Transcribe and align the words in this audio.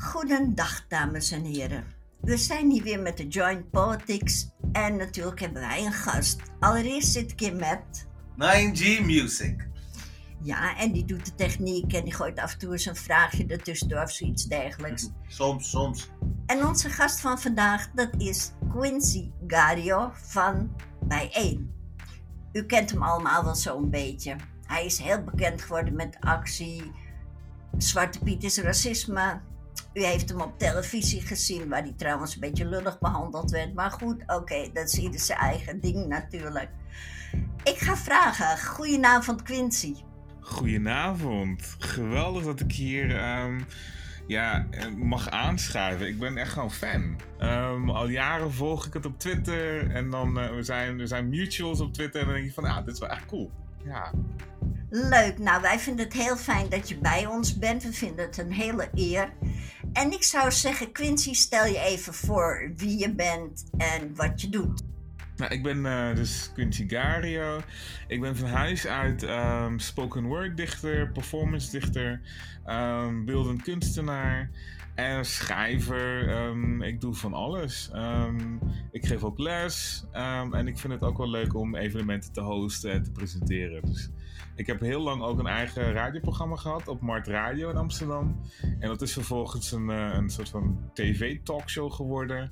Goedendag, 0.00 0.86
dames 0.88 1.30
en 1.30 1.44
heren. 1.44 1.84
We 2.20 2.36
zijn 2.36 2.70
hier 2.70 2.82
weer 2.82 3.00
met 3.00 3.16
de 3.16 3.28
Joint 3.28 3.70
Politics 3.70 4.50
en 4.72 4.96
natuurlijk 4.96 5.40
hebben 5.40 5.60
wij 5.60 5.84
een 5.84 5.92
gast. 5.92 6.42
Allereerst 6.60 7.12
zit 7.12 7.30
ik 7.30 7.40
hier 7.40 7.56
met... 7.56 8.06
9G 8.36 9.04
Music. 9.04 9.68
Ja, 10.42 10.76
en 10.76 10.92
die 10.92 11.04
doet 11.04 11.24
de 11.26 11.34
techniek 11.34 11.92
en 11.92 12.04
die 12.04 12.14
gooit 12.14 12.38
af 12.38 12.52
en 12.52 12.58
toe 12.58 12.72
eens 12.72 12.86
een 12.86 12.96
vraagje 12.96 13.46
ertussendoor 13.46 14.02
of 14.02 14.10
zoiets 14.10 14.44
dergelijks. 14.44 15.10
Soms, 15.26 15.70
soms. 15.70 16.10
En 16.46 16.66
onze 16.66 16.90
gast 16.90 17.20
van 17.20 17.38
vandaag, 17.38 17.90
dat 17.94 18.10
is 18.18 18.52
Quincy 18.68 19.30
Gario 19.46 20.10
van 20.14 20.76
Bijeen. 21.02 21.72
U 22.52 22.64
kent 22.64 22.90
hem 22.90 23.02
allemaal 23.02 23.44
wel 23.44 23.54
zo'n 23.54 23.90
beetje. 23.90 24.36
Hij 24.62 24.84
is 24.84 24.98
heel 24.98 25.24
bekend 25.24 25.62
geworden 25.62 25.94
met 25.94 26.16
actie 26.20 26.92
Zwarte 27.78 28.18
Piet 28.18 28.44
is 28.44 28.58
racisme. 28.58 29.40
U 29.92 30.04
heeft 30.04 30.28
hem 30.28 30.40
op 30.40 30.58
televisie 30.58 31.20
gezien, 31.20 31.68
waar 31.68 31.82
hij 31.82 31.94
trouwens 31.96 32.34
een 32.34 32.40
beetje 32.40 32.66
lullig 32.66 32.98
behandeld 32.98 33.50
werd. 33.50 33.74
Maar 33.74 33.90
goed, 33.90 34.22
oké, 34.26 34.70
dat 34.72 34.88
is 34.88 34.98
ieder 34.98 35.20
zijn 35.20 35.38
eigen 35.38 35.80
ding 35.80 36.06
natuurlijk. 36.06 36.70
Ik 37.64 37.78
ga 37.78 37.96
vragen. 37.96 38.66
Goedenavond, 38.66 39.42
Quincy. 39.42 39.94
Goedenavond. 40.40 41.76
Geweldig 41.78 42.44
dat 42.44 42.60
ik 42.60 42.72
hier 42.72 43.16
ehm, 43.16 43.60
ja, 44.26 44.66
mag 44.96 45.30
aanschuiven. 45.30 46.06
Ik 46.06 46.18
ben 46.18 46.36
echt 46.36 46.52
gewoon 46.52 46.70
fan. 46.70 47.20
Ehm, 47.38 47.90
al 47.90 48.08
jaren 48.08 48.52
volg 48.52 48.86
ik 48.86 48.92
het 48.92 49.06
op 49.06 49.18
Twitter. 49.18 49.90
En 49.90 50.10
dan 50.10 50.38
uh, 50.38 50.50
we 50.50 50.62
zijn, 50.62 50.96
we 50.96 51.06
zijn 51.06 51.28
mutuals 51.28 51.80
op 51.80 51.92
Twitter. 51.92 52.20
En 52.20 52.26
dan 52.26 52.34
denk 52.34 52.46
je 52.46 52.52
van, 52.52 52.64
ah, 52.64 52.84
dit 52.84 52.94
is 52.94 53.00
wel 53.00 53.08
echt 53.08 53.26
cool. 53.26 53.50
Ja. 53.84 54.12
Leuk. 54.90 55.38
Nou, 55.38 55.62
wij 55.62 55.78
vinden 55.78 56.04
het 56.04 56.14
heel 56.14 56.36
fijn 56.36 56.68
dat 56.68 56.88
je 56.88 56.98
bij 56.98 57.26
ons 57.26 57.58
bent. 57.58 57.82
We 57.82 57.92
vinden 57.92 58.24
het 58.24 58.38
een 58.38 58.52
hele 58.52 58.88
eer. 58.94 59.32
En 59.92 60.12
ik 60.12 60.22
zou 60.22 60.52
zeggen, 60.52 60.92
Quincy, 60.92 61.34
stel 61.34 61.66
je 61.66 61.78
even 61.78 62.14
voor 62.14 62.72
wie 62.76 62.98
je 62.98 63.14
bent 63.14 63.64
en 63.76 64.14
wat 64.14 64.40
je 64.40 64.48
doet. 64.48 64.82
Nou, 65.36 65.52
ik 65.52 65.62
ben 65.62 65.84
uh, 65.84 66.14
dus 66.14 66.50
Quincy 66.54 66.88
Gario. 66.88 67.60
Ik 68.06 68.20
ben 68.20 68.36
van 68.36 68.48
huis 68.48 68.86
uit 68.86 69.22
um, 69.22 69.78
spoken 69.78 70.24
word 70.24 70.56
dichter, 70.56 71.10
performance 71.12 71.70
dichter, 71.70 72.20
um, 72.66 73.24
beeldend 73.24 73.62
kunstenaar 73.62 74.50
en 74.98 75.24
schrijver. 75.24 76.28
Um, 76.46 76.82
ik 76.82 77.00
doe 77.00 77.14
van 77.14 77.34
alles. 77.34 77.90
ik 78.90 79.06
geef 79.06 79.24
ook 79.24 79.38
les 79.38 80.04
en 80.50 80.66
ik 80.66 80.78
vind 80.78 80.92
het 80.92 81.02
ook 81.02 81.18
wel 81.18 81.30
leuk 81.30 81.54
om 81.54 81.76
evenementen 81.76 82.32
te 82.32 82.40
hosten 82.40 82.92
en 82.92 83.02
te 83.02 83.12
presenteren. 83.12 83.82
Dus 83.82 84.10
ik 84.54 84.66
heb 84.66 84.80
heel 84.80 85.00
lang 85.00 85.22
ook 85.22 85.38
een 85.38 85.46
eigen 85.46 85.92
radioprogramma 85.92 86.56
gehad 86.56 86.88
op 86.88 87.00
Mart 87.00 87.26
Radio 87.26 87.70
in 87.70 87.76
Amsterdam. 87.76 88.40
En 88.78 88.88
dat 88.88 89.02
is 89.02 89.12
vervolgens 89.12 89.72
een, 89.72 89.88
uh, 89.90 90.14
een 90.14 90.30
soort 90.30 90.48
van 90.48 90.90
tv-talkshow 90.94 91.92
geworden. 91.92 92.50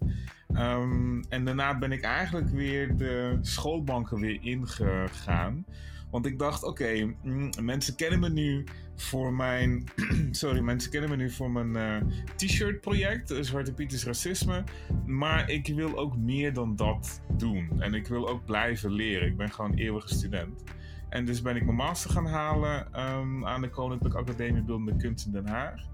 En 1.29 1.45
daarna 1.45 1.79
ben 1.79 1.93
ik 1.93 2.03
eigenlijk 2.03 2.49
weer 2.49 2.97
de 2.97 3.39
schoolbanken 3.41 4.21
weer 4.21 4.39
ingegaan. 4.43 5.65
Want 6.11 6.27
ik 6.27 6.39
dacht, 6.39 6.63
oké, 6.63 7.15
mm, 7.23 7.51
mensen 7.61 7.97
kennen 7.97 8.21
me 8.21 8.29
nu 8.29 8.65
voor 8.97 9.33
mijn. 9.33 9.85
sorry, 10.31 10.61
mensen 10.61 10.91
kennen 10.91 11.11
me 11.11 11.17
nu 11.17 11.31
voor 11.31 11.51
mijn 11.51 11.77
uh, 12.05 12.13
t-shirt 12.37 12.81
project, 12.81 13.35
Zwarte 13.41 13.73
Pieters 13.73 14.05
Racisme. 14.05 14.65
Maar 15.07 15.51
ik 15.51 15.67
wil 15.67 15.99
ook 15.99 16.17
meer 16.17 16.53
dan 16.53 16.77
dat 16.77 17.21
doen. 17.37 17.71
En 17.79 17.95
ik 17.95 18.07
wil 18.07 18.29
ook 18.29 18.45
blijven 18.45 18.93
leren. 18.93 19.29
Ik 19.29 19.37
ben 19.37 19.51
gewoon 19.51 19.75
eeuwige 19.75 20.15
student. 20.15 20.63
En 21.09 21.25
dus 21.25 21.43
ben 21.43 21.57
ik 21.57 21.65
mijn 21.65 21.77
master 21.77 22.11
gaan 22.11 22.27
halen 22.27 22.87
um, 23.11 23.47
aan 23.47 23.61
de 23.61 23.71
Koninklijke 23.71 24.19
Academie 24.19 24.63
Beeldende 24.63 24.97
Kunst 24.97 25.27
in 25.27 25.33
Den 25.33 25.47
Haag. 25.47 25.85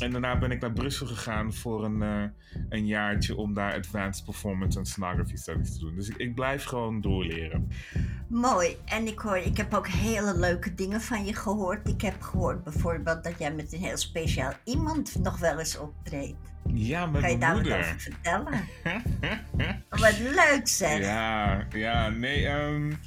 En 0.00 0.10
daarna 0.10 0.38
ben 0.38 0.50
ik 0.50 0.60
naar 0.60 0.72
Brussel 0.72 1.06
gegaan 1.06 1.54
voor 1.54 1.84
een, 1.84 2.02
uh, 2.02 2.22
een 2.68 2.86
jaartje 2.86 3.36
om 3.36 3.54
daar 3.54 3.74
Advanced 3.74 4.24
Performance 4.24 4.78
en 4.78 4.86
Sonography 4.86 5.36
Studies 5.36 5.72
te 5.72 5.78
doen. 5.78 5.94
Dus 5.94 6.08
ik, 6.08 6.16
ik, 6.16 6.34
blijf 6.34 6.64
gewoon 6.64 7.00
doorleren. 7.00 7.68
Mooi. 8.26 8.76
En 8.84 9.06
ik, 9.06 9.18
hoor, 9.18 9.36
ik 9.36 9.56
heb 9.56 9.74
ook 9.74 9.88
hele 9.88 10.38
leuke 10.38 10.74
dingen 10.74 11.00
van 11.00 11.24
je 11.24 11.34
gehoord. 11.34 11.88
Ik 11.88 12.00
heb 12.00 12.20
gehoord 12.20 12.64
bijvoorbeeld 12.64 13.24
dat 13.24 13.38
jij 13.38 13.52
met 13.52 13.72
een 13.72 13.82
heel 13.82 13.96
speciaal 13.96 14.52
iemand 14.64 15.18
nog 15.22 15.38
wel 15.38 15.58
eens 15.58 15.78
optreedt. 15.78 16.50
Ja, 16.74 17.06
met 17.06 17.20
mijn 17.20 17.38
moeder. 17.38 17.50
Kan 17.50 17.60
je 17.62 17.64
daar 17.64 17.78
wat 17.78 17.88
over 17.88 18.00
vertellen? 18.00 18.60
wat 20.04 20.18
leuk 20.18 20.68
zeg. 20.68 20.98
Ja, 20.98 21.66
ja, 21.70 22.08
nee. 22.08 22.46
Um, 22.48 22.98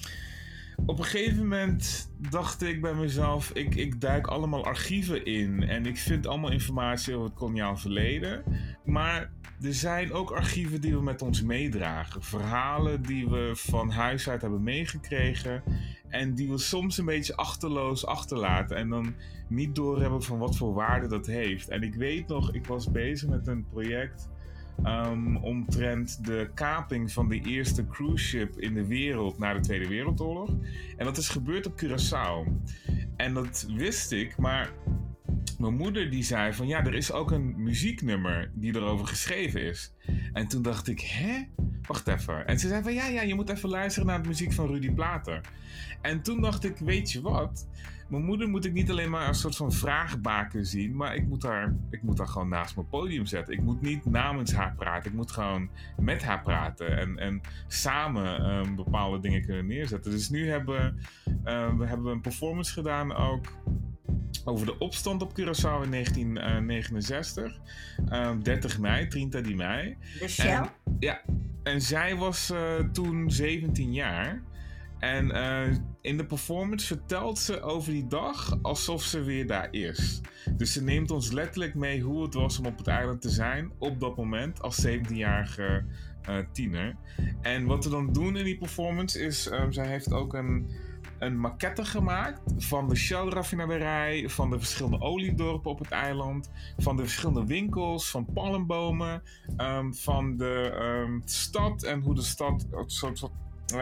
op 0.86 1.00
een 1.00 1.06
gegeven 1.06 1.42
moment 1.42 2.12
dacht 2.30 2.62
ik 2.62 2.82
bij 2.82 2.94
mezelf: 2.94 3.52
ik, 3.52 3.76
ik 3.76 4.02
duik 4.02 4.28
allemaal 4.28 4.66
archieven 4.66 5.26
in 5.26 5.64
en 5.64 5.86
ik 5.86 5.98
vind 5.98 6.28
allemaal 6.28 6.52
informatie 6.52 7.14
over 7.14 7.26
het 7.26 7.38
koloniaal 7.38 7.78
verleden. 7.78 8.44
Maar 8.86 9.32
er 9.62 9.74
zijn 9.74 10.12
ook 10.12 10.32
archieven 10.32 10.82
die 10.82 10.96
we 10.96 11.02
met 11.02 11.22
ons 11.22 11.42
meedragen. 11.42 12.24
Verhalen 12.24 13.02
die 13.02 13.30
we 13.30 13.52
van 13.54 13.90
huis 13.90 14.30
uit 14.30 14.42
hebben 14.42 14.64
meegekregen. 14.64 15.64
En 16.10 16.34
die 16.34 16.50
we 16.50 16.58
soms 16.58 16.98
een 16.98 17.06
beetje 17.06 17.36
achterloos 17.36 18.06
achterlaten. 18.06 18.78
En 18.78 18.90
dan 18.90 19.16
niet 19.50 19.76
doorhebben 19.76 20.24
van 20.24 20.38
wat 20.38 20.58
voor 20.58 20.74
waarde 20.74 21.08
dat 21.08 21.26
heeft. 21.26 21.70
En 21.70 21.84
ik 21.84 21.96
weet 21.96 22.28
nog, 22.28 22.54
ik 22.54 22.66
was 22.66 22.92
bezig 22.92 23.30
met 23.30 23.48
een 23.48 23.66
project 23.70 24.30
um, 24.86 25.38
omtrent 25.38 26.26
de 26.26 26.50
kaping 26.54 27.12
van 27.12 27.30
de 27.30 27.42
eerste 27.42 27.88
cruise 27.88 28.26
ship 28.26 28.60
in 28.60 28.74
de 28.74 28.86
wereld 28.86 29.38
na 29.38 29.54
de 29.54 29.60
Tweede 29.60 29.88
Wereldoorlog. 29.88 30.50
En 30.98 31.06
dat 31.06 31.18
is 31.18 31.30
gebeurd 31.30 31.66
op 31.66 31.84
Curaçao. 31.84 32.52
En 33.16 33.34
dat 33.34 33.68
wist 33.76 34.12
ik, 34.12 34.38
maar 34.38 34.72
mijn 35.58 35.76
moeder 35.76 36.10
die 36.10 36.24
zei 36.24 36.54
van 36.54 36.68
ja, 36.68 36.86
er 36.86 36.94
is 36.94 37.12
ook 37.12 37.32
een 37.32 37.54
muzieknummer 37.58 38.52
die 38.54 38.76
erover 38.76 39.08
geschreven 39.08 39.62
is. 39.62 39.94
En 40.34 40.48
toen 40.48 40.62
dacht 40.62 40.88
ik, 40.88 41.00
hè? 41.00 41.44
Wacht 41.82 42.08
even. 42.08 42.48
En 42.48 42.60
ze 42.60 42.68
zei 42.68 42.84
van 42.84 42.94
ja, 42.94 43.08
ja, 43.08 43.22
je 43.22 43.36
moet 43.36 43.50
even 43.50 43.70
luisteren 43.70 44.08
naar 44.08 44.22
de 44.22 44.28
muziek 44.28 44.54
van 44.54 44.68
Rudy 44.68 44.92
Plater. 44.92 45.42
En 46.04 46.22
toen 46.22 46.42
dacht 46.42 46.64
ik, 46.64 46.78
weet 46.78 47.12
je 47.12 47.22
wat? 47.22 47.68
Mijn 48.08 48.26
moeder 48.26 48.50
moet 48.50 48.66
ik 48.66 48.74
niet 48.74 48.90
alleen 48.92 49.10
maar 49.10 49.28
een 49.28 49.36
soort 49.36 49.56
van 49.56 49.72
vraagbaken 49.72 50.66
zien, 50.66 50.96
maar 50.96 51.16
ik 51.16 51.28
moet, 51.28 51.44
haar, 51.44 51.76
ik 51.90 52.04
moet 52.04 52.18
haar 52.18 52.28
gewoon 52.28 52.50
naast 52.50 52.76
mijn 52.76 52.90
podium 52.90 53.26
zetten. 53.26 53.54
Ik 53.54 53.62
moet 53.62 53.82
niet 53.82 54.06
namens 54.06 54.54
haar 54.54 54.76
praten, 54.76 55.12
ik 55.12 55.18
moet 55.18 55.32
gewoon 55.32 55.70
met 55.98 56.24
haar 56.24 56.42
praten 56.42 56.98
en, 56.98 57.18
en 57.18 57.42
samen 57.68 58.50
um, 58.50 58.76
bepaalde 58.76 59.20
dingen 59.20 59.46
kunnen 59.46 59.66
neerzetten. 59.66 60.12
Dus 60.12 60.30
nu 60.30 60.50
hebben, 60.50 61.00
um, 61.46 61.78
we 61.78 61.86
hebben 61.86 62.12
een 62.12 62.22
performance 62.22 62.74
gedaan 62.74 63.16
ook 63.16 63.46
over 64.46 64.66
de 64.66 64.78
opstand 64.78 65.22
op 65.22 65.32
Curaçao 65.32 65.84
in 65.84 65.92
1969. 65.92 67.60
Um, 68.12 68.44
30 68.44 68.80
mei, 68.80 69.08
30 69.08 69.42
di 69.42 69.56
mei. 69.56 69.98
De 70.20 70.28
Shell? 70.28 70.70
ja, 71.00 71.22
en 71.64 71.82
zij 71.82 72.16
was 72.16 72.52
uh, 72.52 72.80
toen 72.92 73.32
17 73.32 73.94
jaar. 73.94 74.42
En 75.00 75.26
uh, 75.26 75.76
in 76.04 76.18
de 76.18 76.26
performance 76.26 76.88
vertelt 76.88 77.40
ze 77.40 77.62
over 77.62 77.92
die 77.92 78.08
dag 78.08 78.58
alsof 78.62 79.04
ze 79.04 79.22
weer 79.22 79.48
daar 79.48 79.68
is. 79.72 80.22
Dus 80.52 80.74
ze 80.74 80.84
neemt 80.84 81.12
ons 81.12 81.32
letterlijk 81.32 81.76
mee 81.76 82.02
hoe 82.02 82.24
het 82.24 82.34
was 82.34 82.60
om 82.60 82.66
op 82.66 82.78
het 82.78 82.88
eiland 82.88 83.22
te 83.22 83.30
zijn 83.30 83.72
op 83.78 84.00
dat 84.00 84.18
moment 84.18 84.62
als 84.62 84.88
17-jarige 84.88 85.86
uh, 86.30 86.38
tiener. 86.52 86.96
En 87.42 87.66
wat 87.66 87.84
we 87.84 87.90
dan 87.90 88.14
doen 88.14 88.38
in 88.38 88.44
die 88.44 88.58
performance 88.58 89.20
is, 89.20 89.52
um, 89.52 89.72
zij 89.72 89.88
heeft 89.88 90.14
ook 90.14 90.34
een, 90.34 90.72
een 91.20 91.40
maquette 91.40 91.86
gemaakt 91.86 92.42
van 92.58 92.90
de 92.90 92.96
Shell-raffinaderij, 92.96 94.30
van 94.30 94.50
de 94.50 94.58
verschillende 94.58 95.02
oliedorpen 95.02 95.72
op 95.72 95.80
het 95.80 95.92
eiland, 95.92 96.50
van 96.78 96.96
de 96.96 97.04
verschillende 97.04 97.46
winkels, 97.46 98.10
van 98.10 98.26
palmbomen, 98.34 99.24
um, 99.58 99.94
van 99.94 100.38
de 100.38 100.80
um, 100.82 101.22
stad 101.26 101.84
en 101.84 102.00
hoe 102.00 102.16
de 102.16 102.22
stad 102.22 102.66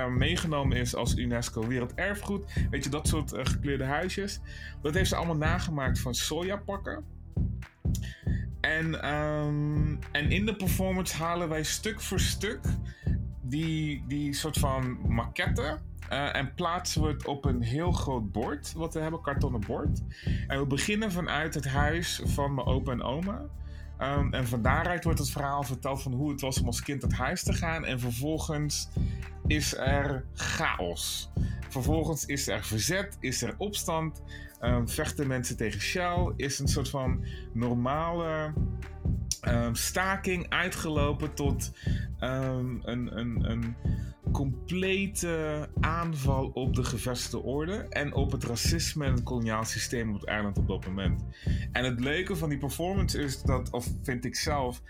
meegenomen 0.09 0.78
is 0.78 0.96
als 0.96 1.16
UNESCO 1.16 1.68
Werelderfgoed. 1.68 2.46
Weet 2.69 2.84
je, 2.84 2.90
dat 2.90 3.07
soort 3.07 3.34
uh, 3.34 3.40
gekleurde 3.44 3.84
huisjes. 3.84 4.40
Dat 4.81 4.94
heeft 4.94 5.09
ze 5.09 5.16
allemaal 5.16 5.35
nagemaakt 5.35 6.00
van 6.00 6.16
sojapakken. 6.16 7.03
En, 8.62 9.13
um, 9.13 10.00
en 10.12 10.31
in 10.31 10.45
de 10.45 10.56
performance 10.56 11.18
halen 11.18 11.50
wij 11.50 11.63
stuk 11.63 12.01
voor 12.01 12.19
stuk 12.19 12.60
die, 13.42 14.04
die 14.07 14.33
soort 14.33 14.57
van 14.57 14.98
maquette. 15.07 15.80
Uh, 16.12 16.36
en 16.36 16.54
plaatsen 16.54 17.01
we 17.01 17.07
het 17.07 17.27
op 17.27 17.45
een 17.45 17.62
heel 17.62 17.92
groot 17.92 18.31
bord, 18.31 18.74
wat 18.74 18.94
we 18.94 19.00
hebben, 19.00 19.21
kartonnen 19.21 19.62
bord. 19.68 20.01
En 20.48 20.60
we 20.60 20.66
beginnen 20.66 21.12
vanuit 21.12 21.54
het 21.54 21.68
huis 21.68 22.21
van 22.24 22.54
mijn 22.54 22.68
opa 22.68 22.92
en 22.92 23.04
oma. 23.04 23.42
Um, 24.01 24.33
en 24.33 24.48
van 24.48 24.62
daaruit 24.62 25.03
wordt 25.03 25.19
het 25.19 25.30
verhaal 25.30 25.63
verteld 25.63 26.01
van 26.01 26.13
hoe 26.13 26.31
het 26.31 26.42
was 26.42 26.59
om 26.59 26.65
als 26.65 26.81
kind 26.81 27.03
uit 27.03 27.13
huis 27.13 27.44
te 27.44 27.53
gaan. 27.53 27.86
En 27.86 28.00
vervolgens 28.00 28.89
is 29.48 29.77
er 29.77 30.25
chaos. 30.33 31.31
Vervolgens 31.69 32.25
is 32.25 32.48
er 32.48 32.63
verzet, 32.63 33.18
is 33.19 33.42
er 33.42 33.56
opstand, 33.57 34.21
um, 34.62 34.89
vechten 34.89 35.27
mensen 35.27 35.57
tegen 35.57 35.81
Shell, 35.81 36.33
is 36.36 36.59
een 36.59 36.68
soort 36.68 36.89
van 36.89 37.25
normale 37.53 38.53
ehm, 39.42 39.74
staking 39.74 40.50
uitgelopen 40.50 41.34
tot 41.34 41.72
ehm, 42.20 42.76
een, 42.82 43.18
een, 43.18 43.50
een 43.50 43.76
complete 44.32 45.70
aanval 45.80 46.52
op 46.54 46.76
de 46.76 46.84
gevestigde 46.84 47.42
orde 47.42 47.74
en 47.74 48.14
op 48.14 48.32
het 48.32 48.44
racisme 48.44 49.06
en 49.06 49.12
het 49.12 49.24
koloniaal 49.24 49.66
systeem 49.66 50.10
op 50.10 50.20
het 50.20 50.30
eiland 50.30 50.58
op 50.58 50.68
dat 50.68 50.86
moment. 50.86 51.24
En 51.72 51.84
het 51.84 52.00
leuke 52.00 52.36
van 52.36 52.50
die 52.50 52.58
performance 52.58 53.20
is 53.22 53.42
dat, 53.42 53.70
of 53.70 53.88
vind 54.04 54.26
ik 54.26 54.36
zelf, 54.36 54.82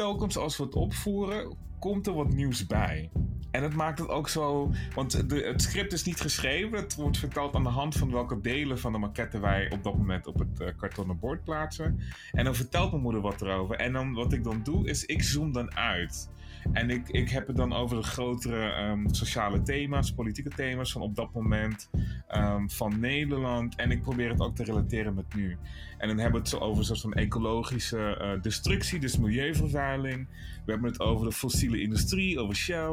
telkens 0.00 0.36
als 0.36 0.56
we 0.56 0.64
het 0.64 0.74
opvoeren, 0.74 1.56
komt 1.78 2.06
er 2.06 2.14
wat 2.14 2.32
nieuws 2.32 2.66
bij. 2.66 3.10
En 3.50 3.62
het 3.62 3.74
maakt 3.74 3.98
het 3.98 4.08
ook 4.08 4.28
zo. 4.28 4.70
Want 4.94 5.12
het 5.12 5.62
script 5.62 5.92
is 5.92 6.04
niet 6.04 6.20
geschreven. 6.20 6.78
Het 6.78 6.94
wordt 6.94 7.18
verteld 7.18 7.54
aan 7.54 7.62
de 7.62 7.68
hand 7.68 7.96
van 7.96 8.10
welke 8.10 8.40
delen 8.40 8.78
van 8.78 8.92
de 8.92 8.98
maquette 8.98 9.40
wij 9.40 9.70
op 9.70 9.82
dat 9.82 9.96
moment 9.96 10.26
op 10.26 10.38
het 10.38 10.60
uh, 10.60 10.68
kartonnen 10.76 11.18
bord 11.18 11.44
plaatsen. 11.44 12.00
En 12.32 12.44
dan 12.44 12.54
vertelt 12.54 12.90
mijn 12.90 13.02
moeder 13.02 13.20
wat 13.20 13.42
erover. 13.42 13.76
En 13.76 13.92
dan, 13.92 14.12
wat 14.12 14.32
ik 14.32 14.44
dan 14.44 14.62
doe, 14.62 14.88
is 14.88 15.04
ik 15.04 15.22
zoom 15.22 15.52
dan 15.52 15.76
uit. 15.76 16.30
En 16.72 16.90
ik, 16.90 17.08
ik 17.08 17.30
heb 17.30 17.46
het 17.46 17.56
dan 17.56 17.72
over 17.72 17.96
de 17.96 18.02
grotere 18.02 18.88
um, 18.90 19.14
sociale 19.14 19.62
thema's, 19.62 20.12
politieke 20.12 20.50
thema's 20.50 20.92
van 20.92 21.02
op 21.02 21.16
dat 21.16 21.32
moment 21.32 21.90
um, 22.36 22.70
van 22.70 23.00
Nederland. 23.00 23.76
En 23.76 23.90
ik 23.90 24.02
probeer 24.02 24.28
het 24.28 24.40
ook 24.40 24.56
te 24.56 24.64
relateren 24.64 25.14
met 25.14 25.34
nu. 25.34 25.58
En 25.98 26.08
dan 26.08 26.18
hebben 26.18 26.42
we 26.42 26.48
het 26.48 26.48
zo 26.48 26.58
over 26.58 26.78
een 26.78 26.84
soort 26.84 27.00
van 27.00 27.12
ecologische 27.12 28.18
uh, 28.20 28.42
destructie, 28.42 29.00
dus 29.00 29.18
milieuvervuiling. 29.18 30.28
We 30.64 30.72
hebben 30.72 30.90
het 30.90 31.00
over 31.00 31.26
de 31.26 31.32
fossiele 31.32 31.80
industrie, 31.80 32.38
over 32.38 32.56
Shell. 32.56 32.92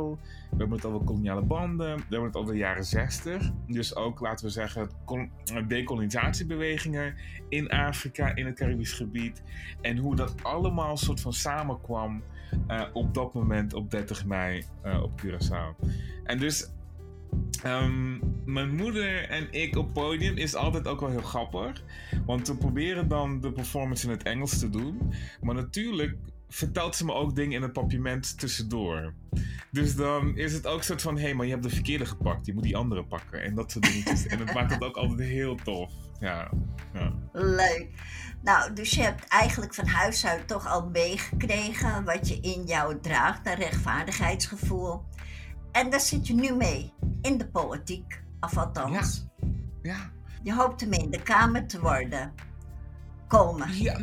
We 0.49 0.57
hebben 0.57 0.77
het 0.77 0.85
over 0.85 1.05
koloniale 1.05 1.41
banden. 1.41 1.95
We 1.95 2.03
hebben 2.09 2.23
het 2.23 2.35
over 2.35 2.53
de 2.53 2.59
jaren 2.59 2.83
60. 2.85 3.51
Dus 3.67 3.95
ook, 3.95 4.19
laten 4.19 4.45
we 4.45 4.51
zeggen, 4.51 4.89
decolonisatiebewegingen 5.67 7.15
in 7.49 7.69
Afrika, 7.69 8.35
in 8.35 8.45
het 8.45 8.55
Caribisch 8.55 8.93
gebied. 8.93 9.43
En 9.81 9.97
hoe 9.97 10.15
dat 10.15 10.43
allemaal 10.43 10.97
soort 10.97 11.21
van 11.21 11.33
samenkwam 11.33 12.23
uh, 12.67 12.83
op 12.93 13.13
dat 13.13 13.33
moment 13.33 13.73
op 13.73 13.91
30 13.91 14.25
mei 14.25 14.63
uh, 14.85 15.03
op 15.03 15.21
Curaçao. 15.21 15.87
En 16.23 16.39
dus 16.39 16.69
Um, 17.65 18.19
mijn 18.45 18.75
moeder 18.75 19.29
en 19.29 19.47
ik 19.51 19.75
op 19.75 19.93
podium 19.93 20.37
is 20.37 20.55
altijd 20.55 20.87
ook 20.87 20.99
wel 20.99 21.09
heel 21.09 21.21
grappig. 21.21 21.83
Want 22.25 22.47
we 22.47 22.57
proberen 22.57 23.07
dan 23.07 23.41
de 23.41 23.51
performance 23.51 24.05
in 24.05 24.11
het 24.11 24.23
Engels 24.23 24.59
te 24.59 24.69
doen. 24.69 25.13
Maar 25.41 25.55
natuurlijk 25.55 26.17
vertelt 26.49 26.95
ze 26.95 27.05
me 27.05 27.13
ook 27.13 27.35
dingen 27.35 27.55
in 27.55 27.61
het 27.61 27.73
papierment 27.73 28.39
tussendoor. 28.39 29.13
Dus 29.71 29.95
dan 29.95 30.37
is 30.37 30.53
het 30.53 30.67
ook 30.67 30.83
soort 30.83 31.01
van: 31.01 31.15
hé, 31.15 31.21
hey, 31.21 31.33
maar 31.33 31.45
je 31.45 31.51
hebt 31.51 31.63
de 31.63 31.69
verkeerde 31.69 32.05
gepakt. 32.05 32.45
Je 32.45 32.53
moet 32.53 32.63
die 32.63 32.77
andere 32.77 33.03
pakken. 33.03 33.43
En 33.43 33.55
dat 33.55 33.71
soort 33.71 33.85
dingetjes. 33.85 34.27
en 34.27 34.39
het 34.39 34.53
maakt 34.53 34.73
het 34.73 34.83
ook 34.83 34.97
altijd 34.97 35.29
heel 35.29 35.55
tof. 35.55 35.93
Ja, 36.19 36.49
ja. 36.93 37.13
Leuk. 37.31 37.87
Nou, 38.41 38.73
dus 38.73 38.89
je 38.89 39.01
hebt 39.01 39.27
eigenlijk 39.27 39.73
van 39.73 39.87
huis 39.87 40.25
uit 40.25 40.47
toch 40.47 40.67
al 40.67 40.89
meegekregen 40.89 42.03
wat 42.03 42.27
je 42.27 42.39
in 42.39 42.63
jou 42.63 42.99
draagt, 43.01 43.47
een 43.47 43.55
rechtvaardigheidsgevoel. 43.55 45.03
En 45.71 45.89
daar 45.89 46.01
zit 46.01 46.27
je 46.27 46.33
nu 46.33 46.55
mee 46.55 46.93
in 47.21 47.37
de 47.37 47.47
politiek, 47.47 48.21
of 48.39 48.57
althans. 48.57 49.27
Ja. 49.41 49.49
ja. 49.81 50.11
Je 50.43 50.53
hoopt 50.53 50.81
ermee 50.81 50.99
in 50.99 51.11
de 51.11 51.21
Kamer 51.21 51.67
te 51.67 51.79
worden. 51.79 52.33
Komen. 53.27 53.81
Ja, 53.81 53.99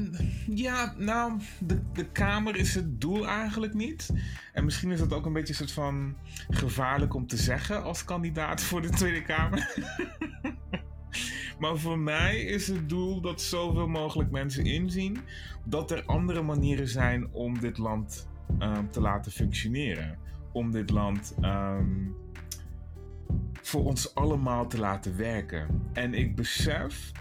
ja 0.47 0.95
nou, 0.99 1.41
de, 1.59 1.83
de 1.93 2.11
Kamer 2.11 2.57
is 2.57 2.75
het 2.75 3.01
doel 3.01 3.27
eigenlijk 3.27 3.75
niet. 3.75 4.11
En 4.53 4.65
misschien 4.65 4.91
is 4.91 4.99
dat 4.99 5.13
ook 5.13 5.27
een 5.27 5.33
beetje 5.33 5.49
een 5.49 5.59
soort 5.59 5.73
van 5.73 6.17
gevaarlijk 6.49 7.15
om 7.15 7.27
te 7.27 7.37
zeggen 7.37 7.83
als 7.83 8.05
kandidaat 8.05 8.63
voor 8.63 8.83
de 8.83 8.91
Tweede 8.91 9.23
Kamer. 9.23 9.75
Maar 11.61 11.77
voor 11.77 11.99
mij 11.99 12.41
is 12.41 12.69
het 12.69 12.89
doel 12.89 13.21
dat 13.21 13.41
zoveel 13.41 13.89
mogelijk 13.89 14.31
mensen 14.31 14.65
inzien 14.65 15.19
dat 15.65 15.91
er 15.91 16.03
andere 16.07 16.43
manieren 16.43 16.89
zijn 16.89 17.33
om 17.33 17.61
dit 17.61 17.79
land 17.79 18.29
um, 18.59 18.91
te 18.91 19.01
laten 19.01 19.33
functioneren. 19.33 20.19
Om 20.53 20.71
dit 20.71 20.91
land 20.91 21.35
um, 21.43 22.15
voor 23.53 23.85
ons 23.85 24.15
allemaal 24.15 24.67
te 24.67 24.79
laten 24.79 25.17
werken. 25.17 25.83
En 25.93 26.15
ik 26.15 26.37
besef 26.37 27.13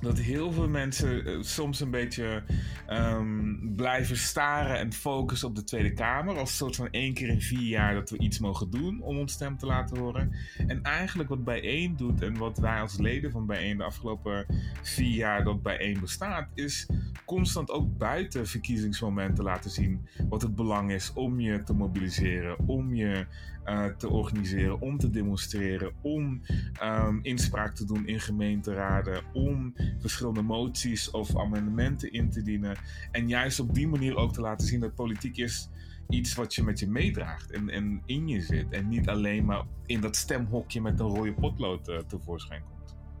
dat 0.00 0.18
heel 0.18 0.52
veel 0.52 0.68
mensen 0.68 1.28
uh, 1.28 1.42
soms 1.42 1.80
een 1.80 1.90
beetje 1.90 2.42
um, 2.90 3.72
blijven 3.76 4.16
staren 4.16 4.78
en 4.78 4.92
focussen 4.92 5.48
op 5.48 5.56
de 5.56 5.64
Tweede 5.64 5.92
Kamer. 5.92 6.38
Als 6.38 6.50
een 6.50 6.56
soort 6.56 6.76
van 6.76 6.88
één 6.90 7.14
keer 7.14 7.28
in 7.28 7.40
vier 7.40 7.68
jaar 7.68 7.94
dat 7.94 8.10
we 8.10 8.18
iets 8.18 8.38
mogen 8.38 8.70
doen 8.70 9.02
om 9.02 9.18
ons 9.18 9.32
stem 9.32 9.58
te 9.58 9.66
laten 9.66 9.98
horen. 9.98 10.32
En 10.66 10.82
eigenlijk 10.82 11.28
wat 11.28 11.44
Bijeen 11.44 11.96
doet 11.96 12.22
en 12.22 12.36
wat 12.36 12.58
wij 12.58 12.80
als 12.80 12.98
leden 12.98 13.30
van 13.30 13.46
Bijeen 13.46 13.76
de 13.76 13.84
afgelopen 13.84 14.46
vier 14.82 15.14
jaar 15.14 15.44
dat 15.44 15.62
Bijeen 15.62 16.00
bestaat, 16.00 16.48
is 16.54 16.86
constant 17.24 17.70
ook 17.70 17.98
buiten 17.98 18.46
verkiezingsmomenten 18.46 19.44
laten 19.44 19.70
zien 19.70 20.06
wat 20.28 20.42
het 20.42 20.54
belang 20.54 20.92
is 20.92 21.12
om 21.12 21.40
je 21.40 21.62
te 21.62 21.72
mobiliseren, 21.72 22.58
om 22.66 22.94
je 22.94 23.26
uh, 23.66 23.86
te 23.86 24.08
organiseren, 24.08 24.80
om 24.80 24.98
te 24.98 25.10
demonstreren, 25.10 25.92
om 26.00 26.40
um, 26.82 27.20
inspraak 27.22 27.74
te 27.74 27.84
doen 27.84 28.06
in 28.06 28.20
gemeenteraden, 28.20 29.22
om 29.32 29.74
verschillende 29.98 30.42
moties 30.42 31.10
of 31.10 31.36
amendementen 31.38 32.12
in 32.12 32.30
te 32.30 32.42
dienen. 32.42 32.76
En 33.10 33.28
juist 33.28 33.60
op 33.60 33.74
die 33.74 33.88
manier 33.88 34.16
ook 34.16 34.32
te 34.32 34.40
laten 34.40 34.66
zien 34.66 34.80
dat 34.80 34.94
politiek 34.94 35.36
is 35.36 35.68
iets 36.08 36.34
wat 36.34 36.54
je 36.54 36.62
met 36.62 36.78
je 36.78 36.88
meedraagt 36.88 37.50
en, 37.50 37.70
en 37.70 38.02
in 38.06 38.28
je 38.28 38.40
zit. 38.40 38.70
En 38.70 38.88
niet 38.88 39.08
alleen 39.08 39.44
maar 39.44 39.62
in 39.86 40.00
dat 40.00 40.16
stemhokje 40.16 40.80
met 40.80 41.00
een 41.00 41.06
rode 41.06 41.32
potlood 41.32 41.88
uh, 41.88 41.98
tevoorschijn 41.98 42.62
komt 42.62 42.74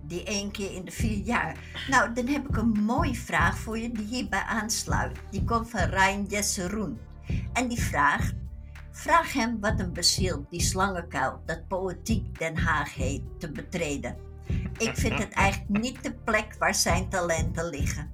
die 0.06 0.24
één 0.24 0.50
keer 0.50 0.74
in 0.74 0.84
de 0.84 0.90
vier 0.90 1.18
jaar. 1.24 1.56
Nou, 1.88 2.14
dan 2.14 2.26
heb 2.26 2.48
ik 2.48 2.56
een 2.56 2.68
mooie 2.68 3.14
vraag 3.14 3.58
voor 3.58 3.78
je 3.78 3.92
die 3.92 4.06
hierbij 4.06 4.42
aansluit. 4.42 5.18
Die 5.30 5.44
komt 5.44 5.70
van 5.70 5.80
Rijn 5.80 6.24
Jesseroen. 6.24 6.98
En 7.52 7.68
die 7.68 7.80
vraagt: 7.80 8.34
Vraag 8.96 9.32
hem 9.32 9.60
wat 9.60 9.78
hem 9.78 9.92
bezielt, 9.92 10.50
die 10.50 10.60
slangenkuil, 10.60 11.42
dat 11.44 11.68
politiek 11.68 12.38
Den 12.38 12.56
Haag 12.56 12.94
heet, 12.94 13.22
te 13.38 13.50
betreden. 13.50 14.16
Ik 14.78 14.96
vind 14.96 15.18
het 15.18 15.32
eigenlijk 15.32 15.82
niet 15.82 16.02
de 16.02 16.14
plek 16.14 16.54
waar 16.58 16.74
zijn 16.74 17.08
talenten 17.08 17.64
liggen. 17.68 18.12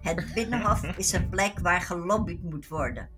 Het 0.00 0.34
Binnenhof 0.34 0.82
is 0.96 1.12
een 1.12 1.28
plek 1.28 1.58
waar 1.58 1.80
gelobbyd 1.80 2.42
moet 2.42 2.68
worden. 2.68 3.08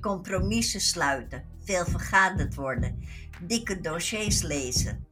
Compromissen 0.00 0.80
sluiten, 0.80 1.44
veel 1.64 1.84
vergaderd 1.84 2.54
worden, 2.54 2.98
dikke 3.46 3.80
dossiers 3.80 4.42
lezen. 4.42 5.06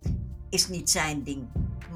Is 0.51 0.69
niet 0.69 0.91
zijn 0.91 1.23
ding 1.23 1.49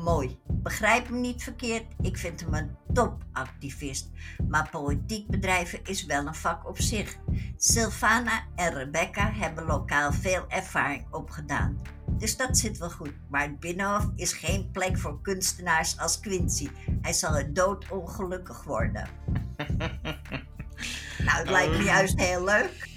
mooi. 0.05 0.39
Begrijp 0.47 1.09
me 1.09 1.19
niet 1.19 1.43
verkeerd, 1.43 1.85
ik 2.01 2.17
vind 2.17 2.41
hem 2.41 2.55
een 2.55 2.77
topactivist. 2.93 4.11
Maar 4.49 4.69
politiek 4.71 5.29
bedrijven 5.29 5.81
is 5.85 6.05
wel 6.05 6.27
een 6.27 6.35
vak 6.35 6.69
op 6.69 6.79
zich. 6.81 7.17
Sylvana 7.57 8.45
en 8.55 8.75
Rebecca 8.75 9.33
hebben 9.33 9.65
lokaal 9.65 10.13
veel 10.13 10.45
ervaring 10.49 11.07
opgedaan. 11.11 11.81
Dus 12.07 12.37
dat 12.37 12.59
zit 12.59 12.79
wel 12.79 12.91
goed. 12.91 13.13
Maar 13.29 13.43
het 13.43 13.61
Binnenhof 13.61 14.11
is 14.17 14.33
geen 14.33 14.71
plek 14.71 14.99
voor 14.99 15.21
kunstenaars 15.21 15.99
als 15.99 16.21
Quincy. 16.21 16.69
Hij 17.03 17.13
zal 17.13 17.37
er 17.37 17.55
doodongelukkig 17.55 18.65
worden. 18.65 19.09
nou, 21.27 21.39
het 21.39 21.51
lijkt 21.51 21.71
me 21.71 21.77
ehm. 21.77 21.85
juist 21.85 22.21
heel 22.21 22.45
leuk. 22.45 22.94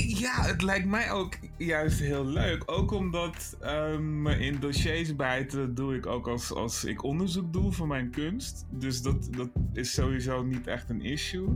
Ja, 0.00 0.42
het 0.42 0.62
lijkt 0.62 0.86
mij 0.86 1.10
ook 1.10 1.34
juist 1.56 1.98
heel 1.98 2.26
leuk. 2.26 2.62
Ook 2.66 2.90
omdat 2.90 3.56
um, 3.62 4.26
in 4.26 4.60
dossiers 4.60 5.16
bijten 5.16 5.74
doe 5.74 5.94
ik 5.94 6.06
ook 6.06 6.28
als, 6.28 6.52
als 6.52 6.84
ik 6.84 7.02
onderzoek 7.02 7.52
doe 7.52 7.72
voor 7.72 7.86
mijn 7.86 8.10
kunst. 8.10 8.66
Dus 8.70 9.02
dat, 9.02 9.28
dat 9.36 9.50
is 9.72 9.92
sowieso 9.92 10.42
niet 10.42 10.66
echt 10.66 10.90
een 10.90 11.02
issue. 11.02 11.48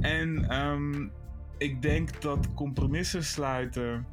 En 0.00 0.58
um, 0.62 1.12
ik 1.58 1.82
denk 1.82 2.22
dat 2.22 2.54
compromissen 2.54 3.24
sluiten. 3.24 4.06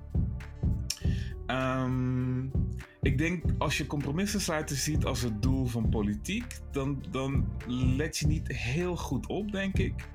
Um, 1.48 2.52
ik 3.01 3.18
denk 3.18 3.44
als 3.58 3.77
je 3.77 3.88
compromissen 3.88 4.41
sluiten 4.41 4.75
ziet 4.75 5.06
als 5.06 5.22
het 5.22 5.41
doel 5.41 5.65
van 5.65 5.89
politiek, 5.89 6.46
dan, 6.72 7.03
dan 7.12 7.46
let 7.68 8.18
je 8.18 8.27
niet 8.27 8.48
heel 8.48 8.96
goed 8.96 9.27
op, 9.27 9.51
denk 9.51 9.77
ik 9.77 10.08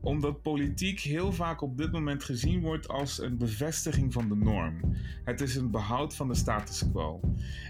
omdat 0.00 0.42
politiek 0.42 1.00
heel 1.00 1.32
vaak 1.32 1.60
op 1.60 1.76
dit 1.76 1.92
moment 1.92 2.24
gezien 2.24 2.60
wordt 2.60 2.88
als 2.88 3.22
een 3.22 3.36
bevestiging 3.36 4.12
van 4.12 4.28
de 4.28 4.36
norm. 4.36 4.74
Het 5.24 5.40
is 5.40 5.56
een 5.56 5.70
behoud 5.70 6.14
van 6.14 6.28
de 6.28 6.34
status 6.34 6.90
quo. 6.90 7.20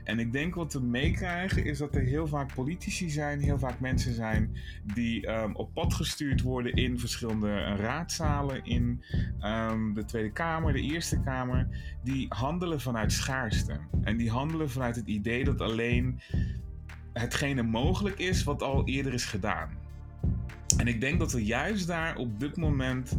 En 0.04 0.18
ik 0.18 0.32
denk 0.32 0.54
wat 0.54 0.72
we 0.72 0.80
meekrijgen 0.80 1.64
is 1.64 1.78
dat 1.78 1.94
er 1.94 2.02
heel 2.02 2.26
vaak 2.26 2.54
politici 2.54 3.10
zijn, 3.10 3.40
heel 3.40 3.58
vaak 3.58 3.80
mensen 3.80 4.14
zijn 4.14 4.56
die 4.94 5.30
um, 5.30 5.56
op 5.56 5.75
pad 5.75 5.94
gestuurd 5.94 6.40
worden 6.40 6.72
in 6.72 6.98
verschillende 6.98 7.54
raadzalen, 7.62 8.64
in 8.64 9.02
um, 9.42 9.94
de 9.94 10.04
Tweede 10.04 10.32
Kamer, 10.32 10.72
de 10.72 10.80
Eerste 10.82 11.20
Kamer, 11.20 11.68
die 12.02 12.26
handelen 12.28 12.80
vanuit 12.80 13.12
schaarste. 13.12 13.80
En 14.02 14.16
die 14.16 14.30
handelen 14.30 14.57
vanuit 14.66 14.96
het 14.96 15.06
idee 15.06 15.44
dat 15.44 15.60
alleen 15.60 16.20
hetgene 17.12 17.62
mogelijk 17.62 18.18
is 18.18 18.44
wat 18.44 18.62
al 18.62 18.86
eerder 18.86 19.14
is 19.14 19.24
gedaan. 19.24 19.68
En 20.76 20.86
ik 20.86 21.00
denk 21.00 21.18
dat 21.18 21.32
we 21.32 21.44
juist 21.44 21.86
daar 21.86 22.16
op 22.16 22.40
dit 22.40 22.56
moment 22.56 23.18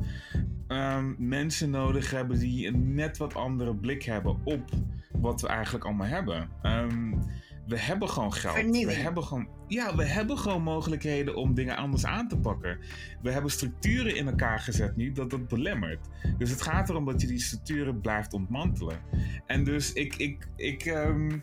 um, 0.67 1.15
mensen 1.17 1.69
nodig 1.69 2.11
hebben 2.11 2.39
die 2.39 2.67
een 2.67 2.93
net 2.93 3.17
wat 3.17 3.35
andere 3.35 3.75
blik 3.75 4.03
hebben 4.03 4.37
op 4.43 4.69
wat 5.11 5.41
we 5.41 5.47
eigenlijk 5.47 5.85
allemaal 5.85 6.07
hebben. 6.07 6.49
Um, 6.63 7.21
we 7.69 7.79
hebben 7.79 8.09
gewoon 8.09 8.33
geld. 8.33 8.55
Vernieuwing. 8.55 8.97
We 8.97 9.03
hebben 9.03 9.23
gewoon, 9.23 9.47
ja, 9.67 9.95
we 9.95 10.05
hebben 10.05 10.37
gewoon 10.37 10.61
mogelijkheden 10.61 11.35
om 11.35 11.53
dingen 11.53 11.75
anders 11.75 12.05
aan 12.05 12.27
te 12.27 12.37
pakken. 12.37 12.79
We 13.21 13.31
hebben 13.31 13.51
structuren 13.51 14.15
in 14.15 14.27
elkaar 14.27 14.59
gezet 14.59 14.95
nu 14.95 15.11
dat 15.11 15.29
dat 15.29 15.47
belemmert. 15.47 16.07
Dus 16.37 16.49
het 16.49 16.61
gaat 16.61 16.89
erom 16.89 17.05
dat 17.05 17.21
je 17.21 17.27
die 17.27 17.39
structuren 17.39 18.01
blijft 18.01 18.33
ontmantelen. 18.33 18.99
En 19.45 19.63
dus 19.63 19.93
ik, 19.93 20.15
ik, 20.15 20.47
ik 20.55 20.85
ehm, 20.85 21.39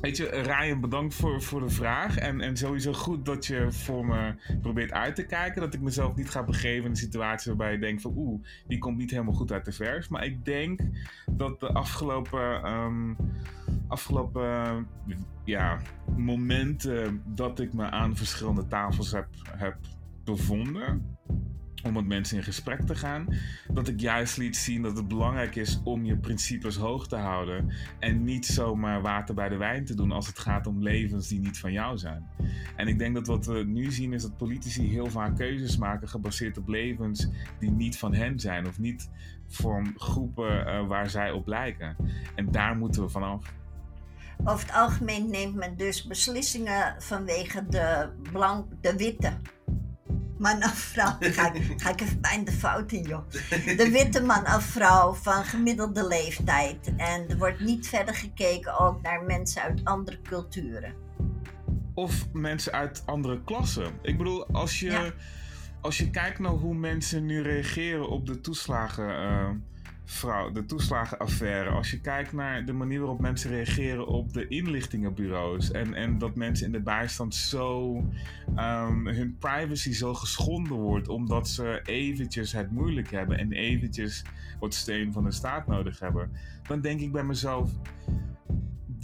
Weet 0.00 0.16
je, 0.16 0.26
Ryan, 0.26 0.80
bedankt 0.80 1.14
voor, 1.14 1.42
voor 1.42 1.60
de 1.60 1.68
vraag. 1.68 2.16
En, 2.16 2.40
en 2.40 2.56
sowieso 2.56 2.92
goed 2.92 3.24
dat 3.24 3.46
je 3.46 3.72
voor 3.72 4.06
me 4.06 4.34
probeert 4.62 4.92
uit 4.92 5.14
te 5.14 5.26
kijken. 5.26 5.60
Dat 5.60 5.74
ik 5.74 5.80
mezelf 5.80 6.16
niet 6.16 6.30
ga 6.30 6.42
begeven 6.42 6.84
in 6.84 6.90
een 6.90 6.96
situatie 6.96 7.50
waarbij 7.50 7.72
je 7.72 7.78
denkt 7.78 8.02
van... 8.02 8.12
Oeh, 8.16 8.44
die 8.66 8.78
komt 8.78 8.96
niet 8.96 9.10
helemaal 9.10 9.34
goed 9.34 9.52
uit 9.52 9.64
de 9.64 9.72
vers. 9.72 10.08
Maar 10.08 10.24
ik 10.24 10.44
denk 10.44 10.80
dat 11.30 11.60
de 11.60 11.72
afgelopen... 11.72 12.62
ehm, 12.62 13.12
afgelopen 13.88 14.86
ja, 15.44 15.78
momenten 16.16 17.22
dat 17.26 17.60
ik 17.60 17.72
me 17.72 17.90
aan 17.90 18.16
verschillende 18.16 18.66
tafels 18.66 19.12
heb, 19.12 19.26
heb 19.56 19.76
bevonden 20.24 21.13
om 21.84 21.92
met 21.92 22.06
mensen 22.06 22.36
in 22.36 22.42
gesprek 22.42 22.80
te 22.80 22.94
gaan, 22.94 23.26
dat 23.72 23.88
ik 23.88 24.00
juist 24.00 24.36
liet 24.36 24.56
zien 24.56 24.82
dat 24.82 24.96
het 24.96 25.08
belangrijk 25.08 25.56
is 25.56 25.80
om 25.84 26.04
je 26.04 26.16
principes 26.16 26.76
hoog 26.76 27.08
te 27.08 27.16
houden 27.16 27.72
en 27.98 28.24
niet 28.24 28.46
zomaar 28.46 29.02
water 29.02 29.34
bij 29.34 29.48
de 29.48 29.56
wijn 29.56 29.84
te 29.84 29.94
doen 29.94 30.12
als 30.12 30.26
het 30.26 30.38
gaat 30.38 30.66
om 30.66 30.82
levens 30.82 31.28
die 31.28 31.40
niet 31.40 31.58
van 31.58 31.72
jou 31.72 31.98
zijn. 31.98 32.28
En 32.76 32.88
ik 32.88 32.98
denk 32.98 33.14
dat 33.14 33.26
wat 33.26 33.46
we 33.46 33.64
nu 33.64 33.92
zien 33.92 34.12
is 34.12 34.22
dat 34.22 34.36
politici 34.36 34.88
heel 34.88 35.10
vaak 35.10 35.36
keuzes 35.36 35.76
maken 35.76 36.08
gebaseerd 36.08 36.58
op 36.58 36.68
levens 36.68 37.28
die 37.58 37.70
niet 37.70 37.98
van 37.98 38.14
hen 38.14 38.40
zijn 38.40 38.66
of 38.66 38.78
niet 38.78 39.10
van 39.48 39.94
groepen 39.96 40.66
uh, 40.66 40.86
waar 40.86 41.10
zij 41.10 41.30
op 41.30 41.46
lijken. 41.46 41.96
En 42.34 42.50
daar 42.50 42.76
moeten 42.76 43.02
we 43.02 43.08
vanaf. 43.08 43.52
Over 44.44 44.66
het 44.66 44.76
algemeen 44.76 45.30
neemt 45.30 45.54
men 45.54 45.76
dus 45.76 46.06
beslissingen 46.06 46.94
vanwege 46.98 47.66
de, 47.68 48.08
blank, 48.32 48.66
de 48.80 48.96
witte 48.96 49.32
man 50.44 50.64
of 50.64 50.74
vrouw. 50.74 51.16
Ga, 51.20 51.52
ga 51.76 51.90
ik 51.90 52.00
even 52.00 52.20
bijna 52.20 52.44
de 52.44 52.52
fout 52.52 52.92
in, 52.92 53.02
joh. 53.02 53.30
De 53.76 53.88
witte 53.92 54.22
man 54.22 54.46
of 54.46 54.64
vrouw 54.64 55.12
van 55.12 55.44
gemiddelde 55.44 56.06
leeftijd. 56.06 56.92
En 56.96 57.28
er 57.28 57.38
wordt 57.38 57.60
niet 57.60 57.88
verder 57.88 58.14
gekeken 58.14 58.78
ook 58.78 59.02
naar 59.02 59.22
mensen 59.22 59.62
uit 59.62 59.84
andere 59.84 60.20
culturen. 60.22 60.94
Of 61.94 62.32
mensen 62.32 62.72
uit 62.72 63.02
andere 63.06 63.42
klassen. 63.44 63.92
Ik 64.02 64.18
bedoel, 64.18 64.46
als 64.46 64.80
je, 64.80 64.90
ja. 64.90 65.12
als 65.80 65.98
je 65.98 66.10
kijkt 66.10 66.38
naar 66.38 66.50
hoe 66.52 66.74
mensen 66.74 67.26
nu 67.26 67.42
reageren 67.42 68.08
op 68.08 68.26
de 68.26 68.40
toeslagen. 68.40 69.08
Uh, 69.08 69.50
vrouw, 70.04 70.50
de 70.50 70.64
toeslagenaffaire. 70.64 71.70
Als 71.70 71.90
je 71.90 72.00
kijkt 72.00 72.32
naar 72.32 72.64
de 72.64 72.72
manier 72.72 72.98
waarop 72.98 73.20
mensen 73.20 73.50
reageren 73.50 74.06
op 74.06 74.32
de 74.32 74.48
inlichtingenbureaus. 74.48 75.70
En, 75.70 75.94
en 75.94 76.18
dat 76.18 76.34
mensen 76.34 76.66
in 76.66 76.72
de 76.72 76.80
bijstand 76.80 77.34
zo. 77.34 77.96
Um, 78.56 79.06
hun 79.06 79.36
privacy 79.38 79.92
zo 79.92 80.14
geschonden 80.14 80.76
wordt. 80.76 81.08
omdat 81.08 81.48
ze 81.48 81.80
eventjes 81.84 82.52
het 82.52 82.70
moeilijk 82.70 83.10
hebben. 83.10 83.38
en 83.38 83.52
eventjes 83.52 84.24
wat 84.58 84.74
steun 84.74 85.12
van 85.12 85.24
de 85.24 85.32
staat 85.32 85.66
nodig 85.66 85.98
hebben. 85.98 86.30
Dan 86.66 86.80
denk 86.80 87.00
ik 87.00 87.12
bij 87.12 87.24
mezelf 87.24 87.70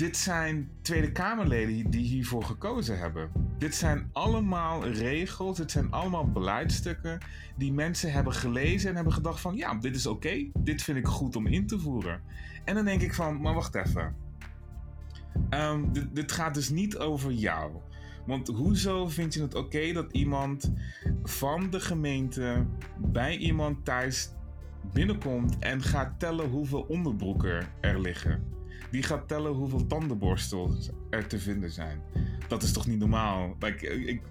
dit 0.00 0.16
zijn 0.16 0.70
Tweede 0.82 1.12
Kamerleden 1.12 1.90
die 1.90 2.06
hiervoor 2.06 2.44
gekozen 2.44 2.98
hebben. 2.98 3.30
Dit 3.58 3.74
zijn 3.74 4.08
allemaal 4.12 4.86
regels, 4.86 5.56
dit 5.56 5.70
zijn 5.70 5.90
allemaal 5.90 6.30
beleidstukken 6.30 7.18
die 7.56 7.72
mensen 7.72 8.12
hebben 8.12 8.32
gelezen 8.32 8.88
en 8.88 8.94
hebben 8.94 9.12
gedacht 9.12 9.40
van 9.40 9.56
ja, 9.56 9.74
dit 9.74 9.96
is 9.96 10.06
oké, 10.06 10.46
dit 10.58 10.82
vind 10.82 10.98
ik 10.98 11.06
goed 11.06 11.36
om 11.36 11.46
in 11.46 11.66
te 11.66 11.78
voeren. 11.78 12.20
En 12.64 12.74
dan 12.74 12.84
denk 12.84 13.02
ik 13.02 13.14
van, 13.14 13.40
maar 13.40 13.54
wacht 13.54 13.74
even. 13.74 14.16
Um, 15.50 15.92
dit, 15.92 16.14
dit, 16.14 16.32
gaat 16.32 16.54
dus 16.54 16.70
niet 16.70 16.98
over 16.98 17.32
jou. 17.32 17.72
Want 18.26 18.48
hoezo 18.48 19.08
vind 19.08 19.34
je 19.34 19.42
het 19.42 19.54
oké 19.54 19.92
dat 19.92 20.12
iemand 20.12 20.72
van 21.22 21.70
de 21.70 21.80
gemeente 21.80 22.66
bij 22.98 23.36
iemand 23.36 23.84
thuis 23.84 24.32
binnenkomt 24.92 25.58
en 25.58 25.82
gaat 25.82 26.18
tellen 26.18 26.50
hoeveel 26.50 26.82
onderbroeken 26.88 27.66
er 27.80 28.00
liggen? 28.00 28.59
Die 28.90 29.02
gaat 29.02 29.28
tellen 29.28 29.52
hoeveel 29.52 29.86
tandenborstels 29.86 30.90
er 31.10 31.26
te 31.26 31.38
vinden 31.38 31.70
zijn. 31.70 32.00
Dat 32.48 32.62
is 32.62 32.72
toch 32.72 32.86
niet 32.86 32.98
normaal? 32.98 33.56
Like, 33.58 33.86
ik, 33.86 34.22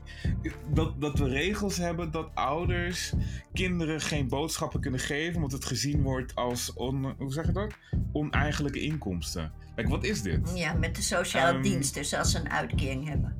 dat, 0.73 1.01
dat 1.01 1.19
we 1.19 1.27
regels 1.27 1.77
hebben 1.77 2.11
dat 2.11 2.29
ouders 2.33 3.13
kinderen 3.53 4.01
geen 4.01 4.27
boodschappen 4.27 4.79
kunnen 4.79 4.99
geven, 4.99 5.35
omdat 5.35 5.51
het 5.51 5.65
gezien 5.65 6.01
wordt 6.01 6.35
als 6.35 6.73
on, 6.73 7.13
hoe 7.17 7.33
zeg 7.33 7.45
je 7.45 7.51
dat? 7.51 7.73
oneigenlijke 8.11 8.79
inkomsten. 8.79 9.51
Like, 9.75 9.89
wat 9.89 10.03
is 10.03 10.21
dit? 10.21 10.51
Ja, 10.55 10.73
met 10.73 10.95
de 10.95 11.01
sociale 11.01 11.57
um, 11.57 11.63
diensten, 11.63 12.01
dus 12.01 12.13
als 12.13 12.31
ze 12.31 12.39
een 12.39 12.49
uitkering 12.49 13.07
hebben. 13.07 13.35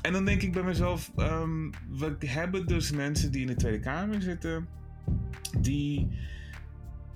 En 0.00 0.12
dan 0.12 0.24
denk 0.24 0.42
ik 0.42 0.52
bij 0.52 0.62
mezelf, 0.62 1.12
um, 1.16 1.70
we 1.90 2.16
hebben 2.18 2.66
dus 2.66 2.90
mensen 2.90 3.32
die 3.32 3.40
in 3.40 3.46
de 3.46 3.54
Tweede 3.54 3.80
Kamer 3.80 4.22
zitten, 4.22 4.68
die 5.58 6.08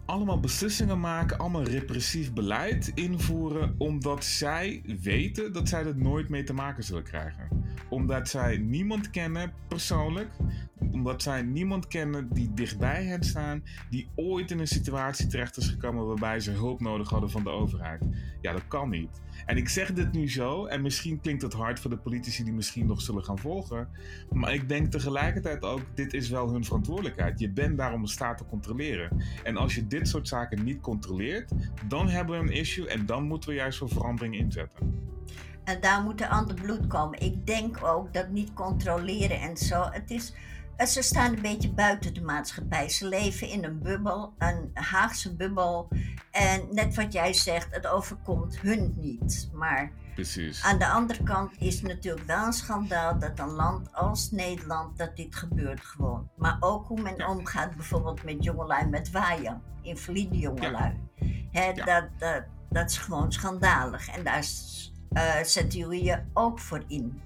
allemaal 0.07 0.41
beslissingen 0.41 1.01
maken, 1.01 1.39
allemaal 1.39 1.63
repressief 1.63 2.33
beleid 2.33 2.93
invoeren, 2.95 3.75
omdat 3.79 4.25
zij 4.25 4.83
weten 5.03 5.53
dat 5.53 5.69
zij 5.69 5.85
er 5.85 5.97
nooit 5.97 6.29
mee 6.29 6.43
te 6.43 6.53
maken 6.53 6.85
zullen 6.85 7.03
krijgen. 7.03 7.49
Omdat 7.89 8.29
zij 8.29 8.57
niemand 8.57 9.11
kennen 9.11 9.53
persoonlijk, 9.69 10.31
omdat 10.78 11.23
zij 11.23 11.42
niemand 11.42 11.87
kennen 11.87 12.28
die 12.28 12.54
dichtbij 12.54 13.04
hen 13.04 13.25
staan, 13.25 13.62
die 13.90 14.09
ooit 14.14 14.50
in 14.50 14.59
een 14.59 14.66
situatie 14.66 15.26
terecht 15.26 15.56
is 15.56 15.68
gekomen 15.68 16.06
waarbij 16.06 16.40
ze 16.40 16.50
hulp 16.50 16.80
nodig 16.80 17.11
hadden 17.11 17.30
van 17.30 17.45
de 17.45 17.50
overheid. 17.50 18.02
Ja, 18.40 18.52
dat 18.52 18.68
kan 18.68 18.88
niet. 18.88 19.21
En 19.47 19.56
ik 19.56 19.68
zeg 19.68 19.92
dit 19.92 20.12
nu 20.12 20.30
zo, 20.30 20.66
en 20.66 20.83
misschien 20.83 21.21
klinkt 21.21 21.42
het 21.42 21.52
hard 21.52 21.80
voor 21.80 21.90
de 21.90 21.97
politici 21.97 22.45
die 22.45 22.52
misschien 22.52 22.87
nog 22.87 23.00
zullen 23.00 23.25
gaan 23.25 23.38
volgen, 23.38 23.88
maar 24.30 24.54
ik 24.54 24.68
denk 24.68 24.90
tegelijkertijd 24.90 25.62
ook, 25.62 25.80
dit 25.95 26.12
is 26.12 26.28
wel 26.28 26.52
hun 26.52 26.64
verantwoordelijkheid. 26.64 27.38
Je 27.40 27.50
bent 27.50 27.78
daar 27.78 27.92
om 27.92 28.02
de 28.02 28.09
staat 28.09 28.38
te 28.38 28.45
controleren. 28.45 29.23
En 29.42 29.56
als 29.56 29.75
je 29.75 29.87
dit 29.87 30.09
soort 30.09 30.28
zaken 30.28 30.64
niet 30.64 30.80
controleert, 30.80 31.52
dan 31.88 32.09
hebben 32.09 32.38
we 32.38 32.47
een 32.47 32.59
issue 32.59 32.88
en 32.88 33.06
dan 33.06 33.25
moeten 33.25 33.49
we 33.49 33.54
juist 33.54 33.78
voor 33.78 33.88
verandering 33.88 34.37
inzetten. 34.37 35.04
En 35.64 35.80
daar 35.80 36.02
moet 36.02 36.21
er 36.21 36.28
ander 36.28 36.54
bloed 36.54 36.87
komen. 36.87 37.21
Ik 37.21 37.47
denk 37.47 37.85
ook 37.85 38.12
dat 38.12 38.28
niet 38.28 38.52
controleren 38.52 39.40
en 39.40 39.56
zo. 39.56 39.88
Het 39.90 40.11
is 40.11 40.33
ze 40.85 41.02
staan 41.02 41.35
een 41.35 41.42
beetje 41.42 41.73
buiten 41.73 42.14
de 42.14 42.23
maatschappij. 42.23 42.88
Ze 42.88 43.09
leven 43.09 43.49
in 43.49 43.64
een 43.64 43.78
bubbel, 43.83 44.35
een 44.38 44.71
Haagse 44.75 45.37
bubbel. 45.37 45.88
En 46.30 46.68
net 46.71 46.95
wat 46.95 47.12
jij 47.12 47.33
zegt, 47.33 47.75
het 47.75 47.87
overkomt 47.87 48.61
hun 48.61 48.95
niet. 48.97 49.50
Maar 49.52 49.92
Precies. 50.14 50.62
aan 50.62 50.78
de 50.78 50.88
andere 50.88 51.23
kant 51.23 51.52
is 51.59 51.75
het 51.75 51.83
natuurlijk 51.83 52.26
wel 52.26 52.47
een 52.47 52.52
schandaal 52.52 53.18
dat 53.18 53.38
een 53.38 53.50
land 53.50 53.95
als 53.95 54.30
Nederland, 54.30 54.99
dat 54.99 55.16
dit 55.16 55.37
gebeurt 55.37 55.80
gewoon. 55.80 56.28
Maar 56.37 56.56
ook 56.61 56.87
hoe 56.87 57.00
men 57.00 57.16
ja. 57.16 57.30
omgaat 57.30 57.76
bijvoorbeeld 57.76 58.25
met 58.25 58.45
jongelui 58.45 58.87
met 58.87 59.11
waaien, 59.11 59.62
invalide 59.83 60.38
jongelui. 60.38 61.00
Ja. 61.14 61.26
He, 61.50 61.64
ja. 61.64 61.85
dat, 61.85 62.04
dat, 62.18 62.45
dat 62.71 62.90
is 62.90 62.99
gewoon 62.99 63.33
schandalig. 63.33 64.09
En 64.09 64.25
daar 64.25 64.45
uh, 65.12 65.42
zetten 65.42 65.78
jullie 65.78 66.04
je 66.04 66.23
ook 66.33 66.59
voor 66.59 66.85
in. 66.87 67.21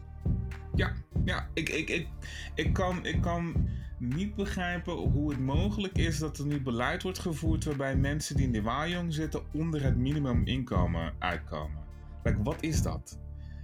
Ja, 0.75 0.93
ja 1.25 1.49
ik, 1.55 1.69
ik, 1.69 1.89
ik, 1.89 2.09
ik, 2.55 2.73
kan, 2.73 3.05
ik 3.07 3.21
kan 3.21 3.69
niet 3.99 4.35
begrijpen 4.35 4.93
hoe 4.93 5.31
het 5.31 5.41
mogelijk 5.41 5.99
is 5.99 6.19
dat 6.19 6.39
er 6.39 6.47
nu 6.47 6.63
beleid 6.63 7.03
wordt 7.03 7.19
gevoerd 7.19 7.65
waarbij 7.65 7.97
mensen 7.97 8.37
die 8.37 8.47
in 8.47 8.53
de 8.53 8.63
waaijong 8.63 9.15
zitten 9.15 9.43
onder 9.53 9.83
het 9.83 9.97
minimuminkomen 9.97 11.13
uitkomen. 11.19 11.79
Like, 12.23 12.43
wat 12.43 12.63
is 12.63 12.83
dat? 12.83 13.19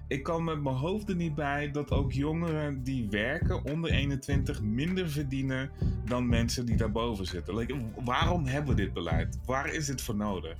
Ik 0.09 0.23
kan 0.23 0.45
met 0.45 0.63
mijn 0.63 0.77
hoofd 0.77 1.09
er 1.09 1.17
niet 1.17 1.35
bij 1.35 1.71
dat 1.71 1.91
ook 1.91 2.13
jongeren 2.13 2.83
die 2.83 3.09
werken 3.11 3.65
onder 3.65 3.91
21 3.91 4.63
minder 4.63 5.11
verdienen 5.11 5.71
dan 6.05 6.29
mensen 6.29 6.67
die 6.67 6.77
daarboven 6.77 7.27
zitten. 7.27 7.67
Waarom 8.05 8.47
hebben 8.47 8.77
we 8.77 8.83
dit 8.83 8.93
beleid? 8.93 9.39
Waar 9.45 9.73
is 9.75 9.87
dit 9.87 10.03
voor 10.03 10.17
nodig? 10.17 10.59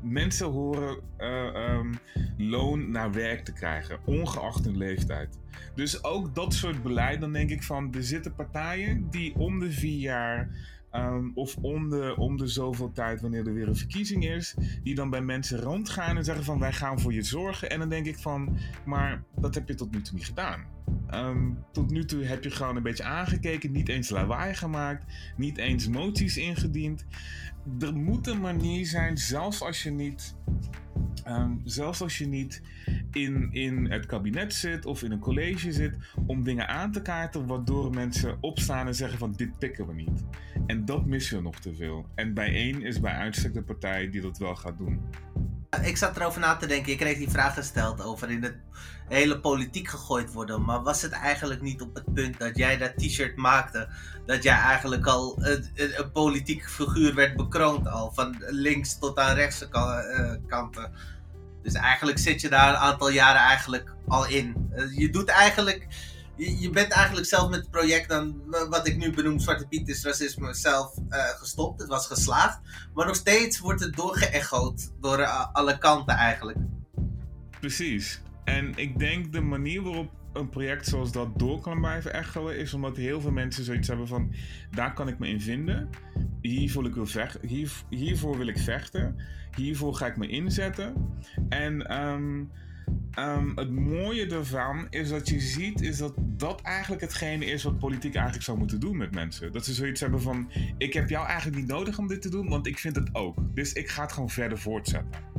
Mensen 0.00 0.46
horen 0.46 0.98
uh, 1.18 1.74
um, 1.78 1.98
loon 2.38 2.90
naar 2.90 3.12
werk 3.12 3.44
te 3.44 3.52
krijgen, 3.52 3.98
ongeacht 4.04 4.64
hun 4.64 4.76
leeftijd. 4.76 5.38
Dus 5.74 6.04
ook 6.04 6.34
dat 6.34 6.54
soort 6.54 6.82
beleid, 6.82 7.20
dan 7.20 7.32
denk 7.32 7.50
ik 7.50 7.62
van, 7.62 7.94
er 7.94 8.02
zitten 8.02 8.34
partijen 8.34 9.10
die 9.10 9.34
om 9.34 9.58
de 9.58 9.70
vier 9.70 9.98
jaar 9.98 10.50
Um, 10.96 11.32
of 11.34 11.56
om 11.56 11.88
de, 11.90 12.14
om 12.16 12.36
de 12.36 12.46
zoveel 12.46 12.92
tijd, 12.92 13.20
wanneer 13.20 13.46
er 13.46 13.54
weer 13.54 13.68
een 13.68 13.76
verkiezing 13.76 14.24
is, 14.24 14.54
die 14.82 14.94
dan 14.94 15.10
bij 15.10 15.22
mensen 15.22 15.60
rondgaan 15.60 16.16
en 16.16 16.24
zeggen 16.24 16.44
van 16.44 16.58
wij 16.58 16.72
gaan 16.72 17.00
voor 17.00 17.12
je 17.12 17.22
zorgen. 17.22 17.70
En 17.70 17.78
dan 17.78 17.88
denk 17.88 18.06
ik 18.06 18.18
van, 18.18 18.58
maar 18.84 19.22
dat 19.40 19.54
heb 19.54 19.68
je 19.68 19.74
tot 19.74 19.92
nu 19.92 20.02
toe 20.02 20.14
niet 20.14 20.26
gedaan. 20.26 20.64
Um, 21.14 21.58
tot 21.72 21.90
nu 21.90 22.04
toe 22.04 22.24
heb 22.24 22.44
je 22.44 22.50
gewoon 22.50 22.76
een 22.76 22.82
beetje 22.82 23.04
aangekeken, 23.04 23.72
niet 23.72 23.88
eens 23.88 24.10
lawaai 24.10 24.54
gemaakt, 24.54 25.04
niet 25.36 25.58
eens 25.58 25.88
moties 25.88 26.36
ingediend. 26.36 27.04
Er 27.80 27.94
moet 27.94 28.26
een 28.26 28.40
manier 28.40 28.86
zijn, 28.86 29.18
zelfs 29.18 29.62
als 29.62 29.82
je 29.82 29.90
niet 29.90 30.34
Um, 31.28 31.60
zelfs 31.64 32.00
als 32.00 32.18
je 32.18 32.26
niet 32.26 32.62
in, 33.12 33.48
in 33.52 33.90
het 33.90 34.06
kabinet 34.06 34.54
zit 34.54 34.86
of 34.86 35.02
in 35.02 35.12
een 35.12 35.18
college 35.18 35.72
zit, 35.72 35.96
om 36.26 36.42
dingen 36.42 36.68
aan 36.68 36.92
te 36.92 37.02
kaarten 37.02 37.46
waardoor 37.46 37.90
mensen 37.90 38.36
opstaan 38.40 38.86
en 38.86 38.94
zeggen 38.94 39.18
van 39.18 39.32
dit 39.32 39.58
pikken 39.58 39.86
we 39.86 39.94
niet. 39.94 40.24
En 40.66 40.84
dat 40.84 41.06
missen 41.06 41.36
we 41.36 41.42
nog 41.42 41.58
te 41.58 41.74
veel. 41.74 42.06
En 42.14 42.34
bijeen 42.34 42.82
is 42.82 43.00
bij 43.00 43.12
uitstek 43.12 43.54
de 43.54 43.62
partij 43.62 44.10
die 44.10 44.20
dat 44.20 44.38
wel 44.38 44.56
gaat 44.56 44.78
doen. 44.78 45.00
Ik 45.80 45.96
zat 45.96 46.16
erover 46.16 46.40
na 46.40 46.56
te 46.56 46.66
denken. 46.66 46.92
Ik 46.92 46.98
kreeg 46.98 47.18
die 47.18 47.30
vraag 47.30 47.54
gesteld 47.54 48.02
over 48.02 48.30
in 48.30 48.42
het 48.42 48.56
hele 49.08 49.40
politiek 49.40 49.88
gegooid 49.88 50.32
worden. 50.32 50.64
Maar 50.64 50.82
was 50.82 51.02
het 51.02 51.12
eigenlijk 51.12 51.60
niet 51.60 51.80
op 51.80 51.94
het 51.94 52.14
punt 52.14 52.38
dat 52.38 52.56
jij 52.56 52.78
dat 52.78 52.96
t-shirt 52.96 53.36
maakte, 53.36 53.88
dat 54.26 54.42
jij 54.42 54.56
eigenlijk 54.56 55.06
al 55.06 55.38
een, 55.40 55.70
een, 55.74 55.98
een 55.98 56.12
politiek 56.12 56.70
figuur 56.70 57.14
werd 57.14 57.36
bekroond 57.36 57.88
al, 57.88 58.12
van 58.14 58.44
links 58.48 58.98
tot 58.98 59.18
aan 59.18 59.34
rechtse 59.34 59.68
eh, 59.70 60.32
kanten. 60.46 60.92
Dus 61.62 61.74
eigenlijk 61.74 62.18
zit 62.18 62.40
je 62.40 62.48
daar 62.48 62.68
een 62.68 62.76
aantal 62.76 63.08
jaren 63.08 63.40
eigenlijk 63.40 63.94
al 64.08 64.26
in. 64.26 64.70
Eh, 64.74 64.96
je 64.96 65.10
doet 65.10 65.28
eigenlijk, 65.28 65.86
je, 66.36 66.70
bent 66.70 66.92
eigenlijk 66.92 67.26
zelf 67.26 67.50
met 67.50 67.60
het 67.60 67.70
project 67.70 68.08
dan, 68.08 68.42
wat 68.68 68.86
ik 68.86 68.96
nu 68.96 69.12
benoem, 69.12 69.38
Zwarte 69.38 69.66
Piet 69.66 69.88
is 69.88 70.04
racisme, 70.04 70.54
zelf 70.54 70.96
uh, 70.96 71.24
gestopt. 71.28 71.80
Het 71.80 71.88
was 71.88 72.06
geslaagd. 72.06 72.60
Maar 72.94 73.06
nog 73.06 73.16
steeds 73.16 73.58
wordt 73.58 73.80
het 73.80 73.96
doorgeëchoed 73.96 74.92
door 75.00 75.24
alle 75.52 75.78
kanten 75.78 76.14
eigenlijk. 76.14 76.58
Precies. 77.60 78.20
En 78.44 78.72
ik 78.76 78.98
denk 78.98 79.32
de 79.32 79.40
manier 79.40 79.82
waarop 79.82 80.10
een 80.32 80.48
project 80.48 80.86
zoals 80.86 81.12
dat 81.12 81.38
door 81.38 81.60
kan 81.60 81.80
blijven 81.80 82.12
echoen, 82.12 82.52
is 82.52 82.74
omdat 82.74 82.96
heel 82.96 83.20
veel 83.20 83.30
mensen 83.30 83.64
zoiets 83.64 83.88
hebben 83.88 84.08
van: 84.08 84.34
daar 84.70 84.94
kan 84.94 85.08
ik 85.08 85.18
me 85.18 85.28
in 85.28 85.40
vinden. 85.40 85.88
Hiervoor, 86.40 86.86
ik 86.86 86.94
wil 86.94 87.06
vechten, 87.06 87.48
hier, 87.48 87.72
hiervoor 87.88 88.38
wil 88.38 88.46
ik 88.46 88.58
vechten. 88.58 89.16
Hiervoor 89.56 89.94
ga 89.94 90.06
ik 90.06 90.16
me 90.16 90.26
inzetten. 90.26 90.94
En 91.48 92.02
um, 92.02 92.50
um, 93.18 93.52
het 93.54 93.70
mooie 93.70 94.26
ervan 94.26 94.86
is 94.90 95.08
dat 95.08 95.28
je 95.28 95.40
ziet 95.40 95.80
is 95.80 95.98
dat 95.98 96.14
dat 96.16 96.60
eigenlijk 96.60 97.02
hetgene 97.02 97.44
is 97.44 97.62
wat 97.62 97.78
politiek 97.78 98.14
eigenlijk 98.14 98.44
zou 98.44 98.58
moeten 98.58 98.80
doen 98.80 98.96
met 98.96 99.14
mensen. 99.14 99.52
Dat 99.52 99.64
ze 99.64 99.72
zoiets 99.72 100.00
hebben 100.00 100.22
van: 100.22 100.50
ik 100.78 100.92
heb 100.92 101.08
jou 101.08 101.26
eigenlijk 101.26 101.56
niet 101.56 101.68
nodig 101.68 101.98
om 101.98 102.08
dit 102.08 102.22
te 102.22 102.30
doen, 102.30 102.48
want 102.48 102.66
ik 102.66 102.78
vind 102.78 102.96
het 102.96 103.14
ook. 103.14 103.36
Dus 103.54 103.72
ik 103.72 103.88
ga 103.88 104.02
het 104.02 104.12
gewoon 104.12 104.30
verder 104.30 104.58
voortzetten. 104.58 105.30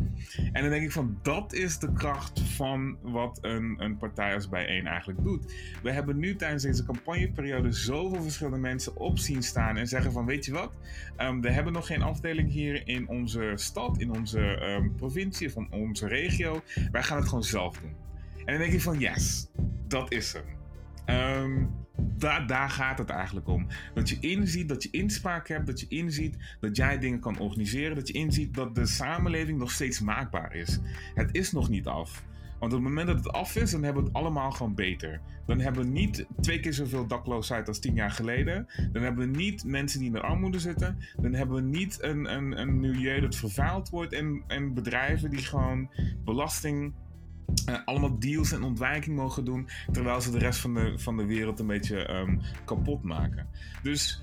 En 0.51 0.61
dan 0.61 0.71
denk 0.71 0.83
ik 0.83 0.91
van 0.91 1.17
dat 1.21 1.53
is 1.53 1.79
de 1.79 1.93
kracht 1.93 2.39
van 2.39 2.97
wat 3.01 3.37
een, 3.41 3.75
een 3.77 3.97
partij 3.97 4.33
als 4.33 4.49
Bijeen 4.49 4.87
eigenlijk 4.87 5.23
doet. 5.23 5.53
We 5.83 5.91
hebben 5.91 6.17
nu 6.17 6.35
tijdens 6.35 6.63
deze 6.63 6.85
campagneperiode 6.85 7.71
zoveel 7.71 8.21
verschillende 8.21 8.59
mensen 8.59 8.97
op 8.97 9.19
zien 9.19 9.43
staan 9.43 9.77
en 9.77 9.87
zeggen 9.87 10.11
van 10.11 10.25
weet 10.25 10.45
je 10.45 10.51
wat, 10.51 10.73
um, 11.17 11.41
we 11.41 11.51
hebben 11.51 11.73
nog 11.73 11.87
geen 11.87 12.01
afdeling 12.01 12.51
hier 12.51 12.87
in 12.87 13.07
onze 13.07 13.51
stad, 13.55 13.99
in 13.99 14.11
onze 14.11 14.39
um, 14.39 14.95
provincie 14.95 15.47
of 15.47 15.65
onze 15.69 16.07
regio. 16.07 16.61
Wij 16.91 17.03
gaan 17.03 17.17
het 17.17 17.27
gewoon 17.33 17.43
zelf 17.43 17.77
doen. 17.77 17.95
En 18.37 18.45
dan 18.45 18.57
denk 18.57 18.73
ik 18.73 18.81
van 18.81 18.99
yes, 18.99 19.47
dat 19.87 20.11
is 20.11 20.33
hem. 20.33 20.61
Um, 21.43 21.69
daar, 21.97 22.47
daar 22.47 22.69
gaat 22.69 22.97
het 22.97 23.09
eigenlijk 23.09 23.47
om. 23.47 23.67
Dat 23.93 24.09
je 24.09 24.17
inziet 24.19 24.69
dat 24.69 24.83
je 24.83 24.89
inspraak 24.91 25.47
hebt, 25.47 25.67
dat 25.67 25.79
je 25.79 25.85
inziet 25.89 26.37
dat 26.59 26.75
jij 26.75 26.99
dingen 26.99 27.19
kan 27.19 27.39
organiseren, 27.39 27.95
dat 27.95 28.07
je 28.07 28.13
inziet 28.13 28.53
dat 28.53 28.75
de 28.75 28.85
samenleving 28.85 29.57
nog 29.59 29.71
steeds 29.71 29.99
maakbaar 29.99 30.55
is. 30.55 30.79
Het 31.13 31.35
is 31.35 31.51
nog 31.51 31.69
niet 31.69 31.87
af. 31.87 32.23
Want 32.59 32.75
op 32.75 32.81
het 32.83 32.89
moment 32.89 33.07
dat 33.07 33.17
het 33.17 33.33
af 33.33 33.55
is, 33.55 33.71
dan 33.71 33.83
hebben 33.83 34.03
we 34.03 34.09
het 34.09 34.17
allemaal 34.17 34.51
gewoon 34.51 34.75
beter. 34.75 35.21
Dan 35.45 35.59
hebben 35.59 35.83
we 35.83 35.89
niet 35.89 36.25
twee 36.41 36.59
keer 36.59 36.73
zoveel 36.73 37.07
dakloosheid 37.07 37.67
als 37.67 37.79
tien 37.79 37.95
jaar 37.95 38.11
geleden. 38.11 38.67
Dan 38.91 39.03
hebben 39.03 39.31
we 39.31 39.37
niet 39.37 39.63
mensen 39.63 39.99
die 39.99 40.07
in 40.07 40.13
de 40.13 40.21
armoede 40.21 40.59
zitten. 40.59 40.97
Dan 41.21 41.33
hebben 41.33 41.55
we 41.55 41.61
niet 41.61 42.03
een, 42.03 42.33
een, 42.33 42.59
een 42.59 42.79
milieu 42.79 43.21
dat 43.21 43.35
vervuild 43.35 43.89
wordt. 43.89 44.13
En, 44.13 44.43
en 44.47 44.73
bedrijven 44.73 45.29
die 45.29 45.39
gewoon 45.39 45.89
belasting 46.23 46.93
uh, 47.69 47.77
allemaal 47.85 48.19
deals 48.19 48.51
en 48.51 48.63
ontwijking 48.63 49.15
mogen 49.15 49.45
doen, 49.45 49.69
terwijl 49.91 50.21
ze 50.21 50.31
de 50.31 50.37
rest 50.37 50.59
van 50.59 50.73
de, 50.73 50.93
van 50.99 51.17
de 51.17 51.25
wereld 51.25 51.59
een 51.59 51.67
beetje 51.67 52.09
um, 52.09 52.41
kapot 52.65 53.03
maken. 53.03 53.47
Dus 53.83 54.21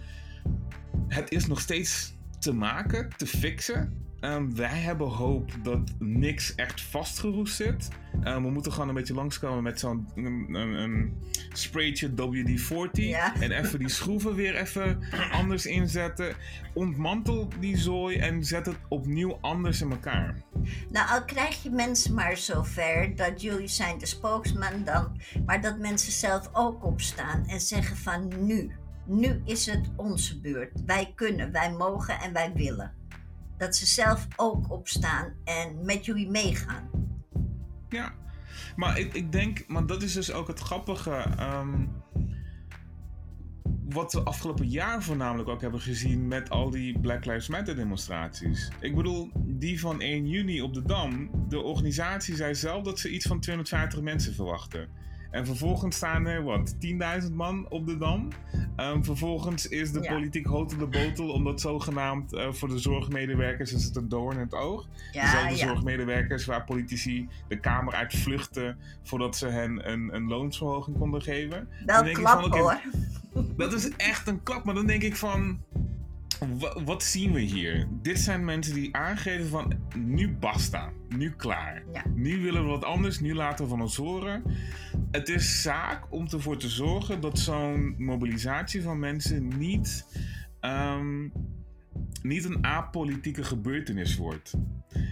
het 1.08 1.30
is 1.30 1.46
nog 1.46 1.60
steeds 1.60 2.14
te 2.38 2.52
maken, 2.52 3.08
te 3.16 3.26
fixen. 3.26 4.08
Um, 4.20 4.56
wij 4.56 4.78
hebben 4.78 5.08
hoop 5.08 5.50
dat 5.62 5.80
niks 5.98 6.54
echt 6.54 6.80
vastgeroest 6.80 7.56
zit. 7.56 7.88
Um, 8.24 8.42
we 8.42 8.50
moeten 8.50 8.72
gewoon 8.72 8.88
een 8.88 8.94
beetje 8.94 9.14
langskomen 9.14 9.62
met 9.62 9.80
zo'n 9.80 10.08
een, 10.14 11.16
spraytje 11.52 12.10
WD-40. 12.10 13.00
En 13.40 13.50
even 13.50 13.78
die 13.78 13.88
schroeven 13.88 14.34
weer 14.34 14.56
even 14.56 14.98
anders 15.32 15.66
inzetten. 15.66 16.34
Ontmantel 16.74 17.48
die 17.60 17.76
zooi 17.76 18.16
en 18.16 18.44
zet 18.44 18.66
het 18.66 18.78
opnieuw 18.88 19.38
anders 19.40 19.80
in 19.80 19.90
elkaar. 19.90 20.42
Nou, 20.90 21.10
al 21.10 21.24
krijg 21.24 21.62
je 21.62 21.70
mensen 21.70 22.14
maar 22.14 22.36
zover 22.36 23.16
dat 23.16 23.42
jullie 23.42 23.68
zijn 23.68 23.98
de 23.98 24.06
spokesman 24.06 24.84
dan. 24.84 25.20
Maar 25.46 25.60
dat 25.60 25.78
mensen 25.78 26.12
zelf 26.12 26.50
ook 26.52 26.84
opstaan 26.84 27.46
en 27.46 27.60
zeggen 27.60 27.96
van 27.96 28.46
nu. 28.46 28.70
Nu 29.06 29.42
is 29.44 29.66
het 29.66 29.90
onze 29.96 30.40
beurt. 30.40 30.84
Wij 30.86 31.12
kunnen, 31.14 31.52
wij 31.52 31.72
mogen 31.72 32.20
en 32.20 32.32
wij 32.32 32.52
willen 32.54 32.99
dat 33.60 33.76
ze 33.76 33.86
zelf 33.86 34.26
ook 34.36 34.70
opstaan 34.70 35.32
en 35.44 35.84
met 35.84 36.04
jullie 36.04 36.30
meegaan. 36.30 36.90
Ja, 37.88 38.12
maar 38.76 38.98
ik, 38.98 39.14
ik 39.14 39.32
denk, 39.32 39.66
maar 39.66 39.86
dat 39.86 40.02
is 40.02 40.12
dus 40.12 40.32
ook 40.32 40.48
het 40.48 40.58
grappige. 40.58 41.26
Um, 41.40 41.98
wat 43.88 44.12
we 44.12 44.20
afgelopen 44.20 44.68
jaar 44.68 45.02
voornamelijk 45.02 45.48
ook 45.48 45.60
hebben 45.60 45.80
gezien 45.80 46.28
met 46.28 46.50
al 46.50 46.70
die 46.70 46.98
Black 46.98 47.24
Lives 47.24 47.48
Matter 47.48 47.76
demonstraties. 47.76 48.70
Ik 48.80 48.94
bedoel, 48.94 49.30
die 49.34 49.80
van 49.80 50.00
1 50.00 50.28
juni 50.28 50.62
op 50.62 50.74
de 50.74 50.82
Dam. 50.82 51.30
De 51.48 51.60
organisatie 51.60 52.36
zei 52.36 52.54
zelf 52.54 52.84
dat 52.84 52.98
ze 52.98 53.10
iets 53.10 53.26
van 53.26 53.40
250 53.40 54.00
mensen 54.00 54.34
verwachten. 54.34 54.88
En 55.30 55.46
vervolgens 55.46 55.96
staan 55.96 56.26
er, 56.26 56.42
wat, 56.42 56.74
10.000 57.22 57.32
man 57.32 57.66
op 57.68 57.86
de 57.86 57.98
Dam. 57.98 58.28
Um, 58.76 59.04
vervolgens 59.04 59.68
is 59.68 59.92
de 59.92 60.00
politiek 60.00 60.46
hot 60.46 60.78
de 60.78 60.86
botel, 60.86 61.28
omdat 61.28 61.60
zogenaamd 61.60 62.32
uh, 62.32 62.52
voor 62.52 62.68
de 62.68 62.78
zorgmedewerkers 62.78 63.72
is 63.72 63.84
het 63.84 63.96
een 63.96 64.08
doorn 64.08 64.36
in 64.36 64.42
het 64.42 64.54
oog. 64.54 64.86
Ja, 65.12 65.22
Dezelfde 65.22 65.56
ja. 65.56 65.66
zorgmedewerkers 65.66 66.44
waar 66.44 66.64
politici 66.64 67.28
de 67.48 67.60
Kamer 67.60 67.94
uit 67.94 68.14
vluchten 68.14 68.78
voordat 69.02 69.36
ze 69.36 69.46
hen 69.46 69.90
een, 69.90 70.14
een 70.14 70.28
loonsverhoging 70.28 70.98
konden 70.98 71.22
geven. 71.22 71.68
Wel 71.86 72.02
klap 72.02 72.40
van, 72.40 72.58
hoor. 72.58 72.80
Dat 73.56 73.72
is 73.72 73.96
echt 73.96 74.26
een 74.26 74.42
klap, 74.42 74.64
maar 74.64 74.74
dan 74.74 74.86
denk 74.86 75.02
ik 75.02 75.16
van 75.16 75.60
wat 76.84 77.02
zien 77.02 77.32
we 77.32 77.40
hier? 77.40 77.88
Dit 77.90 78.18
zijn 78.18 78.44
mensen 78.44 78.74
die 78.74 78.96
aangeven 78.96 79.48
van 79.48 79.72
nu 79.96 80.32
basta, 80.32 80.92
nu 81.08 81.30
klaar. 81.30 81.82
Nu 82.14 82.42
willen 82.42 82.62
we 82.62 82.68
wat 82.68 82.84
anders, 82.84 83.20
nu 83.20 83.34
laten 83.34 83.64
we 83.64 83.70
van 83.70 83.80
ons 83.80 83.96
horen. 83.96 84.42
Het 85.10 85.28
is 85.28 85.62
zaak 85.62 86.06
om 86.10 86.26
ervoor 86.30 86.56
te 86.56 86.68
zorgen 86.68 87.20
dat 87.20 87.38
zo'n 87.38 87.94
mobilisatie 87.98 88.82
van 88.82 88.98
mensen 88.98 89.48
niet, 89.58 90.06
um, 90.60 91.32
niet 92.22 92.44
een 92.44 92.64
apolitieke 92.64 93.44
gebeurtenis 93.44 94.16
wordt. 94.16 94.54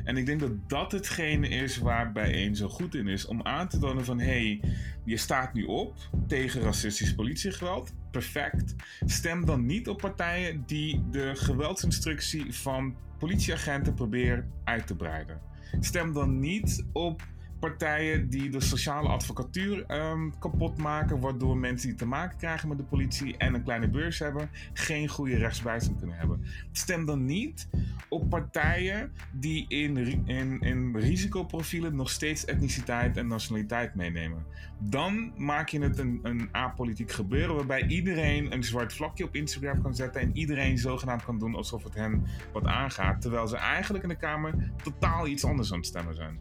En 0.04 0.16
ik 0.16 0.26
denk 0.26 0.40
dat 0.40 0.68
dat 0.68 0.92
hetgene 0.92 1.48
is 1.48 1.78
waar 1.78 2.12
bijeen 2.12 2.56
zo 2.56 2.68
goed 2.68 2.94
in 2.94 3.08
is. 3.08 3.26
Om 3.26 3.42
aan 3.42 3.68
te 3.68 3.78
tonen 3.78 4.04
van, 4.04 4.18
hé, 4.18 4.26
hey, 4.26 4.60
je 5.04 5.16
staat 5.16 5.54
nu 5.54 5.64
op 5.64 5.94
tegen 6.26 6.60
racistisch 6.60 7.14
politiegeweld. 7.14 7.92
Perfect. 8.10 8.74
Stem 9.04 9.44
dan 9.44 9.66
niet 9.66 9.88
op 9.88 9.98
partijen 9.98 10.62
die 10.66 11.04
de 11.10 11.32
geweldsinstructie 11.34 12.54
van 12.54 12.96
politieagenten 13.18 13.94
proberen 13.94 14.52
uit 14.64 14.86
te 14.86 14.96
breiden. 14.96 15.40
Stem 15.80 16.12
dan 16.12 16.40
niet 16.40 16.84
op 16.92 17.26
partijen 17.58 18.28
die 18.28 18.50
de 18.50 18.60
sociale 18.60 19.08
advocatuur 19.08 19.84
um, 19.88 20.38
kapot 20.38 20.78
maken, 20.78 21.20
waardoor 21.20 21.56
mensen 21.56 21.88
die 21.88 21.98
te 21.98 22.06
maken 22.06 22.38
krijgen 22.38 22.68
met 22.68 22.78
de 22.78 22.84
politie 22.84 23.36
en 23.36 23.54
een 23.54 23.62
kleine 23.62 23.88
beurs 23.88 24.18
hebben, 24.18 24.50
geen 24.72 25.08
goede 25.08 25.36
rechtsbijstand 25.36 25.98
kunnen 25.98 26.16
hebben. 26.16 26.44
Stem 26.72 27.04
dan 27.04 27.24
niet 27.24 27.68
op 28.08 28.30
partijen 28.30 29.12
die 29.32 29.64
in, 29.68 29.96
in, 30.26 30.60
in 30.60 30.96
risicoprofielen 30.96 31.96
nog 31.96 32.10
steeds 32.10 32.44
etniciteit 32.44 33.16
en 33.16 33.26
nationaliteit 33.26 33.94
meenemen. 33.94 34.44
Dan 34.78 35.32
maak 35.36 35.68
je 35.68 35.80
het 35.80 35.98
een, 35.98 36.20
een 36.22 36.48
apolitiek 36.52 37.12
gebeuren 37.12 37.54
waarbij 37.54 37.86
iedereen 37.86 38.52
een 38.52 38.64
zwart 38.64 38.92
vlakje 38.92 39.24
op 39.24 39.34
Instagram 39.34 39.82
kan 39.82 39.94
zetten 39.94 40.20
en 40.20 40.36
iedereen 40.36 40.78
zogenaamd 40.78 41.24
kan 41.24 41.38
doen 41.38 41.54
alsof 41.54 41.84
het 41.84 41.94
hen 41.94 42.24
wat 42.52 42.66
aangaat, 42.66 43.20
terwijl 43.20 43.46
ze 43.46 43.56
eigenlijk 43.56 44.02
in 44.02 44.08
de 44.08 44.16
Kamer 44.16 44.72
totaal 44.82 45.26
iets 45.26 45.44
anders 45.44 45.72
aan 45.72 45.78
het 45.78 45.86
stemmen 45.86 46.14
zijn. 46.14 46.38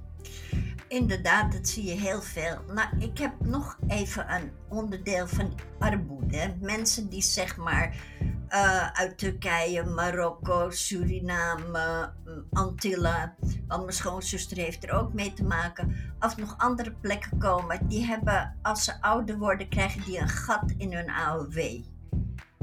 Inderdaad, 0.87 1.51
dat 1.51 1.67
zie 1.67 1.83
je 1.83 1.99
heel 1.99 2.21
veel. 2.21 2.57
Nou, 2.73 2.87
ik 2.99 3.17
heb 3.17 3.33
nog 3.39 3.77
even 3.87 4.33
een 4.33 4.51
onderdeel 4.69 5.27
van 5.27 5.53
armoede. 5.79 6.55
Mensen 6.59 7.09
die 7.09 7.21
zeg 7.21 7.57
maar 7.57 7.95
uh, 8.49 8.91
uit 8.91 9.17
Turkije, 9.17 9.83
Marokko, 9.83 10.69
Suriname, 10.69 12.13
mm, 12.25 12.45
Antillen, 12.51 13.35
want 13.67 13.81
mijn 13.81 13.95
schoonzuster 13.95 14.57
heeft 14.57 14.83
er 14.83 14.91
ook 14.91 15.13
mee 15.13 15.33
te 15.33 15.43
maken, 15.43 15.95
of 16.19 16.37
nog 16.37 16.55
andere 16.57 16.91
plekken 16.91 17.37
komen, 17.37 17.87
die 17.87 18.05
hebben, 18.05 18.57
als 18.61 18.83
ze 18.83 19.01
ouder 19.01 19.37
worden, 19.37 19.69
krijgen 19.69 20.03
die 20.03 20.19
een 20.19 20.29
gat 20.29 20.73
in 20.77 20.93
hun 20.93 21.09
AOW. 21.09 21.83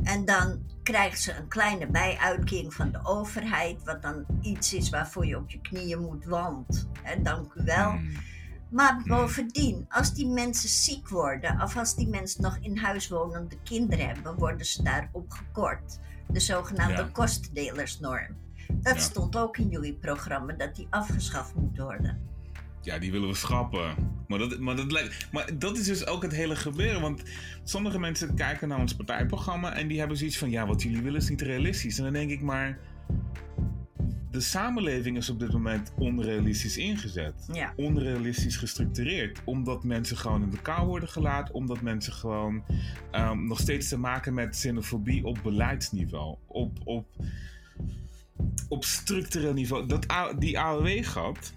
En 0.05 0.25
dan 0.25 0.63
krijgen 0.83 1.19
ze 1.19 1.35
een 1.37 1.49
kleine 1.49 1.87
bijuitkering 1.87 2.75
van 2.75 2.93
de 2.93 3.01
overheid, 3.03 3.85
wat 3.85 4.03
dan 4.03 4.25
iets 4.41 4.75
is 4.75 4.91
waarvoor 4.91 5.27
je 5.27 5.37
op 5.37 5.51
je 5.51 5.61
knieën 5.61 6.01
moet, 6.01 6.25
want, 6.25 6.89
hè, 7.03 7.23
dank 7.23 7.55
u 7.55 7.65
wel. 7.65 7.91
Hmm. 7.91 8.13
Maar 8.71 8.93
hmm. 8.93 9.05
bovendien, 9.07 9.87
als 9.89 10.15
die 10.15 10.29
mensen 10.29 10.69
ziek 10.69 11.09
worden, 11.09 11.61
of 11.63 11.77
als 11.77 11.95
die 11.95 12.09
mensen 12.09 12.43
nog 12.43 12.59
in 12.61 12.77
huis 12.77 13.09
wonende 13.09 13.57
kinderen 13.63 14.07
hebben, 14.07 14.35
worden 14.35 14.67
ze 14.67 14.83
daarop 14.83 15.31
gekort. 15.31 15.99
De 16.29 16.41
zogenaamde 16.41 17.03
ja. 17.03 17.09
kostendelersnorm. 17.13 18.37
Dat 18.73 18.95
Ja. 18.95 19.01
stond 19.01 19.37
ook 19.37 19.57
in 19.57 19.69
jullie 19.69 19.95
programma, 19.95 20.53
dat 20.53 20.75
die 20.75 20.87
afgeschaft 20.91 21.55
moet 21.55 21.79
worden. 21.79 22.34
Ja, 22.85 22.99
die 22.99 23.13
willen 23.13 23.29
we 23.29 23.35
schrappen. 23.35 23.95
Maar 24.29 24.39
dat, 24.39 24.59
maar, 24.59 24.77
dat 24.77 24.93
lijkt, 24.93 25.29
maar 25.33 25.59
dat 25.59 25.79
is 25.79 25.87
dus 25.87 26.07
ook 26.07 26.23
het 26.23 26.33
hele 26.33 26.57
gebeuren. 26.57 27.01
Want 27.01 27.23
sommige 27.65 27.99
mensen 27.99 28.35
kijken 28.35 28.69
naar 28.69 28.79
ons 28.79 28.95
partijprogramma 28.95 29.73
en 29.73 29.89
die 29.89 29.99
hebben 29.99 30.17
zoiets 30.17 30.39
van: 30.39 30.51
ja, 30.51 30.67
wat 30.67 30.83
jullie 30.83 31.03
willen 31.03 31.21
is 31.21 31.29
niet 31.29 31.43
realistisch. 31.43 31.99
En 31.99 32.05
dan 32.05 32.13
denk 32.13 32.31
ik 32.31 32.41
maar. 32.41 32.79
De 34.31 34.41
samenleving 34.41 35.17
is 35.17 35.31
op 35.31 35.41
dit 35.41 35.53
moment 35.53 35.93
onrealistisch 35.99 36.77
ingezet. 36.77 37.49
Ja. 37.53 37.73
Onrealistisch 37.77 38.57
gestructureerd. 38.57 39.41
Omdat 39.45 39.85
mensen 39.85 40.17
gewoon 40.17 40.43
in 40.43 40.51
de 40.51 40.61
kou 40.63 40.87
worden 40.87 41.09
gelaten. 41.09 41.55
Omdat 41.55 41.81
mensen 41.81 42.13
gewoon 42.13 42.65
ehm, 43.11 43.47
nog 43.47 43.61
steeds 43.61 43.89
te 43.89 43.99
maken 43.99 44.35
met 44.35 44.49
xenofobie 44.49 45.25
op 45.25 45.39
beleidsniveau. 45.43 46.37
Op, 46.47 46.79
op, 46.85 47.07
op 48.69 48.85
structureel 48.85 49.53
niveau. 49.53 49.87
Dat, 49.87 50.07
die 50.39 50.59
AOW-gat. 50.59 51.53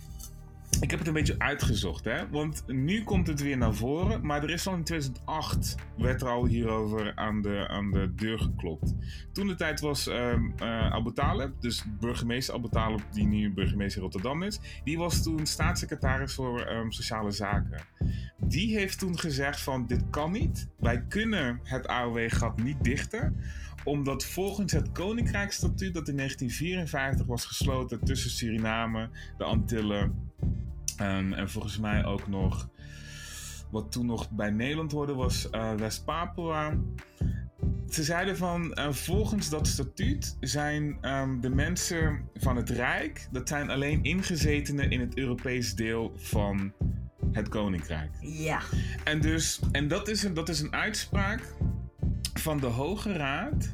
Ik 0.80 0.89
heb 0.89 0.99
het 0.99 1.08
een 1.08 1.13
beetje 1.13 1.39
uitgezocht, 1.39 2.06
hè? 2.06 2.30
Want 2.30 2.63
nu 2.67 3.03
komt 3.03 3.27
het 3.27 3.41
weer 3.41 3.58
naar 3.58 3.73
voren. 3.73 4.25
Maar 4.25 4.43
er 4.43 4.49
is 4.49 4.67
al 4.67 4.73
in 4.73 4.84
2008 4.84 5.75
werd 5.97 6.21
er 6.21 6.27
al 6.27 6.45
hierover 6.45 7.15
aan 7.15 7.41
de, 7.41 7.67
aan 7.67 7.91
de 7.91 8.13
deur 8.15 8.39
geklopt. 8.39 8.95
Toen 9.32 9.47
de 9.47 9.56
tijd 9.56 9.80
was 9.80 10.08
ehm 10.08 10.49
eh, 10.58 10.91
Abu 10.91 11.13
dus 11.60 11.86
burgemeester 11.99 12.53
Abu 12.56 12.69
Talib, 12.69 13.01
die 13.12 13.27
nu 13.27 13.53
burgemeester 13.53 14.01
Rotterdam 14.01 14.43
is, 14.43 14.60
die 14.84 14.97
was 14.97 15.23
toen 15.23 15.45
staatssecretaris 15.45 16.34
voor 16.34 16.62
ehm, 16.62 16.89
sociale 16.89 17.32
zaken. 17.32 17.82
Die 18.38 18.77
heeft 18.77 18.99
toen 18.99 19.19
gezegd 19.19 19.62
van 19.62 19.88
dit 19.88 20.10
kan 20.10 20.32
niet. 20.32 20.67
Wij 20.80 21.06
kunnen 21.08 21.60
het 21.63 21.88
AOW-gat 21.88 22.63
niet 22.63 22.84
dichten 22.84 23.36
omdat 23.84 24.25
volgens 24.25 24.71
het 24.71 24.91
Koninkrijksstatuut 24.91 25.93
dat 25.93 26.08
in 26.08 26.15
1954 26.15 27.25
was 27.25 27.45
gesloten 27.45 28.03
tussen 28.03 28.30
Suriname, 28.30 29.10
de 29.38 29.43
Antillen 29.43 30.27
en, 30.97 31.33
en 31.33 31.49
volgens 31.49 31.77
mij 31.77 32.05
ook 32.05 32.27
nog 32.27 32.69
wat 33.69 33.91
toen 33.91 34.05
nog 34.05 34.29
bij 34.29 34.49
Nederland 34.49 34.91
hoorde 34.91 35.13
was 35.13 35.49
eh, 35.49 35.73
West-Papua. 35.73 36.77
Ze 37.89 38.03
zeiden 38.03 38.38
van 38.38 38.73
eh, 38.73 38.91
volgens 38.91 39.49
dat 39.49 39.67
statuut 39.67 40.38
zijn 40.39 40.97
ehm, 41.01 41.39
de 41.39 41.49
mensen 41.49 42.29
van 42.33 42.55
het 42.55 42.69
Rijk, 42.69 43.27
dat 43.31 43.47
zijn 43.47 43.69
alleen 43.69 44.03
ingezetenen 44.03 44.91
in 44.91 44.99
het 44.99 45.17
Europees 45.17 45.75
deel 45.75 46.13
van 46.15 46.73
het 47.31 47.49
Koninkrijk. 47.49 48.12
Ja, 48.19 48.62
En, 49.03 49.21
dus, 49.21 49.60
en 49.71 49.88
dat, 49.88 50.07
is 50.07 50.23
een, 50.23 50.33
dat 50.33 50.49
is 50.49 50.60
een 50.60 50.73
uitspraak 50.73 51.53
van 52.33 52.60
de 52.60 52.65
Hoge 52.65 53.13
Raad 53.13 53.73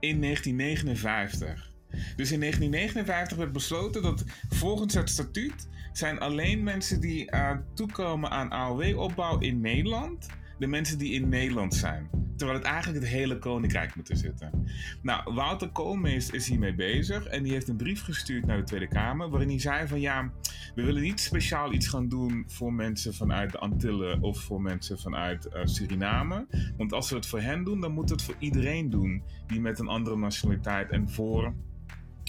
in 0.00 0.20
1959. 0.20 1.72
Dus 2.16 2.32
in 2.32 2.40
1959 2.40 3.36
werd 3.36 3.52
besloten 3.52 4.02
dat 4.02 4.24
volgens 4.48 4.94
het 4.94 5.10
statuut 5.10 5.68
zijn 5.98 6.18
alleen 6.18 6.62
mensen 6.62 7.00
die 7.00 7.30
eh, 7.30 7.56
toekomen 7.74 8.30
aan 8.30 8.50
AOW-opbouw 8.50 9.38
in 9.38 9.60
Nederland, 9.60 10.28
de 10.58 10.66
mensen 10.66 10.98
die 10.98 11.12
in 11.12 11.28
Nederland 11.28 11.74
zijn. 11.74 12.10
Terwijl 12.36 12.58
het 12.58 12.68
eigenlijk 12.68 13.04
het 13.04 13.12
hele 13.12 13.38
koninkrijk 13.38 13.94
moeten 13.94 14.16
zitten. 14.16 14.66
Nou, 15.02 15.34
Wouter 15.34 15.68
Koolmees 15.68 16.30
is 16.30 16.48
hiermee 16.48 16.74
bezig 16.74 17.26
en 17.26 17.42
die 17.42 17.52
heeft 17.52 17.68
een 17.68 17.76
brief 17.76 18.02
gestuurd 18.02 18.46
naar 18.46 18.56
de 18.56 18.62
Tweede 18.62 18.88
Kamer 18.88 19.30
waarin 19.30 19.48
hij 19.48 19.60
zei 19.60 19.88
van 19.88 20.00
ja, 20.00 20.32
we 20.74 20.84
willen 20.84 21.02
niet 21.02 21.20
speciaal 21.20 21.72
iets 21.72 21.88
gaan 21.88 22.08
doen 22.08 22.44
voor 22.46 22.72
mensen 22.72 23.14
vanuit 23.14 23.52
de 23.52 23.58
Antillen 23.58 24.22
of 24.22 24.40
voor 24.40 24.62
mensen 24.62 24.98
vanuit 24.98 25.46
eh, 25.46 25.60
Suriname. 25.64 26.46
Want 26.76 26.92
als 26.92 27.10
we 27.10 27.16
het 27.16 27.26
voor 27.26 27.40
hen 27.40 27.64
doen, 27.64 27.80
dan 27.80 27.92
moeten 27.92 28.16
we 28.16 28.22
het 28.22 28.30
voor 28.32 28.42
iedereen 28.42 28.90
doen 28.90 29.22
die 29.46 29.60
met 29.60 29.78
een 29.78 29.88
andere 29.88 30.16
nationaliteit 30.16 30.90
en 30.90 31.10
voor. 31.10 31.54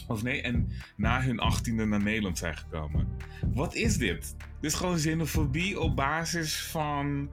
Of 0.09 0.23
nee, 0.23 0.41
en 0.41 0.69
na 0.95 1.21
hun 1.21 1.39
achttiende 1.39 1.85
naar 1.85 2.03
Nederland 2.03 2.37
zijn 2.37 2.57
gekomen. 2.57 3.07
Wat 3.53 3.75
is 3.75 3.97
dit? 3.97 4.35
Dit 4.37 4.71
is 4.71 4.73
gewoon 4.73 4.95
xenofobie 4.95 5.79
op 5.79 5.95
basis 5.95 6.61
van. 6.61 7.29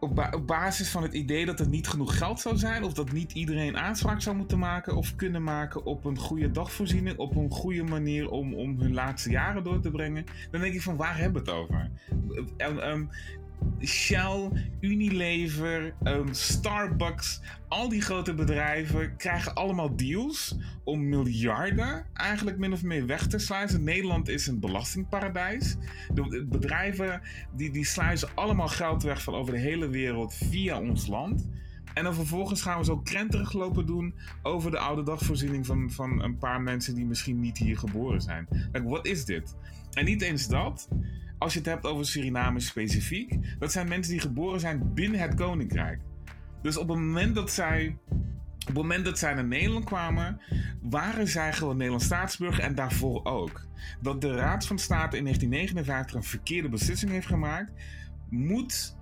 Op, 0.00 0.14
ba- 0.14 0.30
op 0.34 0.46
basis 0.46 0.88
van 0.88 1.02
het 1.02 1.12
idee 1.14 1.46
dat 1.46 1.60
er 1.60 1.68
niet 1.68 1.88
genoeg 1.88 2.18
geld 2.18 2.40
zou 2.40 2.56
zijn, 2.56 2.84
of 2.84 2.92
dat 2.92 3.12
niet 3.12 3.32
iedereen 3.32 3.76
aanspraak 3.76 4.20
zou 4.20 4.36
moeten 4.36 4.58
maken 4.58 4.96
of 4.96 5.16
kunnen 5.16 5.42
maken 5.42 5.84
op 5.84 6.04
een 6.04 6.18
goede 6.18 6.50
dagvoorziening, 6.50 7.18
op 7.18 7.36
een 7.36 7.50
goede 7.50 7.82
manier 7.82 8.30
om, 8.30 8.54
om 8.54 8.80
hun 8.80 8.94
laatste 8.94 9.30
jaren 9.30 9.64
door 9.64 9.80
te 9.80 9.90
brengen. 9.90 10.24
Dan 10.50 10.60
denk 10.60 10.74
ik 10.74 10.82
van 10.82 10.96
waar 10.96 11.18
hebben 11.18 11.44
we 11.44 11.50
het 11.50 11.58
over? 11.58 11.90
Ehm, 12.56 12.78
ehm, 12.78 13.04
Shell, 13.84 14.50
Unilever, 14.80 15.94
ehm, 16.02 16.32
Starbucks, 16.32 17.40
al 17.68 17.88
die 17.88 18.00
grote 18.00 18.34
bedrijven 18.34 19.16
krijgen 19.16 19.54
allemaal 19.54 19.96
deals 19.96 20.56
om 20.84 21.08
miljarden 21.08 22.06
eigenlijk 22.12 22.58
min 22.58 22.72
of 22.72 22.82
meer 22.82 23.06
weg 23.06 23.26
te 23.26 23.38
sluizen. 23.38 23.84
Nederland 23.84 24.28
is 24.28 24.46
een 24.46 24.60
belastingparadijs. 24.60 25.76
De 26.14 26.46
bedrijven 26.48 27.20
die, 27.56 27.70
die 27.70 27.84
sluizen 27.84 28.28
allemaal 28.34 28.68
geld 28.68 29.02
weg 29.02 29.22
van 29.22 29.34
over 29.34 29.52
de 29.52 29.60
hele 29.60 29.88
wereld 29.88 30.34
via 30.34 30.80
ons 30.80 31.06
land. 31.06 31.48
En 31.94 32.04
dan 32.04 32.14
vervolgens 32.14 32.62
gaan 32.62 32.78
we 32.78 32.84
zo 32.84 32.98
krenterig 32.98 33.52
lopen 33.52 33.86
doen 33.86 34.14
over 34.42 34.70
de 34.70 34.78
oude 34.78 35.02
dagvoorziening 35.02 35.66
van, 35.66 35.90
van 35.90 36.22
een 36.22 36.38
paar 36.38 36.60
mensen 36.60 36.94
die 36.94 37.04
misschien 37.04 37.40
niet 37.40 37.58
hier 37.58 37.78
geboren 37.78 38.20
zijn. 38.20 38.48
Wat 38.84 39.06
is 39.06 39.24
dit? 39.24 39.56
En 39.92 40.04
niet 40.04 40.22
eens 40.22 40.48
dat. 40.48 40.88
Als 41.38 41.52
je 41.52 41.58
het 41.58 41.68
hebt 41.68 41.84
over 41.84 42.06
Suriname 42.06 42.60
specifiek, 42.60 43.58
dat 43.58 43.72
zijn 43.72 43.88
mensen 43.88 44.12
die 44.12 44.20
geboren 44.20 44.60
zijn 44.60 44.94
binnen 44.94 45.20
het 45.20 45.34
koninkrijk. 45.34 46.00
Dus 46.62 46.76
op 46.76 46.88
het 46.88 46.98
moment 46.98 47.34
dat 47.34 47.50
zij 47.50 47.96
op 48.68 48.74
het 48.74 48.82
moment 48.82 49.04
dat 49.04 49.18
zij 49.18 49.34
naar 49.34 49.44
Nederland 49.44 49.84
kwamen, 49.84 50.40
waren 50.82 51.28
zij 51.28 51.52
gewoon 51.52 51.76
Nederlands 51.76 52.04
staatsburger 52.04 52.64
en 52.64 52.74
daarvoor 52.74 53.24
ook. 53.24 53.66
Dat 54.00 54.20
de 54.20 54.34
Raad 54.34 54.66
van 54.66 54.78
State 54.78 55.16
in 55.16 55.22
1959 55.22 56.14
een 56.14 56.22
verkeerde 56.22 56.68
beslissing 56.68 57.10
heeft 57.10 57.26
gemaakt, 57.26 57.72
moet, 58.30 58.96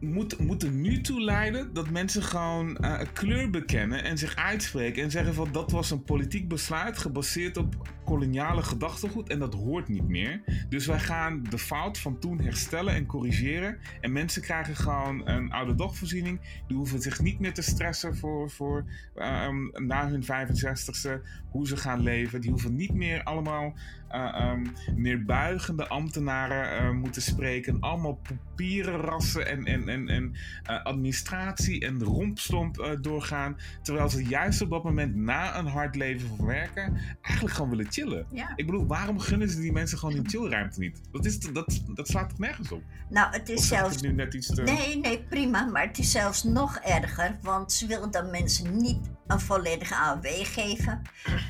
moet, 0.00 0.38
moet 0.38 0.62
er 0.62 0.70
nu 0.70 1.00
toe 1.00 1.20
leiden 1.20 1.74
dat 1.74 1.90
mensen 1.90 2.22
gewoon 2.22 2.76
eh, 2.76 3.00
kleur 3.12 3.50
bekennen 3.50 4.04
en 4.04 4.18
zich 4.18 4.36
uitspreken 4.36 5.02
en 5.02 5.10
zeggen 5.10 5.34
van 5.34 5.48
dat 5.52 5.70
was 5.70 5.90
een 5.90 6.04
politiek 6.04 6.48
besluit 6.48 6.98
gebaseerd 6.98 7.56
op 7.56 7.88
koloniale 8.04 8.62
gedachtegoed 8.62 9.28
en 9.28 9.38
dat 9.38 9.54
hoort 9.54 9.88
niet 9.88 10.08
meer. 10.08 10.40
Dus 10.68 10.86
wij 10.86 11.00
gaan 11.00 11.42
de 11.50 11.58
fout 11.58 11.98
van 11.98 12.18
toen 12.18 12.40
herstellen 12.40 12.94
en 12.94 13.06
corrigeren. 13.06 13.78
En 14.00 14.12
mensen 14.12 14.42
krijgen 14.42 14.76
gewoon 14.76 15.28
een 15.28 15.52
oude 15.52 15.74
dagvoorziening. 15.74 16.40
Die 16.66 16.76
hoeven 16.76 17.00
zich 17.00 17.20
niet 17.20 17.40
meer 17.40 17.54
te 17.54 17.62
stressen 17.62 18.16
voor, 18.16 18.50
voor 18.50 18.84
ehm, 19.14 19.86
na 19.86 20.08
hun 20.08 20.22
65ste 20.22 21.26
hoe 21.50 21.66
ze 21.66 21.76
gaan 21.76 22.00
leven. 22.00 22.40
Die 22.40 22.50
hoeven 22.50 22.76
niet 22.76 22.94
meer 22.94 23.22
allemaal 23.22 23.74
eh, 24.08 24.34
ehm, 24.34 24.66
neerbuigende 24.96 25.88
ambtenaren 25.88 26.78
eh, 26.78 26.90
moeten 26.90 27.22
spreken. 27.22 27.80
Allemaal 27.80 28.20
papieren 28.22 29.00
rassen 29.00 29.46
en, 29.46 29.64
en, 29.64 29.88
en, 29.88 30.08
en 30.08 30.34
eh, 30.62 30.84
administratie 30.84 31.80
en 31.80 32.02
rompslomp 32.02 32.78
eh, 32.78 32.90
doorgaan. 33.00 33.56
Terwijl 33.82 34.08
ze 34.08 34.24
juist 34.24 34.62
op 34.62 34.70
dat 34.70 34.84
moment 34.84 35.14
na 35.14 35.58
een 35.58 35.66
hard 35.66 35.94
leven 35.96 36.28
van 36.36 36.46
werken 36.46 36.98
eigenlijk 37.20 37.54
gewoon 37.54 37.70
willen 37.70 37.88
chillen. 37.94 38.26
ja. 38.30 38.52
Ik 38.56 38.66
bedoel, 38.66 38.86
waarom 38.86 39.18
gunnen 39.18 39.48
ze 39.48 39.60
die 39.60 39.72
mensen 39.72 39.98
gewoon 39.98 40.14
die 40.14 40.28
chillruimte 40.28 40.80
niet? 40.80 41.00
Dat, 41.12 41.24
is, 41.24 41.38
dat, 41.38 41.80
dat 41.94 42.08
slaat 42.08 42.28
toch 42.28 42.38
nergens 42.38 42.72
op? 42.72 42.82
Nou, 43.08 43.32
het 43.32 43.48
is 43.48 43.68
zelfs 43.68 43.94
het 43.94 44.02
nu 44.02 44.12
net 44.12 44.34
iets 44.34 44.54
te... 44.54 44.62
Nee, 44.62 44.98
nee, 44.98 45.22
prima. 45.22 45.64
Maar 45.64 45.86
het 45.86 45.98
is 45.98 46.10
zelfs 46.10 46.42
nog 46.42 46.76
erger. 46.76 47.38
Want 47.42 47.72
ze 47.72 47.86
willen 47.86 48.10
dan 48.10 48.30
mensen 48.30 48.76
niet 48.76 49.10
een 49.26 49.40
volledige 49.40 49.94
AOW 49.94 50.26
geven. 50.26 51.02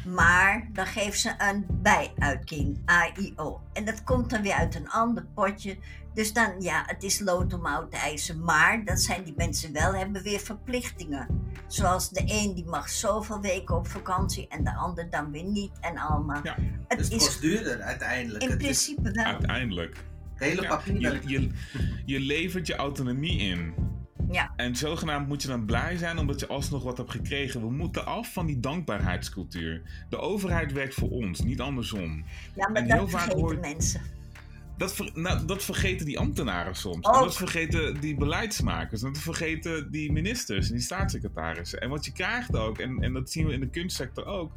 Maar 0.07 0.69
dan 0.73 0.87
geven 0.87 1.19
ze 1.19 1.35
een 1.39 1.67
bijuitkering, 1.69 2.83
AIO. 2.85 3.61
En 3.73 3.85
dat 3.85 4.05
komt 4.05 4.31
dan 4.31 4.43
weer 4.43 4.53
uit 4.53 4.75
een 4.75 4.91
ander 4.91 5.25
potje. 5.35 5.77
Dus 6.15 6.33
dan, 6.33 6.61
ja, 6.61 6.83
het 6.87 7.03
is 7.03 7.21
lood 7.21 7.53
om 7.53 7.67
oud 7.67 7.93
ijzer. 7.93 8.37
Maar 8.37 8.85
dan 8.85 8.97
zijn 8.97 9.25
die 9.25 9.35
mensen 9.37 9.73
wel, 9.73 9.95
hebben 9.95 10.23
weer 10.23 10.41
verplichtingen. 10.41 11.53
Zoals 11.67 12.11
de 12.11 12.23
een 12.27 12.55
die 12.55 12.65
mag 12.67 12.89
zoveel 12.89 13.41
weken 13.41 13.77
op 13.77 13.89
vakantie 13.89 14.49
en 14.49 14.65
de 14.65 14.75
ander 14.75 15.11
dan 15.11 15.31
weer 15.31 15.45
niet. 15.45 15.73
En 15.81 15.99
allemaal. 15.99 16.41
Ja, 16.43 16.57
het 16.89 16.99
Dus 16.99 17.09
het 17.09 17.17
is 17.21 17.27
kost 17.27 17.41
duurder 17.41 17.81
uiteindelijk. 17.81 18.43
in 18.43 18.51
Het 18.51 18.61
is 18.61 18.67
principe 18.67 19.11
wel. 19.11 19.25
Uiteindelijk. 19.25 19.97
het 20.35 20.43
hele 20.43 20.63
Ja, 20.99 21.13
je, 21.13 21.21
je, 21.27 21.51
je 22.05 22.21
levert 22.21 22.67
je 22.67 22.75
autonomie 22.75 23.39
in. 23.39 23.75
Ja. 24.31 24.53
En 24.57 24.77
zogenaamd 24.77 25.29
moet 25.29 25.43
je 25.43 25.49
dan 25.49 25.65
blij 25.65 25.97
zijn 25.97 26.19
omdat 26.19 26.41
je 26.41 26.47
alsnog 26.47 26.83
wat 26.83 26.97
hebt 26.97 27.11
gekregen. 27.11 27.61
We 27.61 27.71
moeten 27.71 28.07
af 28.07 28.33
van 28.33 28.47
die 28.47 28.61
dankbaarheidscultuur. 28.61 29.83
De 30.09 30.19
overheid 30.19 30.73
werkt 30.73 30.95
voor 30.95 31.11
ons, 31.11 31.41
niet 31.41 31.61
andersom. 31.61 32.25
Ja, 32.55 32.69
maar 32.69 32.83
En 32.83 32.91
heel 32.93 33.01
dat 33.01 33.11
vaak 33.11 33.21
vergeten 33.21 33.41
hoor- 33.41 33.59
mensen. 33.61 34.01
dat, 34.77 35.11
nou, 35.15 35.45
dat 35.47 35.65
vergeten 35.65 36.07
die 36.07 36.19
ambtenaren 36.19 36.75
soms. 36.75 37.07
En 37.07 37.13
dat 37.13 37.37
vergeten 37.37 38.01
die 38.01 38.15
beleidsmakers. 38.17 39.03
En 39.03 39.13
dat 39.13 39.23
vergeten 39.23 39.91
die 39.91 40.13
ministers 40.13 40.67
en 40.69 40.73
die 40.75 40.83
staatssecretarissen. 40.83 41.81
En 41.81 41.89
wat 41.89 42.05
je 42.05 42.13
krijgt 42.13 42.57
ook, 42.57 42.79
en, 42.79 43.03
en 43.03 43.13
dat 43.13 43.31
zien 43.31 43.47
we 43.47 43.53
in 43.53 43.61
de 43.61 43.69
kunstsector 43.71 44.27
ook 44.27 44.53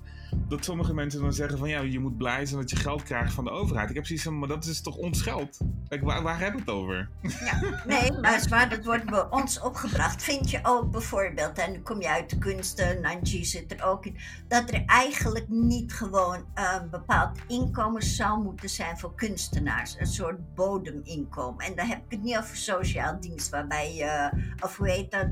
dat 0.48 0.64
sommige 0.64 0.94
mensen 0.94 1.22
dan 1.22 1.34
zeggen 1.34 1.58
van 1.58 1.70
ja, 1.70 1.82
je 1.82 2.00
moet 2.00 2.18
blij 2.18 2.46
zijn 2.46 2.60
dat 2.60 2.70
je 2.70 2.76
geld 2.76 3.04
krijgt 3.04 3.34
van 3.34 3.44
de 3.44 3.50
overheid. 3.50 3.90
Ik 3.90 3.96
heb 3.96 4.06
zoiets 4.06 4.26
van, 4.26 4.40
maar 4.40 4.48
dat 4.48 4.66
is 4.66 4.82
toch 4.82 4.96
ons 4.96 5.22
geld? 5.22 5.58
Waar, 6.02 6.24
waar 6.24 6.40
hebben 6.40 6.66
we 6.66 6.72
het 6.72 6.80
over? 6.80 7.10
Ja, 7.22 7.60
nee, 7.86 8.12
maar 8.12 8.40
zwaar, 8.40 8.70
dat 8.70 8.86
wordt 8.86 9.06
bij 9.06 9.26
ons 9.30 9.60
opgebracht. 9.60 10.24
Vind 10.24 10.50
je 10.50 10.60
ook 10.64 10.92
bijvoorbeeld, 10.92 11.58
en 11.58 11.72
nu 11.72 11.80
kom 11.80 12.02
je 12.02 12.10
uit 12.10 12.30
de 12.30 12.38
kunsten, 12.38 13.02
Nanji 13.02 13.46
zit 13.46 13.72
er 13.72 13.86
ook 13.86 14.06
in, 14.06 14.18
dat 14.48 14.70
er 14.70 14.84
eigenlijk 14.86 15.50
niet 15.50 15.94
gewoon 15.94 16.46
een 16.54 16.90
bepaald 16.90 17.38
inkomen 17.48 18.04
zou 18.04 18.44
moeten 18.44 18.70
zijn 18.70 18.98
voor 18.98 19.16
kunstenaars. 19.16 20.00
Een 20.00 20.08
soort 20.08 20.56
bodeminkomen. 20.56 21.66
En 21.66 21.76
dan 21.76 21.88
heb 21.88 21.98
ik 21.98 22.12
het 22.12 22.24
niet 22.24 22.38
over 22.38 22.56
sociaal 22.56 23.20
dienst, 23.20 23.50
waarbij 23.50 23.96
je, 23.96 24.32
of 24.64 24.78
hoe 24.78 24.90
heet 24.90 25.12
dat, 25.12 25.28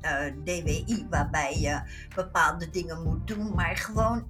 eh, 0.00 0.32
DWI, 0.44 1.06
waarbij 1.10 1.60
je 1.60 1.80
bepaalde 2.14 2.70
dingen 2.70 3.02
moet 3.02 3.26
doen, 3.26 3.54
maar 3.54 3.76
gewoon 3.76 4.26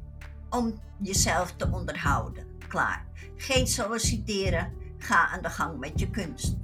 om 0.51 0.81
jezelf 0.99 1.53
te 1.57 1.71
onderhouden. 1.71 2.47
Klaar. 2.69 3.07
Geen 3.37 3.67
solliciteren, 3.67 4.73
ga 4.99 5.29
aan 5.29 5.43
de 5.43 5.51
gang 5.51 5.79
met 5.79 6.01
je 6.01 6.11
kunst. 6.11 6.57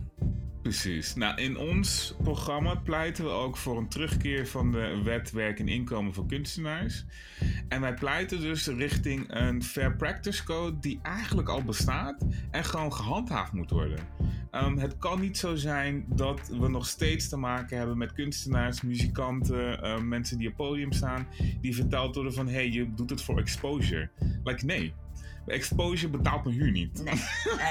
Precies. 0.66 1.14
Nou, 1.14 1.40
in 1.40 1.59
ons 1.59 2.14
programma 2.22 2.74
pleiten 2.74 3.24
we 3.24 3.31
ook 3.31 3.57
voor 3.57 3.76
een 3.76 3.88
terugkeer 3.88 4.46
van 4.46 4.72
de 4.72 5.00
wet 5.05 5.31
werk 5.31 5.59
en 5.59 5.68
inkomen 5.68 6.14
voor 6.14 6.26
kunstenaars. 6.26 7.05
En 7.68 7.81
wij 7.81 7.94
pleiten 7.94 8.40
dus 8.40 8.66
richting 8.66 9.24
een 9.29 9.62
Fair 9.62 9.96
Practice 9.96 10.44
Code 10.44 10.79
die 10.79 10.98
eigenlijk 11.02 11.48
al 11.48 11.62
bestaat 11.62 12.26
en 12.50 12.64
gewoon 12.64 12.92
gehandhaafd 12.92 13.52
moet 13.52 13.70
worden. 13.70 13.98
Ehm, 14.50 14.76
het 14.76 14.98
kan 14.98 15.20
niet 15.20 15.38
zo 15.38 15.55
zijn 15.55 16.05
dat 16.09 16.48
we 16.48 16.68
nog 16.68 16.87
steeds 16.87 17.29
te 17.29 17.37
maken 17.37 17.79
hebben 17.79 17.98
met 17.98 18.12
kunstenaars, 18.12 18.83
muzikanten, 18.83 19.83
ehm, 19.83 20.09
mensen 20.09 20.38
die 20.38 20.48
op 20.48 20.57
podium 20.57 20.92
staan, 20.92 21.26
die 21.61 21.74
verteld 21.74 22.14
worden 22.14 22.35
van 22.35 22.46
hé, 22.46 22.52
hey, 22.52 22.70
je 22.70 22.94
doet 22.94 23.11
het 23.11 23.22
voor 23.22 23.38
exposure. 23.38 24.11
Like, 24.44 24.64
nee. 24.64 24.94
Exposure 25.46 26.09
betaalt 26.09 26.44
mijn 26.44 26.57
huur 26.57 26.70
niet. 26.70 27.02
Nee, 27.05 27.14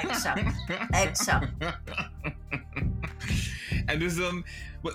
exact. 0.02 0.70
exact. 0.90 1.52
en 3.86 3.98
dus 3.98 4.16
dan. 4.16 4.44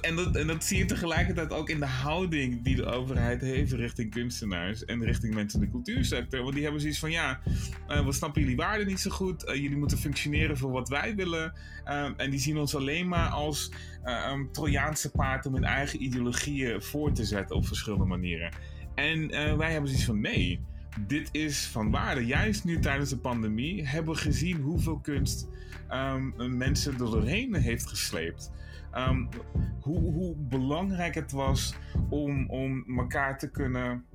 En 0.02 0.16
dat, 0.16 0.36
en 0.36 0.48
dat 0.48 0.64
zie 0.64 0.78
je 0.78 0.86
tegelijkertijd 0.86 1.54
ook 1.54 1.70
in 1.70 1.80
de 1.80 1.86
houding 1.86 2.64
die 2.64 2.76
de 2.76 2.86
overheid 2.86 3.42
heeft 3.42 3.72
richting 3.72 4.12
kunstenaars 4.12 4.86
en 4.86 5.04
richting 5.04 5.34
mensen 5.34 5.60
in 5.60 5.66
de 5.66 5.72
cultuursector. 5.72 6.42
Want 6.42 6.54
die 6.54 6.64
hebben 6.64 6.82
zoiets 6.82 7.00
van: 7.00 7.12
ja, 7.12 7.40
uh, 7.90 8.06
we 8.06 8.12
snappen 8.12 8.42
jullie 8.42 8.56
waarden 8.56 8.88
niet 8.88 9.00
zo 9.00 9.10
goed. 9.10 9.48
Uh, 9.48 9.56
jullie 9.56 9.78
moeten 9.78 9.98
functioneren 9.98 10.58
voor 10.58 10.72
wat 10.72 10.90
wij 10.90 11.16
willen. 11.16 11.54
Uh, 11.86 12.10
en 12.18 12.30
die 12.30 12.40
zien 12.40 12.58
ons 12.58 12.76
alleen 12.76 13.08
maar 13.08 13.30
als 13.30 13.72
een 14.04 14.52
Trojaanse 14.52 15.12
paard 15.12 15.46
om 15.46 15.54
hun 15.54 15.64
eigen 15.64 16.04
ideologieën 16.04 16.82
voor 16.82 17.12
te 17.12 17.26
zetten 17.26 17.56
op 17.56 17.68
verschillende 17.68 18.06
manieren. 18.06 18.54
En 18.96 19.28
wij 19.58 19.72
hebben 19.72 19.90
zoiets 19.90 20.06
van: 20.06 20.22
nee 20.22 20.60
dit 21.08 21.30
is 21.32 21.66
van 21.66 21.92
waarde. 21.92 22.26
Juist 22.26 22.64
nu 22.64 22.80
tijdens 22.80 23.10
de 23.10 23.18
pandemie 23.18 23.88
hebben 23.88 24.14
we 24.14 24.20
gezien 24.20 24.62
hoeveel 24.62 25.00
kunst 25.00 25.48
um, 25.92 26.58
mensen 26.58 26.92
er 26.92 26.98
doorheen 26.98 27.56
heeft 27.56 27.88
gesleept. 27.88 28.52
Um, 28.98 29.30
hoe, 29.82 30.00
hoe, 30.00 30.36
belangrijk 30.36 31.16
het 31.16 31.32
was 31.32 31.76
om, 32.10 32.50
om 32.50 33.00
elkaar 33.00 33.38
te 33.38 33.52
kunnen 33.52 34.06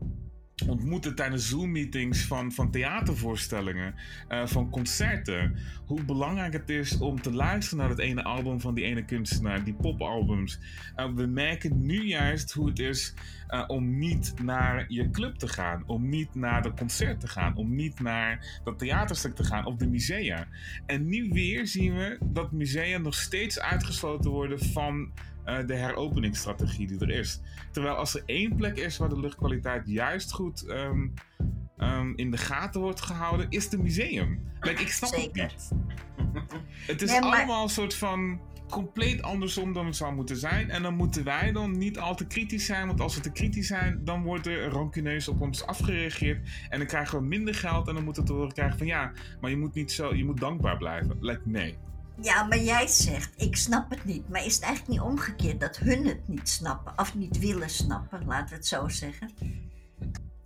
ontmoeten 0.64 1.14
tijdens 1.14 1.48
Zoom-meetings 1.48 2.24
van, 2.24 2.52
van 2.52 2.70
theatervoorstellingen, 2.70 3.94
uh, 4.28 4.46
van 4.46 4.70
concerten. 4.70 5.56
Hoe 5.86 6.04
belangrijk 6.04 6.52
het 6.52 6.70
is 6.70 6.98
om 6.98 7.22
te 7.22 7.32
luisteren 7.32 7.78
naar 7.78 7.88
het 7.88 7.98
ene 7.98 8.22
album 8.22 8.60
van 8.60 8.74
die 8.74 8.84
ene 8.84 9.04
kunstenaar, 9.04 9.64
die 9.64 9.74
popalbums. 9.74 10.58
Uh, 10.96 11.14
we 11.14 11.26
merken 11.26 11.86
nu 11.86 12.06
juist 12.06 12.52
hoe 12.52 12.68
het 12.68 12.78
is 12.78 13.14
uh, 13.48 13.64
om 13.66 13.98
niet 13.98 14.34
naar 14.42 14.84
je 14.88 15.10
club 15.10 15.34
te 15.34 15.48
gaan, 15.48 15.82
om 15.86 16.08
niet 16.08 16.34
naar 16.34 16.62
de 16.62 16.74
concert 16.74 17.20
te 17.20 17.28
gaan, 17.28 17.56
om 17.56 17.74
niet 17.74 18.00
naar 18.00 18.60
dat 18.64 18.78
theaterstuk 18.78 19.34
te 19.34 19.44
gaan 19.44 19.66
of 19.66 19.76
de 19.76 19.86
musea. 19.86 20.48
En 20.86 21.08
nu 21.08 21.28
weer 21.28 21.66
zien 21.66 21.94
we 21.94 22.18
dat 22.22 22.52
musea 22.52 22.98
nog 22.98 23.14
steeds 23.14 23.60
uitgesloten 23.60 24.30
worden 24.30 24.58
van 24.60 25.10
de 25.66 25.74
heropeningsstrategie 25.74 26.86
die 26.86 27.00
er 27.00 27.10
is. 27.10 27.40
Terwijl 27.70 27.94
als 27.94 28.14
er 28.14 28.22
één 28.26 28.56
plek 28.56 28.76
is 28.76 28.96
waar 28.96 29.08
de 29.08 29.20
luchtkwaliteit 29.20 29.82
juist 29.86 30.32
goed 30.32 30.68
um, 30.68 31.14
um, 31.78 32.12
in 32.16 32.30
de 32.30 32.36
gaten 32.36 32.80
wordt 32.80 33.00
gehouden, 33.00 33.46
is 33.50 33.64
het 33.64 33.82
museum. 33.82 34.52
Like, 34.60 34.82
ik 34.82 34.88
snap 34.88 35.14
Zeker. 35.14 35.42
het 35.42 35.52
niet. 35.52 35.70
het 36.86 37.02
is 37.02 37.10
allemaal 37.10 37.62
een 37.62 37.68
soort 37.68 37.94
van 37.94 38.40
compleet 38.70 39.22
andersom 39.22 39.72
dan 39.72 39.86
het 39.86 39.96
zou 39.96 40.14
moeten 40.14 40.36
zijn. 40.36 40.70
En 40.70 40.82
dan 40.82 40.94
moeten 40.94 41.24
wij 41.24 41.52
dan 41.52 41.78
niet 41.78 41.98
al 41.98 42.14
te 42.14 42.26
kritisch 42.26 42.66
zijn. 42.66 42.86
Want 42.86 43.00
als 43.00 43.14
we 43.14 43.20
te 43.20 43.32
kritisch 43.32 43.66
zijn, 43.66 44.00
dan 44.04 44.22
wordt 44.22 44.46
er 44.46 44.68
rancuneus 44.68 45.28
op 45.28 45.40
ons 45.40 45.66
afgereageerd. 45.66 46.48
En 46.68 46.78
dan 46.78 46.86
krijgen 46.86 47.18
we 47.18 47.24
minder 47.24 47.54
geld. 47.54 47.88
En 47.88 47.94
dan 47.94 48.04
moeten 48.04 48.22
we 48.22 48.28
te 48.28 48.34
horen 48.34 48.52
krijgen 48.52 48.78
van 48.78 48.86
ja, 48.86 49.12
maar 49.40 49.50
je 49.50 49.56
moet 49.56 49.74
niet 49.74 49.92
zo, 49.92 50.14
je 50.14 50.24
moet 50.24 50.40
dankbaar 50.40 50.76
blijven. 50.76 51.16
Like, 51.20 51.40
nee. 51.44 51.76
Ja, 52.22 52.42
maar 52.42 52.58
jij 52.62 52.86
zegt, 52.86 53.42
ik 53.42 53.56
snap 53.56 53.90
het 53.90 54.04
niet. 54.04 54.28
Maar 54.28 54.44
is 54.44 54.54
het 54.54 54.62
eigenlijk 54.62 54.92
niet 55.00 55.10
omgekeerd 55.10 55.60
dat 55.60 55.76
hun 55.76 56.06
het 56.06 56.28
niet 56.28 56.48
snappen? 56.48 56.92
Of 56.96 57.14
niet 57.14 57.38
willen 57.38 57.70
snappen, 57.70 58.26
laten 58.26 58.48
we 58.48 58.54
het 58.54 58.66
zo 58.66 58.88
zeggen? 58.88 59.30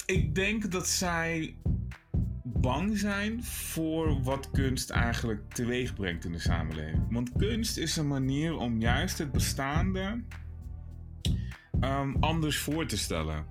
Ik 0.07 0.35
denk 0.35 0.71
dat 0.71 0.89
zij 0.89 1.57
bang 2.43 2.99
zijn 2.99 3.45
voor 3.45 4.23
wat 4.23 4.51
kunst 4.51 4.91
eigenlijk 4.91 5.53
teweeg 5.53 5.95
brengt 5.95 6.25
in 6.25 6.33
de 6.33 6.39
samenleving. 6.39 7.07
Want 7.11 7.33
kunst 7.37 7.77
is 7.77 7.97
een 7.97 8.09
manier 8.09 8.57
om 8.57 8.81
juist 8.81 9.19
het 9.19 9.33
bestaande 9.33 10.23
um, 11.81 12.17
anders 12.21 12.59
voor 12.59 12.87
te 12.87 12.99
stellen 12.99 13.45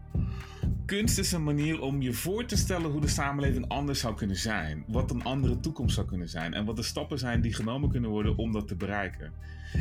kunst 0.89 1.17
is 1.17 1.31
een 1.31 1.43
manier 1.43 1.81
om 1.81 2.01
je 2.01 2.13
voor 2.13 2.45
te 2.45 2.57
stellen 2.57 2.91
hoe 2.91 3.01
de 3.01 3.07
samenleving 3.07 3.67
anders 3.67 3.99
zou 3.99 4.15
kunnen 4.15 4.35
zijn. 4.35 4.83
Wat 4.87 5.11
een 5.11 5.23
andere 5.23 5.59
toekomst 5.59 5.95
zou 5.95 6.07
kunnen 6.07 6.29
zijn. 6.29 6.53
En 6.53 6.65
wat 6.65 6.75
de 6.75 6.83
stappen 6.83 7.19
zijn 7.19 7.41
die 7.41 7.53
genomen 7.53 7.89
kunnen 7.89 8.09
worden 8.09 8.37
om 8.37 8.51
dat 8.51 8.67
te 8.67 8.75
bereiken. 8.75 9.33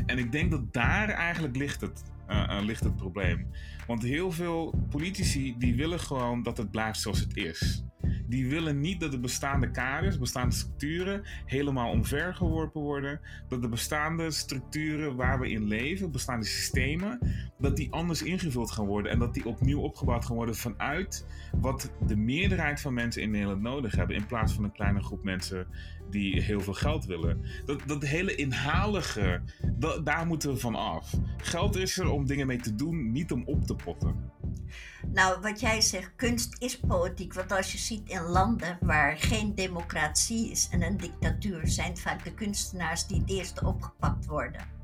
En 0.07 0.19
ik 0.19 0.33
denk 0.33 0.51
dat 0.51 0.73
daar 0.73 1.09
eigenlijk 1.09 1.57
ligt 1.57 1.81
het, 1.81 2.03
uh, 2.29 2.59
ligt 2.63 2.85
het 2.85 2.97
probleem. 2.97 3.47
Want 3.87 4.03
heel 4.03 4.33
veel 4.33 4.75
politici 4.91 5.55
die 5.59 5.75
willen 5.75 6.01
gewoon 6.01 6.43
dat 6.43 6.57
het 6.57 6.71
blijft 6.71 7.01
zoals 7.01 7.21
het 7.21 7.37
is 7.37 7.85
die 8.27 8.49
willen 8.49 8.81
niet 8.81 9.01
dat 9.01 9.11
de 9.11 9.21
bestaande 9.21 9.71
kaders, 9.71 10.19
bestaande 10.19 10.55
structuren 10.55 11.23
helemaal 11.45 11.91
omvergeworpen 11.91 12.81
worden. 12.81 13.21
Dat 13.49 13.63
de 13.63 13.69
bestaande 13.69 14.31
structuren 14.31 15.17
waar 15.17 15.41
we 15.41 15.51
in 15.51 15.65
leven, 15.65 16.11
bestaande 16.11 16.47
systemen, 16.47 17.19
dat 17.59 17.77
die 17.77 17.93
anders 17.93 18.23
ingevuld 18.23 18.71
gaan 18.71 18.87
worden 18.87 19.13
en 19.13 19.19
dat 19.19 19.35
die 19.35 19.47
opnieuw 19.47 19.81
opgebouwd 19.81 20.25
gaan 20.25 20.37
worden 20.37 20.57
vanuit 20.57 21.27
wat 21.61 21.93
de 22.07 22.17
meerderheid 22.17 22.81
van 22.81 22.95
mensen 22.95 23.23
in 23.23 23.31
Nederland 23.31 23.63
nodig 23.63 23.97
hebben, 23.97 24.17
in 24.17 24.27
plaats 24.27 24.53
van 24.53 24.65
een 24.65 24.73
kleine 24.73 25.03
groep 25.03 25.25
mensen 25.25 25.67
die 26.11 26.43
heel 26.43 26.61
veel 26.61 26.75
geld 26.75 27.05
willen. 27.05 27.41
Dat, 27.65 27.83
dat 27.87 28.05
hele 28.05 28.35
inhalige, 28.35 29.41
daar 30.05 30.27
moeten 30.27 30.51
we 30.51 30.57
van 30.57 30.75
af. 30.75 31.15
Geld 31.37 31.77
is 31.77 31.99
er 31.99 32.11
om 32.11 32.27
dingen 32.27 32.47
mee 32.47 32.61
te 32.61 32.75
doen, 32.75 33.13
niet 33.13 33.33
om 33.33 33.43
op 33.45 33.65
te 33.65 33.75
potten. 33.75 34.31
Nou, 35.13 35.41
wat 35.41 35.61
jij 35.61 35.81
zegt, 35.81 36.13
kunst 36.17 36.57
is 36.59 36.81
politiek. 36.81 37.35
Want 37.35 37.53
als 37.53 37.73
je 37.73 37.79
ziet 37.79 38.09
in 38.09 38.23
landen 38.23 38.79
waar 38.81 39.17
geen 39.17 39.55
democratie 39.55 40.51
is 40.51 40.69
en 40.71 40.83
een 40.83 40.97
dictatuur, 40.97 41.69
zijn 41.69 41.91
het 41.91 42.01
vaak 42.01 42.25
de 42.25 42.35
kunstenaars 42.35 43.07
die 43.07 43.21
het 43.21 43.31
eerste 43.31 43.65
opgepakt 43.65 44.27
worden. 44.27 44.77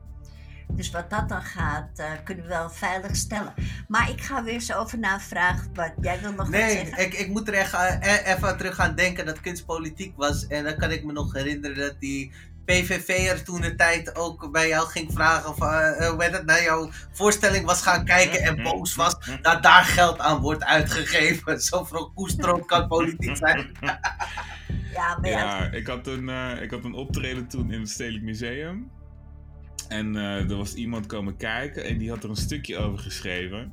Dus 0.68 0.90
wat 0.90 1.11
dat 1.11 1.29
dan 1.29 1.42
gaat, 1.42 1.98
uh, 2.00 2.12
kunnen 2.24 2.44
we 2.44 2.50
wel 2.50 2.70
veilig 2.70 3.16
stellen. 3.16 3.55
Maar 3.88 4.11
ik 4.11 4.20
ga 4.20 4.44
weer 4.44 4.53
eens 4.53 4.74
over 4.74 5.20
vraag. 5.20 5.66
Wat, 5.74 5.92
jij 6.00 6.20
wil 6.20 6.33
nog 6.33 6.48
nee, 6.48 6.62
wat 6.62 6.70
zeggen? 6.70 6.96
Nee, 6.96 7.07
ik, 7.07 7.14
ik 7.14 7.29
moet 7.29 7.48
er 7.48 7.55
echt 7.55 7.74
uh, 7.74 8.27
even 8.35 8.57
terug 8.57 8.79
aan 8.79 8.94
denken 8.94 9.27
dat 9.27 9.40
kunst 9.40 9.66
politiek 9.66 10.16
was. 10.16 10.46
En 10.46 10.64
dan 10.64 10.77
kan 10.77 10.90
ik 10.90 11.05
me 11.05 11.12
nog 11.12 11.33
herinneren 11.33 11.77
dat 11.77 12.00
die 12.00 12.33
PVV'er 12.64 13.44
toen 13.44 13.61
de 13.61 13.74
tijd 13.74 14.16
ook 14.16 14.53
bij 14.53 14.68
jou 14.68 14.88
ging 14.88 15.12
vragen 15.12 15.57
van, 15.57 15.68
uh, 15.68 16.09
hoe 16.09 16.22
het 16.22 16.46
naar 16.46 16.62
jouw 16.62 16.90
voorstelling 17.12 17.66
was 17.66 17.83
gaan 17.83 18.05
kijken 18.05 18.40
en 18.40 18.62
boos 18.62 18.94
was 18.94 19.16
dat 19.42 19.62
daar 19.62 19.85
geld 19.85 20.18
aan 20.18 20.40
wordt 20.40 20.64
uitgegeven. 20.64 21.61
Zo 21.62 21.85
van 21.85 22.12
koestrook 22.14 22.68
kan 22.68 22.88
politiek 22.88 23.37
zijn. 23.37 23.70
ja, 24.94 25.18
maar 25.20 25.31
ja, 25.31 25.70
ik, 25.70 25.87
had 25.87 26.07
een, 26.07 26.29
uh, 26.29 26.62
ik 26.62 26.70
had 26.70 26.85
een 26.85 26.94
optreden 26.94 27.48
toen 27.48 27.72
in 27.72 27.81
het 27.81 27.90
Stedelijk 27.90 28.24
Museum. 28.24 28.90
En 29.88 30.14
uh, 30.14 30.50
er 30.50 30.57
was 30.57 30.74
iemand 30.74 31.07
komen 31.07 31.37
kijken 31.37 31.85
en 31.85 31.98
die 31.98 32.11
had 32.11 32.24
er 32.24 32.31
een 32.31 32.37
stukje 32.37 32.79
over 32.79 32.98
geschreven. 32.98 33.72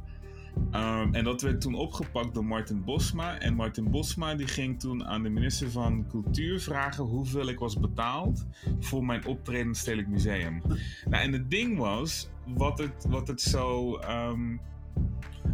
Um, 0.75 1.13
en 1.13 1.23
dat 1.23 1.41
werd 1.41 1.61
toen 1.61 1.73
opgepakt 1.73 2.33
door 2.33 2.45
Martin 2.45 2.83
Bosma. 2.83 3.39
En 3.39 3.53
Martin 3.53 3.91
Bosma 3.91 4.35
die 4.35 4.47
ging 4.47 4.79
toen 4.79 5.05
aan 5.05 5.23
de 5.23 5.29
minister 5.29 5.71
van 5.71 6.05
Cultuur 6.09 6.59
vragen 6.59 7.03
hoeveel 7.03 7.47
ik 7.47 7.59
was 7.59 7.79
betaald 7.79 8.45
voor 8.79 9.05
mijn 9.05 9.25
optreden 9.25 9.61
in 9.61 9.67
het 9.67 9.77
Stedelijk 9.77 10.07
Museum. 10.07 10.61
Nou, 11.09 11.23
en 11.23 11.33
het 11.33 11.49
ding 11.49 11.77
was, 11.77 12.29
wat 12.45 12.77
het, 12.77 13.05
wat 13.07 13.27
het 13.27 13.41
zo. 13.41 13.99
Um, 13.99 14.61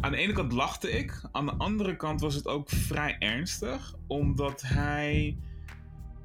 aan 0.01 0.11
de 0.11 0.17
ene 0.17 0.33
kant 0.33 0.51
lachte 0.51 0.91
ik, 0.91 1.21
aan 1.31 1.45
de 1.45 1.55
andere 1.57 1.95
kant 1.95 2.21
was 2.21 2.35
het 2.35 2.47
ook 2.47 2.69
vrij 2.69 3.15
ernstig, 3.19 3.95
omdat 4.07 4.61
hij 4.61 5.37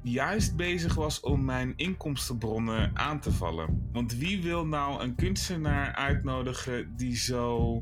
juist 0.03 0.55
bezig 0.55 0.95
was 0.95 1.19
om 1.19 1.45
mijn 1.45 1.73
inkomstenbronnen 1.75 2.91
aan 2.93 3.19
te 3.19 3.31
vallen. 3.31 3.89
Want 3.91 4.15
wie 4.15 4.41
wil 4.41 4.65
nou 4.65 5.03
een 5.03 5.15
kunstenaar 5.15 5.95
uitnodigen 5.95 6.97
die 6.97 7.17
zo 7.17 7.81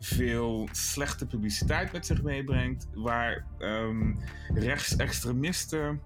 veel 0.00 0.68
slechte 0.72 1.26
publiciteit 1.26 1.92
met 1.92 2.06
zich 2.06 2.22
meebrengt, 2.22 2.88
waar 2.94 3.46
um, 3.58 4.18
rechtsextremisten 4.54 6.00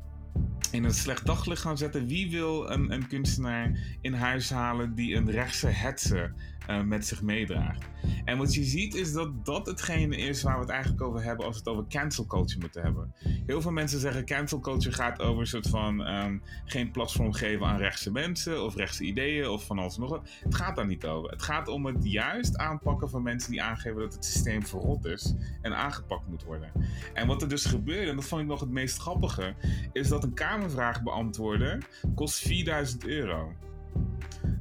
in 0.70 0.84
een 0.84 0.94
slecht 0.94 1.26
daglicht 1.26 1.62
gaan 1.62 1.78
zetten. 1.78 2.06
Wie 2.06 2.30
wil 2.30 2.70
een, 2.70 2.92
een 2.92 3.06
kunstenaar 3.06 3.96
in 4.00 4.12
huis 4.12 4.50
halen 4.50 4.94
die 4.94 5.14
een 5.14 5.30
rechtse 5.30 5.66
hetze 5.66 6.32
uh, 6.70 6.82
met 6.82 7.06
zich 7.06 7.22
meedraagt? 7.22 7.88
En 8.24 8.38
wat 8.38 8.54
je 8.54 8.64
ziet 8.64 8.94
is 8.94 9.12
dat 9.12 9.44
dat 9.44 9.66
hetgene 9.66 10.16
is 10.16 10.42
waar 10.42 10.54
we 10.54 10.60
het 10.60 10.70
eigenlijk 10.70 11.02
over 11.02 11.22
hebben 11.22 11.46
als 11.46 11.54
we 11.54 11.60
het 11.60 11.78
over 11.78 11.84
cancel 11.88 12.26
culture 12.26 12.60
moeten 12.60 12.82
hebben. 12.82 13.14
Heel 13.46 13.60
veel 13.60 13.70
mensen 13.70 14.00
zeggen 14.00 14.24
cancel 14.24 14.60
culture 14.60 14.94
gaat 14.94 15.20
over 15.20 15.40
een 15.40 15.46
soort 15.46 15.68
van 15.68 16.06
um, 16.06 16.42
geen 16.64 16.90
platform 16.90 17.32
geven 17.32 17.66
aan 17.66 17.78
rechtse 17.78 18.12
mensen 18.12 18.64
of 18.64 18.76
rechtse 18.76 19.04
ideeën 19.04 19.48
of 19.48 19.64
van 19.64 19.78
alles 19.78 19.96
nog 19.96 20.10
wat. 20.10 20.28
Het 20.44 20.54
gaat 20.54 20.76
daar 20.76 20.86
niet 20.86 21.06
over. 21.06 21.30
Het 21.30 21.42
gaat 21.42 21.68
om 21.68 21.86
het 21.86 22.04
juist 22.04 22.56
aanpakken 22.56 23.10
van 23.10 23.22
mensen 23.22 23.50
die 23.50 23.62
aangeven 23.62 24.00
dat 24.00 24.14
het 24.14 24.24
systeem 24.24 24.66
verrot 24.66 25.04
is 25.04 25.34
en 25.62 25.76
aangepakt 25.76 26.28
moet 26.28 26.44
worden. 26.44 26.72
En 27.14 27.26
wat 27.26 27.42
er 27.42 27.48
dus 27.48 27.64
gebeurde, 27.64 28.10
en 28.10 28.16
dat 28.16 28.24
vond 28.24 28.42
ik 28.42 28.48
nog 28.48 28.60
het 28.60 28.70
meest 28.70 28.98
grappige, 28.98 29.54
is 29.92 30.08
dat 30.08 30.24
een 30.24 30.34
Kamervraag 30.34 31.02
beantwoorden 31.02 31.84
kost 32.14 32.38
4000 32.38 33.06
euro. 33.06 33.52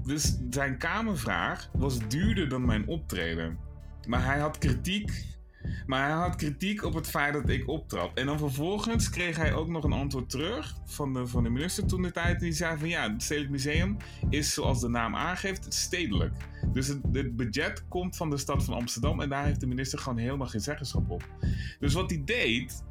Dus 0.03 0.37
zijn 0.49 0.77
Kamervraag 0.77 1.69
was 1.73 2.07
duurder 2.07 2.49
dan 2.49 2.65
mijn 2.65 2.87
optreden. 2.87 3.57
Maar 4.07 4.25
hij 4.25 4.39
had 4.39 4.57
kritiek. 4.57 5.27
Maar 5.85 6.09
hij 6.09 6.17
had 6.17 6.35
kritiek 6.35 6.83
op 6.83 6.93
het 6.93 7.07
feit 7.07 7.33
dat 7.33 7.49
ik 7.49 7.67
optrad. 7.67 8.11
En 8.13 8.25
dan 8.25 8.37
vervolgens 8.37 9.09
kreeg 9.09 9.37
hij 9.37 9.53
ook 9.53 9.67
nog 9.67 9.83
een 9.83 9.93
antwoord 9.93 10.29
terug 10.29 10.75
van 10.85 11.13
de, 11.13 11.27
van 11.27 11.43
de 11.43 11.49
minister 11.49 11.85
toen 11.85 12.01
de 12.01 12.11
tijd. 12.11 12.39
Die 12.39 12.51
zei 12.51 12.77
van 12.77 12.89
ja, 12.89 13.11
het 13.11 13.23
Stedelijk 13.23 13.51
Museum 13.51 13.97
is 14.29 14.53
zoals 14.53 14.81
de 14.81 14.89
naam 14.89 15.15
aangeeft, 15.15 15.73
stedelijk. 15.73 16.33
Dus 16.73 16.87
het, 16.87 16.99
het, 17.11 17.35
budget 17.35 17.87
komt 17.87 18.17
van 18.17 18.29
de 18.29 18.37
stad 18.37 18.63
van 18.63 18.73
Amsterdam 18.73 19.21
en 19.21 19.29
daar 19.29 19.45
heeft 19.45 19.59
de 19.59 19.67
minister 19.67 19.99
gewoon 19.99 20.17
helemaal 20.17 20.47
geen 20.47 20.61
zeggenschap 20.61 21.09
op. 21.09 21.23
Dus 21.79 21.93
wat 21.93 22.09
hij 22.09 22.21
deed, 22.25 22.83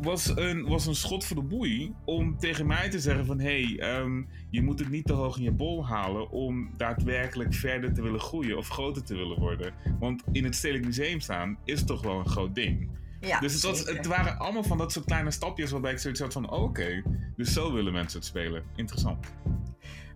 was 0.00 0.36
een, 0.36 0.68
was 0.68 0.86
een 0.86 0.94
schot 0.94 1.24
voor 1.24 1.36
de 1.36 1.42
boei 1.42 1.94
om 2.04 2.38
tegen 2.38 2.66
mij 2.66 2.90
te 2.90 3.00
zeggen 3.00 3.26
van... 3.26 3.40
hé, 3.40 3.64
hey, 3.64 3.78
ehm, 3.78 4.22
je 4.50 4.62
moet 4.62 4.78
het 4.78 4.90
niet 4.90 5.06
te 5.06 5.12
hoog 5.12 5.36
in 5.36 5.42
je 5.42 5.52
bol 5.52 5.86
halen 5.86 6.30
om 6.30 6.70
daadwerkelijk 6.76 7.54
verder 7.54 7.94
te 7.94 8.02
willen 8.02 8.20
groeien 8.20 8.58
of 8.58 8.68
groter 8.68 9.04
te 9.04 9.14
willen 9.14 9.38
worden. 9.38 9.72
Want 9.98 10.22
in 10.32 10.44
het 10.44 10.54
Stedelijk 10.54 10.86
Museum 10.86 11.20
staan 11.20 11.58
is 11.64 11.84
toch 11.84 12.02
wel 12.02 12.18
een 12.18 12.28
groot 12.28 12.54
ding. 12.54 12.90
Ja, 13.20 13.40
dus 13.40 13.52
het, 13.52 13.62
was, 13.62 13.84
het, 13.84 14.06
waren 14.06 14.38
allemaal 14.38 14.62
van 14.62 14.78
dat 14.78 14.92
soort 14.92 15.04
kleine 15.04 15.30
stapjes 15.30 15.70
waarbij 15.70 15.92
ik 15.92 15.98
zoiets 15.98 16.20
had 16.20 16.32
van... 16.32 16.50
Oh, 16.50 16.62
oké, 16.62 17.02
dus 17.36 17.52
zo 17.52 17.72
willen 17.72 17.92
mensen 17.92 18.18
het 18.18 18.28
spelen. 18.28 18.62
Interessant. 18.76 19.26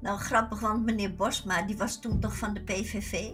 Nou, 0.01 0.19
grappig, 0.19 0.61
want 0.61 0.85
meneer 0.85 1.15
Bosma, 1.15 1.63
die 1.63 1.77
was 1.77 2.01
toen 2.01 2.21
toch 2.21 2.37
van 2.37 2.55
de 2.55 2.61
PVV? 2.61 3.31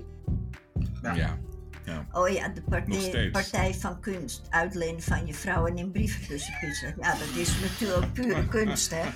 ja. 1.02 1.38
Ja. 1.85 2.07
Oh 2.12 2.29
ja, 2.29 2.49
de 2.49 2.62
partij, 2.62 3.31
partij, 3.31 3.75
van 3.75 4.01
kunst. 4.01 4.47
Uitlenen 4.51 5.03
van 5.03 5.27
je 5.27 5.35
vrouw 5.35 5.66
en 5.66 5.77
in 5.77 5.90
brievenbussen 5.90 6.55
kussen. 6.61 6.95
Ja, 7.01 7.11
dat 7.11 7.37
is 7.37 7.61
natuurlijk 7.61 8.12
pure 8.12 8.49
kunst, 8.59 8.90
hè? 8.90 9.09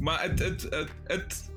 Maar 0.00 0.22
het, 0.22 0.38
het, 0.38 0.62
het, 0.62 0.90
het, 1.04 1.50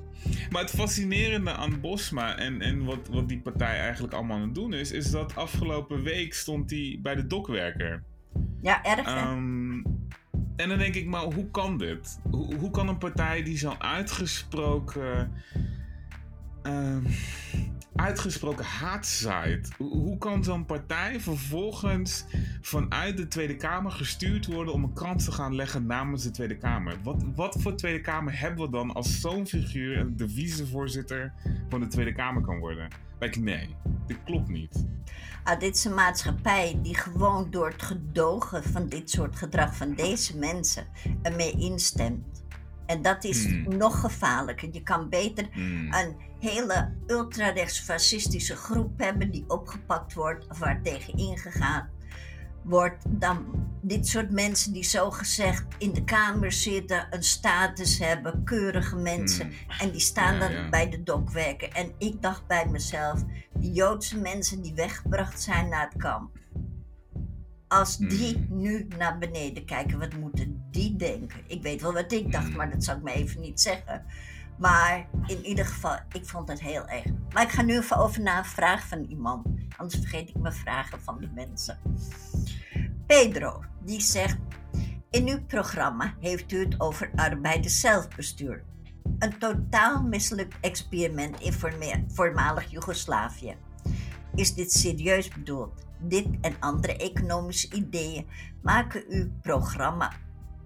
maar 0.50 0.62
het 0.62 0.70
fascinerende 0.70 1.52
aan 1.52 1.80
Bosma 1.80 2.36
en, 2.36 2.60
en 2.60 2.84
wat, 2.84 3.08
wat 3.08 3.28
die 3.28 3.40
partij 3.40 3.78
eigenlijk 3.78 4.12
allemaal 4.14 4.36
aan 4.36 4.42
het 4.42 4.54
doen 4.54 4.72
is, 4.72 4.92
is 4.92 5.10
dat 5.10 5.36
afgelopen 5.36 6.02
week 6.02 6.34
stond 6.34 6.70
hij 6.70 6.98
bij 7.02 7.14
de 7.14 7.26
dokwerker. 7.26 8.02
Ja, 8.62 8.84
erg. 8.84 9.30
Um, 9.30 9.82
en 10.56 10.68
dan 10.68 10.78
denk 10.78 10.94
ik, 10.94 11.06
maar 11.06 11.22
hoe 11.22 11.50
kan 11.50 11.78
dit? 11.78 12.20
Hoe, 12.30 12.54
hoe 12.54 12.70
kan 12.70 12.88
een 12.88 12.98
partij 12.98 13.42
die 13.42 13.58
zo 13.58 13.74
uitgesproken. 13.78 15.32
Uh, 16.62 16.96
uitgesproken 17.94 18.64
haat 18.64 19.06
zaait. 19.06 19.70
Hoe 19.78 20.18
kan 20.18 20.44
zo'n 20.44 20.66
partij 20.66 21.20
vervolgens 21.20 22.24
vanuit 22.60 23.16
de 23.16 23.28
Tweede 23.28 23.56
Kamer 23.56 23.90
gestuurd 23.90 24.46
worden 24.46 24.74
om 24.74 24.84
een 24.84 24.92
krant 24.92 25.24
te 25.24 25.32
gaan 25.32 25.54
leggen 25.54 25.86
namens 25.86 26.22
de 26.22 26.30
Tweede 26.30 26.56
Kamer? 26.56 26.96
Wat, 27.02 27.24
wat 27.34 27.56
voor 27.58 27.74
Tweede 27.74 28.00
Kamer 28.00 28.38
hebben 28.38 28.64
we 28.64 28.70
dan 28.70 28.92
als 28.92 29.20
zo'n 29.20 29.46
figuur 29.46 30.16
de 30.16 30.28
vicevoorzitter 30.28 31.32
van 31.68 31.80
de 31.80 31.86
Tweede 31.86 32.12
Kamer 32.12 32.42
kan 32.42 32.58
worden? 32.58 32.88
Like, 33.18 33.40
nee, 33.40 33.76
dit 34.06 34.18
klopt 34.24 34.48
niet. 34.48 34.86
Ah, 35.44 35.60
dit 35.60 35.76
is 35.76 35.84
een 35.84 35.94
maatschappij 35.94 36.78
die 36.82 36.94
gewoon 36.94 37.50
door 37.50 37.68
het 37.68 37.82
gedogen 37.82 38.64
van 38.64 38.88
dit 38.88 39.10
soort 39.10 39.36
gedrag 39.36 39.76
van 39.76 39.94
deze 39.94 40.36
mensen 40.36 40.86
ermee 41.22 41.52
instemt. 41.52 42.39
En 42.90 43.02
dat 43.02 43.24
is 43.24 43.44
hmm. 43.44 43.76
nog 43.76 44.00
gevaarlijker. 44.00 44.68
Je 44.72 44.82
kan 44.82 45.08
beter 45.08 45.48
hmm. 45.52 45.92
een 45.92 46.16
hele 46.38 46.92
ultrarechtsfascistische 47.06 48.56
groep 48.56 48.98
hebben 48.98 49.30
die 49.30 49.44
opgepakt 49.46 50.14
wordt 50.14 50.46
of 50.48 50.58
waar 50.58 50.82
tegen 50.82 51.16
ingegaan 51.16 51.90
wordt, 52.62 53.04
dan 53.08 53.68
dit 53.82 54.08
soort 54.08 54.30
mensen 54.30 54.72
die 54.72 54.84
zogezegd 54.84 55.64
in 55.78 55.92
de 55.92 56.04
kamer 56.04 56.52
zitten, 56.52 57.06
een 57.10 57.22
status 57.22 57.98
hebben, 57.98 58.44
keurige 58.44 58.96
mensen, 58.96 59.46
hmm. 59.46 59.78
en 59.78 59.90
die 59.90 60.00
staan 60.00 60.38
dan 60.38 60.70
bij 60.70 60.90
de 60.90 61.02
dokwerken. 61.02 61.72
En 61.72 61.92
ik 61.98 62.22
dacht 62.22 62.46
bij 62.46 62.66
mezelf, 62.66 63.22
die 63.54 63.72
Joodse 63.72 64.18
mensen 64.18 64.62
die 64.62 64.74
weggebracht 64.74 65.42
zijn 65.42 65.68
naar 65.68 65.88
het 65.92 66.02
kamp, 66.02 66.38
als 67.70 67.96
die 67.96 68.34
hmm. 68.34 68.60
nu 68.60 68.86
naar 68.98 69.18
beneden 69.18 69.64
kijken, 69.64 69.98
wat 69.98 70.14
moeten 70.14 70.64
die 70.70 70.96
denken? 70.96 71.40
Ik 71.46 71.62
weet 71.62 71.80
wel 71.80 71.92
wat 71.92 72.12
ik 72.12 72.32
dacht, 72.32 72.46
hmm. 72.46 72.56
maar 72.56 72.70
dat 72.70 72.84
zou 72.84 72.98
ik 72.98 73.04
me 73.04 73.12
even 73.12 73.40
niet 73.40 73.60
zeggen. 73.60 74.04
Maar 74.58 75.06
in 75.26 75.44
ieder 75.44 75.66
geval, 75.66 75.96
ik 76.12 76.26
vond 76.26 76.48
het 76.48 76.60
heel 76.60 76.86
erg. 76.88 77.04
Maar 77.32 77.42
ik 77.42 77.50
ga 77.50 77.62
nu 77.62 77.78
even 77.78 77.96
over 77.96 78.22
naar 78.22 78.38
een 78.38 78.44
vraag 78.44 78.86
van 78.86 79.04
iemand. 79.04 79.46
Anders 79.76 80.00
vergeet 80.00 80.28
ik 80.28 80.36
mijn 80.36 80.54
vragen 80.54 81.02
van 81.02 81.20
de 81.20 81.28
mensen. 81.34 81.78
Pedro, 83.06 83.64
die 83.84 84.00
zegt... 84.00 84.38
In 85.10 85.28
uw 85.28 85.44
programma 85.44 86.14
heeft 86.20 86.52
u 86.52 86.58
het 86.58 86.80
over 86.80 87.10
arbeiders 87.14 87.80
zelfbestuur. 87.80 88.64
Een 89.18 89.38
totaal 89.38 90.02
mislukt 90.02 90.56
experiment 90.60 91.40
in 91.40 91.52
voormalig 92.06 92.70
Joegoslavië. 92.70 93.56
Is 94.34 94.54
dit 94.54 94.72
serieus 94.72 95.28
bedoeld? 95.28 95.86
Dit 95.98 96.26
en 96.40 96.56
andere 96.60 96.96
economische 96.96 97.74
ideeën 97.74 98.26
maken 98.62 99.04
uw 99.08 99.30
programma 99.42 100.12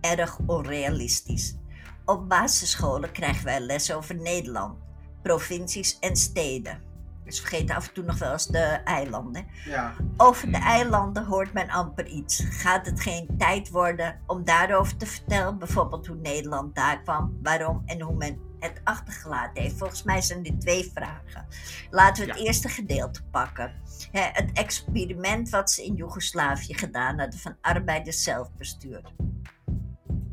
erg 0.00 0.38
onrealistisch. 0.46 1.57
Op 2.05 2.29
basisscholen 2.29 3.12
krijgen 3.12 3.44
wij 3.44 3.61
les 3.61 3.92
over 3.92 4.14
Nederland, 4.14 4.79
provincies 5.22 5.98
en 5.98 6.16
steden. 6.16 6.83
Dus 7.24 7.40
vergeet 7.40 7.70
af 7.70 7.88
en 7.88 7.94
toe 7.94 8.05
nog 8.05 8.18
wel 8.18 8.33
eens 8.33 8.46
de 8.46 8.81
eilanden. 8.85 9.46
Ja. 9.64 9.94
Over 10.16 10.50
de 10.50 10.59
eilanden 10.59 11.24
hoort 11.24 11.53
men 11.53 11.70
amper 11.70 12.07
iets. 12.07 12.44
Gaat 12.48 12.87
het 12.87 13.00
geen 13.00 13.29
tijd 13.38 13.70
worden 13.70 14.20
om 14.27 14.44
daarover 14.44 14.96
te 14.96 15.07
vertellen? 15.07 15.59
Bijvoorbeeld 15.59 16.07
hoe 16.07 16.16
Nederland 16.16 16.74
daar 16.74 17.03
kwam, 17.03 17.38
waarom 17.42 17.83
en 17.87 18.00
hoe 18.00 18.14
men 18.14 18.43
het 18.64 18.81
achtergelaten 18.85 19.62
heeft. 19.62 19.79
Volgens 19.79 20.03
mij 20.03 20.20
zijn 20.20 20.42
dit 20.42 20.61
twee 20.61 20.90
vragen. 20.94 21.46
Laten 21.90 22.27
we 22.27 22.33
het 22.33 22.40
eerste 22.40 22.68
gedeelte 22.68 23.22
pakken. 23.31 23.72
het 24.12 24.50
experiment 24.53 25.48
wat 25.48 25.70
ze 25.70 25.85
in 25.85 25.94
Joegoslavië 25.94 26.74
gedaan 26.74 27.18
hadden 27.18 27.40
van 27.40 27.57
arbeiders 27.61 28.22
zelfbestuur. 28.22 29.00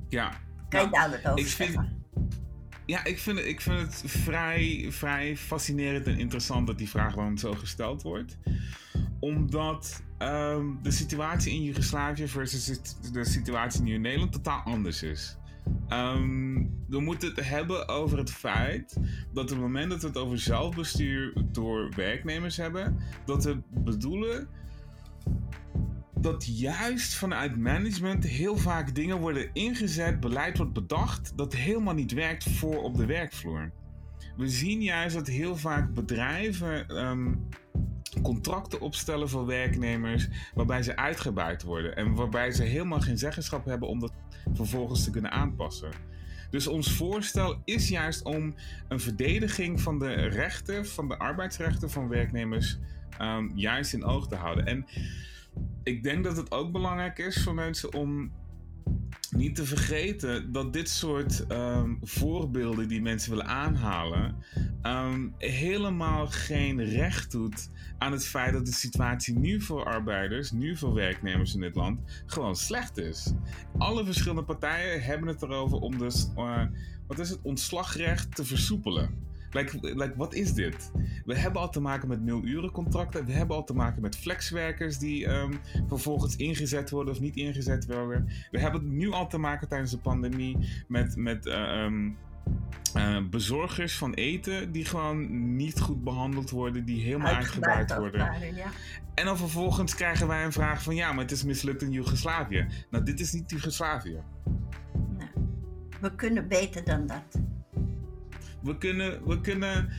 Ja. 0.09 0.31
Kan 0.69 0.81
je 0.81 0.89
nou, 0.89 0.91
daar 0.91 1.21
wat 1.21 1.31
over 1.31 1.49
zeggen? 1.49 1.99
Ja, 2.85 3.03
ik 3.03 3.19
vind, 3.19 3.37
het, 3.37 3.47
ik 3.47 3.61
vind 3.61 3.79
het 3.79 4.03
vrij, 4.05 4.87
vrij 4.89 5.37
fascinerend 5.37 6.07
en 6.07 6.19
interessant 6.19 6.67
dat 6.67 6.77
die 6.77 6.89
vraag 6.89 7.15
dan 7.15 7.37
zo 7.37 7.53
gesteld 7.53 8.01
wordt. 8.01 8.37
Omdat 9.19 10.03
ehm, 10.17 10.65
de 10.81 10.91
situatie 10.91 11.53
in 11.53 11.63
Joegoslavië 11.63 12.27
versus 12.27 12.79
de 13.11 13.25
situatie 13.25 13.81
nu 13.81 13.93
in 13.93 14.01
Nederland 14.01 14.31
totaal 14.31 14.61
anders 14.61 15.03
is. 15.03 15.37
Um, 15.89 16.83
we 16.87 16.99
moeten 16.99 17.29
het 17.29 17.45
hebben 17.47 17.87
over 17.87 18.17
het 18.17 18.31
feit 18.31 18.97
dat 19.33 19.43
op 19.43 19.49
het 19.49 19.59
moment 19.59 19.89
dat 19.89 20.01
we 20.01 20.07
het 20.07 20.17
over 20.17 20.39
zelfbestuur 20.39 21.33
door 21.51 21.91
werknemers 21.95 22.57
hebben, 22.57 22.97
dat 23.25 23.43
we 23.43 23.61
bedoelen 23.69 24.47
dat 26.21 26.57
juist 26.59 27.13
vanuit 27.13 27.57
management 27.57 28.23
heel 28.23 28.57
vaak 28.57 28.95
dingen 28.95 29.19
worden 29.19 29.49
ingezet, 29.53 30.19
beleid 30.19 30.57
wordt 30.57 30.73
bedacht, 30.73 31.33
dat 31.35 31.53
helemaal 31.53 31.93
niet 31.93 32.11
werkt 32.11 32.43
voor 32.43 32.83
op 32.83 32.97
de 32.97 33.05
werkvloer. 33.05 33.71
We 34.37 34.49
zien 34.49 34.81
juist 34.81 35.15
dat 35.15 35.27
heel 35.27 35.57
vaak 35.57 35.93
bedrijven 35.93 36.87
ehm, 36.87 37.33
contracten 38.21 38.79
opstellen 38.79 39.29
voor 39.29 39.45
werknemers 39.45 40.27
waarbij 40.53 40.83
ze 40.83 40.95
uitgebuit 40.95 41.63
worden 41.63 41.95
en 41.95 42.13
waarbij 42.13 42.51
ze 42.51 42.63
helemaal 42.63 43.01
geen 43.01 43.17
zeggenschap 43.17 43.65
hebben 43.65 43.87
om 43.87 43.99
dat 43.99 44.13
vervolgens 44.53 45.03
te 45.03 45.11
kunnen 45.11 45.31
aanpassen. 45.31 45.91
Dus 46.49 46.67
ons 46.67 46.91
voorstel 46.91 47.61
is 47.65 47.89
juist 47.89 48.23
om 48.23 48.55
een 48.87 48.99
verdediging 48.99 49.81
van 49.81 49.99
de 49.99 50.13
rechten, 50.13 50.85
van 50.85 51.07
de 51.07 51.17
arbeidsrechten 51.17 51.89
van 51.89 52.07
werknemers, 52.07 52.77
um, 53.21 53.51
juist 53.55 53.93
in 53.93 54.03
oog 54.03 54.27
te 54.27 54.35
houden. 54.35 54.65
En 54.65 54.85
ik 55.83 56.03
denk 56.03 56.23
dat 56.23 56.37
het 56.37 56.51
ook 56.51 56.71
belangrijk 56.71 57.17
is 57.17 57.43
voor 57.43 57.53
mensen 57.53 57.93
om 57.93 58.31
niet 59.31 59.55
te 59.55 59.65
vergeten 59.65 60.51
dat 60.51 60.73
dit 60.73 60.89
soort 60.89 61.47
ehm, 61.47 61.95
voorbeelden 62.01 62.87
die 62.87 63.01
mensen 63.01 63.29
willen 63.29 63.47
aanhalen, 63.47 64.35
ehm, 64.81 65.27
helemaal 65.37 66.27
geen 66.27 66.83
recht 66.83 67.31
doet 67.31 67.69
aan 67.97 68.11
het 68.11 68.25
feit 68.25 68.53
dat 68.53 68.65
de 68.65 68.71
situatie 68.71 69.37
nu 69.37 69.61
voor 69.61 69.85
arbeiders, 69.85 70.51
nu 70.51 70.77
voor 70.77 70.93
werknemers 70.93 71.53
in 71.53 71.61
dit 71.61 71.75
land, 71.75 71.99
gewoon 72.25 72.55
slecht 72.55 72.97
is. 72.97 73.33
Alle 73.77 74.05
verschillende 74.05 74.43
partijen 74.43 75.03
hebben 75.03 75.27
het 75.27 75.41
erover 75.41 75.77
om 75.77 75.97
dus, 75.97 76.29
uh, 76.37 76.63
wat 77.07 77.19
is 77.19 77.29
het, 77.29 77.39
ontslagrecht 77.41 78.35
te 78.35 78.45
versoepelen. 78.45 79.30
Like, 79.51 79.77
like, 79.81 80.13
wat 80.15 80.33
is 80.33 80.53
dit? 80.53 80.91
We 81.25 81.35
hebben 81.37 81.61
al 81.61 81.69
te 81.69 81.81
maken 81.81 82.07
met 82.07 82.21
nul-uren-contracten. 82.21 83.25
We 83.25 83.31
hebben 83.31 83.55
al 83.55 83.63
te 83.63 83.73
maken 83.73 84.01
met 84.01 84.17
flexwerkers 84.17 84.97
die 84.97 85.27
um, 85.27 85.59
vervolgens 85.87 86.35
ingezet 86.35 86.89
worden 86.89 87.13
of 87.13 87.19
niet 87.19 87.35
ingezet 87.35 87.85
worden. 87.85 88.29
We 88.51 88.59
hebben 88.59 88.97
nu 88.97 89.11
al 89.11 89.27
te 89.27 89.37
maken 89.37 89.67
tijdens 89.67 89.91
de 89.91 89.97
pandemie 89.97 90.57
met, 90.87 91.15
met 91.15 91.45
uh, 91.45 91.83
um, 91.83 92.17
uh, 92.97 93.17
bezorgers 93.29 93.97
van 93.97 94.13
eten 94.13 94.71
die 94.71 94.85
gewoon 94.85 95.55
niet 95.55 95.79
goed 95.79 96.03
behandeld 96.03 96.49
worden, 96.49 96.85
die 96.85 97.03
helemaal 97.03 97.33
uitgebuit 97.33 97.95
worden. 97.97 98.19
Waren, 98.19 98.55
ja. 98.55 98.67
En 99.13 99.25
dan 99.25 99.37
vervolgens 99.37 99.95
krijgen 99.95 100.27
wij 100.27 100.45
een 100.45 100.51
vraag 100.51 100.83
van 100.83 100.95
ja, 100.95 101.11
maar 101.11 101.23
het 101.23 101.31
is 101.31 101.43
mislukt 101.43 101.81
in 101.81 101.91
Joegoslavië. 101.91 102.67
Nou, 102.89 103.03
dit 103.03 103.19
is 103.19 103.31
niet 103.31 103.49
Joegoslavië. 103.49 104.19
Nou, 105.17 105.29
we 106.01 106.15
kunnen 106.15 106.47
beter 106.47 106.83
dan 106.83 107.07
dat. 107.07 107.41
We 108.61 108.77
kunnen, 108.77 109.27
we, 109.27 109.41
kunnen, 109.41 109.89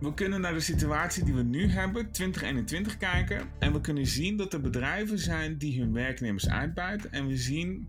we 0.00 0.14
kunnen 0.14 0.40
naar 0.40 0.54
de 0.54 0.60
situatie 0.60 1.24
die 1.24 1.34
we 1.34 1.42
nu 1.42 1.68
hebben, 1.68 2.10
2021, 2.10 2.96
kijken. 2.96 3.48
En 3.58 3.72
we 3.72 3.80
kunnen 3.80 4.06
zien 4.06 4.36
dat 4.36 4.52
er 4.52 4.60
bedrijven 4.60 5.18
zijn 5.18 5.58
die 5.58 5.80
hun 5.80 5.92
werknemers 5.92 6.48
uitbuiten. 6.48 7.12
En 7.12 7.26
we 7.26 7.36
zien 7.36 7.88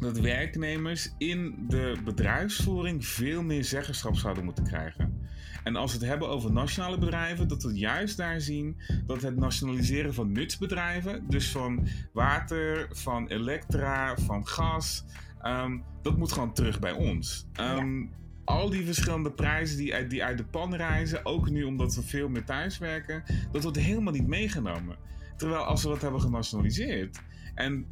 dat 0.00 0.18
werknemers 0.18 1.14
in 1.18 1.64
de 1.68 1.96
bedrijfsvoering 2.04 3.06
veel 3.06 3.42
meer 3.42 3.64
zeggenschap 3.64 4.16
zouden 4.16 4.44
moeten 4.44 4.64
krijgen. 4.64 5.22
En 5.64 5.76
als 5.76 5.92
we 5.92 5.98
het 5.98 6.08
hebben 6.08 6.28
over 6.28 6.52
nationale 6.52 6.98
bedrijven, 6.98 7.48
dat 7.48 7.62
we 7.62 7.78
juist 7.78 8.16
daar 8.16 8.40
zien 8.40 8.76
dat 9.06 9.22
het 9.22 9.36
nationaliseren 9.36 10.14
van 10.14 10.32
nutsbedrijven, 10.32 11.24
dus 11.28 11.50
van 11.50 11.86
water, 12.12 12.88
van 12.90 13.28
elektra, 13.28 14.16
van 14.16 14.46
gas, 14.46 15.04
um, 15.42 15.84
dat 16.02 16.16
moet 16.16 16.32
gewoon 16.32 16.54
terug 16.54 16.78
bij 16.78 16.92
ons. 16.92 17.46
Um, 17.60 18.00
ja 18.00 18.22
al 18.44 18.70
die 18.70 18.84
verschillende 18.84 19.30
prijzen 19.30 19.76
die 19.76 19.94
uit, 19.94 20.10
die 20.10 20.24
uit 20.24 20.38
de 20.38 20.44
pan 20.44 20.74
reizen, 20.74 21.26
ook 21.26 21.50
nu 21.50 21.64
omdat 21.64 21.94
we 21.94 22.02
veel 22.02 22.28
meer 22.28 22.44
thuis 22.44 22.78
werken, 22.78 23.22
dat 23.52 23.62
wordt 23.62 23.78
helemaal 23.78 24.12
niet 24.12 24.26
meegenomen. 24.26 24.96
Terwijl 25.36 25.62
als 25.62 25.82
we 25.82 25.88
dat 25.88 26.02
hebben 26.02 26.20
genationaliseerd 26.20 27.20
en 27.54 27.86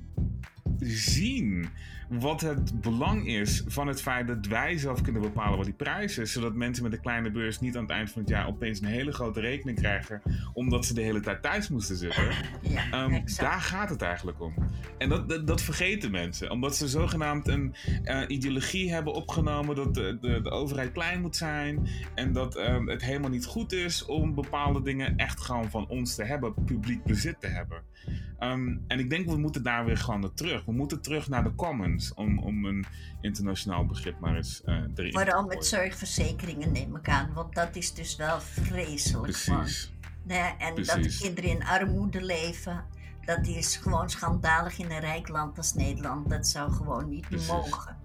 zien 0.79 1.69
wat 2.19 2.41
het 2.41 2.81
belang 2.81 3.27
is 3.27 3.63
van 3.67 3.87
het 3.87 4.03
feit 4.03 4.27
dat 4.27 4.47
wij 4.47 4.79
zelf 4.79 5.03
kunnen 5.03 5.23
bepalen 5.23 5.57
wat 5.57 5.65
die 5.65 5.75
prijs 5.75 6.19
is. 6.19 6.33
Zodat 6.33 6.55
mensen 6.55 6.83
met 6.83 6.93
een 6.93 7.01
kleine 7.01 7.31
beurs 7.31 7.61
niet 7.61 7.77
aan 7.77 7.83
het 7.83 7.93
eind 7.93 8.11
van 8.11 8.21
het 8.21 8.31
jaar 8.31 8.47
opeens 8.47 8.81
een 8.81 8.87
hele 8.87 9.13
grote 9.13 9.41
rekening 9.41 9.79
krijgen. 9.79 10.23
Omdat 10.53 10.87
ze 10.87 10.95
de 10.95 11.01
hele 11.01 11.21
tijd 11.21 11.43
thuis 11.43 11.69
moesten 11.69 11.97
zitten. 11.97 12.31
Ja, 12.61 13.05
um, 13.05 13.25
daar 13.37 13.61
gaat 13.61 13.89
het 13.89 14.03
eigenlijk 14.03 14.41
om. 14.41 14.55
En 14.99 15.09
dat, 15.09 15.29
dat, 15.29 15.47
dat 15.47 15.63
vergeten 15.63 16.11
mensen. 16.11 16.51
Omdat 16.51 16.77
ze 16.77 16.89
zogenaamd 16.89 17.49
een 17.49 17.75
uh, 18.05 18.23
ideologie 18.27 18.93
hebben 18.93 19.13
opgenomen 19.13 19.77
dat 19.77 19.95
de, 19.95 20.19
de, 20.21 20.41
de, 20.41 20.51
overheid 20.51 20.93
klein 20.93 21.21
moet 21.21 21.37
zijn. 21.37 21.89
En 22.15 22.33
dat 22.33 22.57
um, 22.57 22.89
het 22.89 23.03
helemaal 23.03 23.31
niet 23.31 23.47
goed 23.47 23.73
is 23.73 24.05
om 24.05 24.35
bepaalde 24.35 24.83
dingen 24.83 25.17
echt 25.17 25.41
gewoon 25.41 25.71
van 25.71 25.89
ons 25.89 26.15
te 26.15 26.25
hebben. 26.25 26.55
Publiek 26.65 27.05
bezit 27.05 27.41
te 27.41 27.47
hebben. 27.47 27.83
Um, 28.41 28.85
en 28.87 28.99
ik 28.99 29.11
denk 29.11 29.27
we 29.27 29.37
moeten 29.37 29.63
daar 29.63 29.85
weer 29.85 29.97
gewoon 29.97 30.21
naar 30.21 30.35
terug. 30.35 30.62
We 30.67 30.73
moeten 30.73 31.03
terug 31.03 31.29
naar 31.29 31.43
de 31.45 31.55
commons. 31.55 32.15
Om, 32.15 32.39
om 32.39 32.65
een 32.65 32.85
internationaal 33.21 33.87
begrip 33.87 34.21
maar 34.21 34.37
eens 34.37 34.63
uh, 34.67 34.75
erin 34.95 35.13
Vooral 35.13 35.45
met 35.47 35.67
zorgverzekeringen 35.67 36.73
neem 36.73 36.97
ik 36.97 37.09
aan. 37.09 37.33
Want 37.33 37.55
dat 37.55 37.77
is 37.77 37.95
dus 37.95 38.17
wel 38.17 38.41
vreselijk. 38.41 39.23
Precies. 39.45 39.93
Nee, 40.25 40.55
en 40.59 40.75
Precies. 40.75 40.95
dat 40.95 41.03
de 41.03 41.17
kinderen 41.19 41.51
in 41.51 41.65
armoede 41.65 42.23
leven. 42.25 42.85
Dat 43.21 43.47
is 43.47 43.77
gewoon 43.77 44.11
schandalig 44.11 44.79
in 44.79 44.91
een 44.91 45.01
rijk 45.01 45.29
land 45.29 45.57
als 45.59 45.75
Nederland. 45.75 46.31
Dat 46.31 46.47
zou 46.47 46.73
gewoon 46.73 47.09
niet 47.09 47.29
Precies. 47.29 47.49
mogen. 47.49 47.97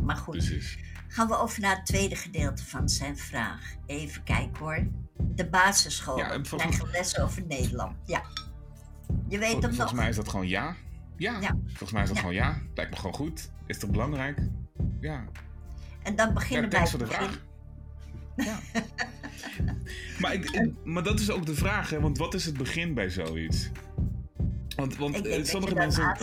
Maar 0.00 0.16
goed, 0.16 0.36
Precies. 0.36 0.78
gaan 1.08 1.28
we 1.28 1.36
over 1.36 1.60
naar 1.60 1.76
het 1.76 1.86
tweede 1.86 2.16
gedeelte 2.16 2.64
van 2.64 2.88
zijn 2.88 3.16
vraag. 3.18 3.74
Even 3.86 4.22
kijken 4.22 4.58
hoor. 4.58 4.86
De 5.18 5.48
basisscholen 5.48 6.24
Ja, 6.24 6.32
en 6.32 6.46
volgens- 6.46 6.76
krijgen 6.76 6.96
les 6.98 7.18
over 7.18 7.46
Nederland. 7.46 7.96
Ja. 8.04 8.22
Je 9.28 9.38
weet 9.38 9.50
Vol- 9.50 9.60
volgens 9.60 9.78
nog? 9.78 9.92
mij 9.94 10.08
is 10.08 10.16
dat 10.16 10.28
gewoon 10.28 10.48
ja. 10.48 10.74
Ja, 11.16 11.40
Ja. 11.40 11.56
volgens 11.66 11.92
mij 11.92 12.02
is 12.02 12.08
dat 12.08 12.16
Ja. 12.16 12.22
gewoon 12.22 12.36
ja. 12.36 12.58
Lijkt 12.74 12.90
me 12.90 12.96
gewoon 12.96 13.14
goed. 13.14 13.50
Is 13.66 13.78
toch 13.78 13.90
belangrijk? 13.90 14.38
Ja. 15.00 15.24
En 16.02 16.16
dan 16.16 16.26
Ja, 16.26 16.32
beginnen 16.32 16.70
wij 16.70 16.70
thanks 16.70 16.90
voor 16.90 16.98
de 16.98 17.06
vraag. 17.06 17.40
Ja. 18.36 18.58
maar, 20.20 20.34
ik, 20.34 20.70
maar 20.84 21.02
dat 21.02 21.20
is 21.20 21.30
ook 21.30 21.46
de 21.46 21.54
vraag, 21.54 21.90
hè? 21.90 22.00
Want 22.00 22.18
wat 22.18 22.34
is 22.34 22.44
het 22.44 22.56
begin 22.56 22.94
bij 22.94 23.10
zoiets? 23.10 23.70
Want, 24.76 24.96
want 24.96 25.26
eh, 25.26 25.44
sommige 25.44 25.74
mensen. 25.74 26.16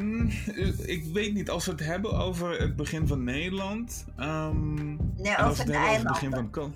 Mm, 0.00 0.28
eh, 0.46 0.78
ik 0.88 1.04
weet 1.12 1.34
niet, 1.34 1.50
als 1.50 1.64
we 1.64 1.70
het 1.70 1.84
hebben 1.84 2.12
over 2.18 2.60
het 2.60 2.76
begin 2.76 3.06
van 3.06 3.24
Nederland. 3.24 4.06
ehm, 4.16 4.74
Nee, 4.84 5.36
over 5.38 5.48
het 5.48 5.56
hebben 5.58 5.80
over 5.80 5.94
het 5.96 6.06
begin 6.08 6.30
van. 6.30 6.50
Ko- 6.50 6.72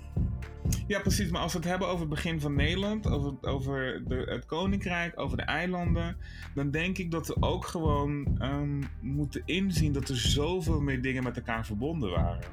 Ja, 0.87 0.99
precies. 0.99 1.29
Maar 1.29 1.41
als 1.41 1.51
we 1.53 1.57
het 1.59 1.67
hebben 1.67 1.87
over 1.87 1.99
het 1.99 2.09
begin 2.09 2.41
van 2.41 2.55
Nederland, 2.55 3.07
over, 3.07 3.33
over 3.41 4.03
de, 4.07 4.15
het 4.29 4.45
Koninkrijk, 4.45 5.19
over 5.19 5.37
de 5.37 5.43
eilanden, 5.43 6.17
dan 6.55 6.71
denk 6.71 6.97
ik 6.97 7.11
dat 7.11 7.27
we 7.27 7.35
ook 7.39 7.65
gewoon 7.65 8.35
ehm, 8.39 8.81
moeten 8.99 9.41
inzien 9.45 9.93
dat 9.93 10.09
er 10.09 10.17
zoveel 10.17 10.81
meer 10.81 11.01
dingen 11.01 11.23
met 11.23 11.35
elkaar 11.35 11.65
verbonden 11.65 12.09
waren. 12.11 12.43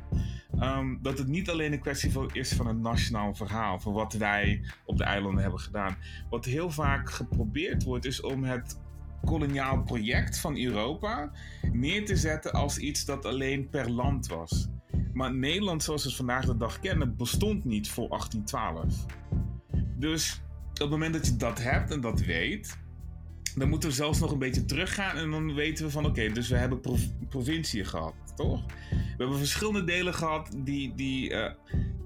Ehm, 0.59 0.97
dat 1.03 1.18
het 1.18 1.28
niet 1.28 1.51
alleen 1.51 1.72
een 1.72 1.80
kwestie 1.80 2.12
van, 2.12 2.30
is 2.32 2.53
van 2.53 2.66
een 2.66 2.80
nationaal 2.80 3.34
verhaal, 3.34 3.80
van 3.80 3.93
wat 3.93 4.12
wij 4.12 4.61
op 4.84 4.97
de 4.99 5.05
eilanden 5.05 5.43
hebben 5.43 5.61
gedaan. 5.61 5.97
Wat 6.30 6.45
heel 6.45 6.70
vaak 6.70 7.11
geprobeerd 7.11 7.84
wordt, 7.84 8.05
is 8.05 8.20
om 8.20 8.45
het 8.45 8.78
koloniaal 9.25 9.83
project 9.83 10.39
van 10.39 10.59
Europa 10.59 11.31
neer 11.73 12.07
te 12.07 12.16
zetten 12.16 12.53
als 12.53 12.79
iets 12.79 13.05
dat 13.05 13.25
alleen 13.25 13.69
per 13.69 13.91
land 13.91 14.27
was. 14.27 14.69
Maar 15.12 15.35
Nederland 15.35 15.83
zoals 15.83 16.03
we 16.03 16.09
het 16.09 16.16
vandaag 16.16 16.45
de 16.45 16.57
dag 16.57 16.81
kennen 16.81 17.16
bestond 17.16 17.64
niet 17.64 17.91
voor 17.91 18.09
1812. 18.09 19.07
Dus 19.97 20.43
op 20.71 20.79
het 20.79 20.91
moment 20.91 21.12
dat 21.12 21.27
je 21.27 21.37
dat 21.37 21.62
hebt 21.62 21.91
en 21.91 22.01
dat 22.01 22.21
weet, 22.21 22.79
dan 23.59 23.68
moeten 23.68 23.88
we 23.88 23.94
zelfs 23.94 24.20
nog 24.20 24.32
een 24.32 24.38
beetje 24.38 24.64
teruggaan 24.64 25.16
en 25.16 25.30
dan 25.30 25.54
weten 25.54 25.84
we 25.84 25.90
van 25.90 26.06
oké, 26.06 26.32
dus 26.32 26.48
we 26.48 26.56
hebben 26.56 26.80
prov 26.80 27.00
provinciën 27.28 27.86
gehad, 27.86 28.14
toch? 28.36 28.64
We 28.90 29.14
hebben 29.16 29.38
verschillende 29.38 29.84
delen 29.84 30.14
gehad 30.14 30.48
die, 30.56 30.94
die 30.94 31.30
uh, 31.30 31.50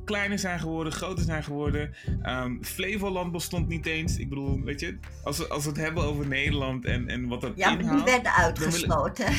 kleiner 0.04 0.38
zijn 0.38 0.60
geworden, 0.60 0.92
groter 0.92 1.24
zijn 1.24 1.44
geworden. 1.44 1.94
Um, 2.26 2.64
Flevoland 2.64 3.32
bestond 3.32 3.68
niet 3.68 3.86
eens. 3.86 4.16
Ik 4.16 4.28
bedoel, 4.28 4.60
weet 4.60 4.80
je, 4.80 4.98
als 5.24 5.38
we, 5.38 5.48
als 5.48 5.64
we 5.64 5.70
het 5.70 5.78
hebben 5.78 6.04
over 6.04 6.26
Nederland 6.26 6.84
en, 6.84 7.08
en 7.08 7.28
wat 7.28 7.40
dat 7.40 7.52
Ja, 7.54 7.76
die 7.76 8.02
werden 8.04 8.32
uitgesloten. 8.32 9.26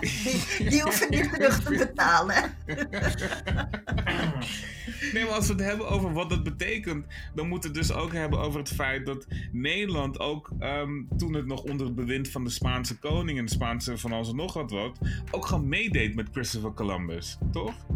die, 0.00 0.68
die 0.68 0.82
hoeven 0.82 1.10
niet 1.10 1.32
terug 1.32 1.62
te 1.62 1.76
betalen. 1.76 2.54
nee, 5.12 5.24
maar 5.24 5.32
als 5.32 5.46
we 5.46 5.52
het 5.52 5.62
hebben 5.62 5.88
over 5.88 6.12
wat 6.12 6.30
dat 6.30 6.42
betekent, 6.42 7.06
dan 7.34 7.48
moeten 7.48 7.72
we 7.72 7.78
het 7.78 7.88
dus 7.88 7.96
ook 7.96 8.12
hebben 8.12 8.38
over 8.38 8.58
het 8.58 8.68
feit 8.68 9.06
dat 9.06 9.26
Nederland 9.52 10.20
ook, 10.20 10.50
um, 10.60 11.08
toen 11.16 11.34
het 11.34 11.46
nog 11.46 11.62
onder 11.62 11.86
het 11.86 11.94
bewind 11.94 12.28
van 12.28 12.44
de 12.44 12.50
Spaanse 12.50 12.98
koning 12.98 13.38
en 13.38 13.44
de 13.44 13.50
Spaanse 13.50 13.98
van 13.98 14.12
alles 14.12 14.28
en 14.28 14.36
nog 14.36 14.52
wat 14.52 14.70
wat, 14.70 14.98
ook 15.30 15.46
gewoon 15.46 15.68
meedeed 15.68 16.14
met 16.14 16.28
Christopher 16.32 16.72
Columbus, 16.72 17.38
toch? 17.52 17.86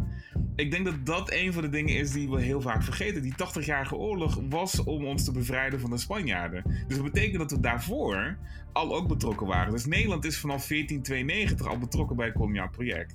Ik 0.57 0.71
denk 0.71 0.85
dat 0.85 1.07
dat 1.07 1.33
een 1.33 1.53
van 1.53 1.63
de 1.63 1.69
dingen 1.69 1.97
is 1.97 2.11
die 2.11 2.31
we 2.31 2.41
heel 2.41 2.61
vaak 2.61 2.83
vergeten. 2.83 3.23
Die 3.23 3.35
80-jarige 3.35 3.97
oorlog 3.97 4.41
was 4.49 4.85
om 4.85 5.05
ons 5.05 5.25
te 5.25 5.33
bevrijden 5.33 5.81
van 5.81 5.91
de 5.91 5.99
Spanjaarden. 5.99 6.63
Dus 6.87 6.97
dat 6.97 7.13
betekent 7.13 7.39
dat 7.39 7.51
we 7.51 7.61
daarvoor 7.61 8.37
al 8.73 8.95
ook 8.95 9.09
betrokken 9.09 9.47
waren. 9.47 9.73
Dus 9.73 9.87
Nederland 9.87 10.25
is 10.25 10.39
vanaf 10.39 10.67
1492 10.67 11.67
al 11.67 11.79
betrokken 11.79 12.17
bij 12.17 12.27
het 12.27 12.35
koloniaal 12.35 12.71
project. 12.71 13.15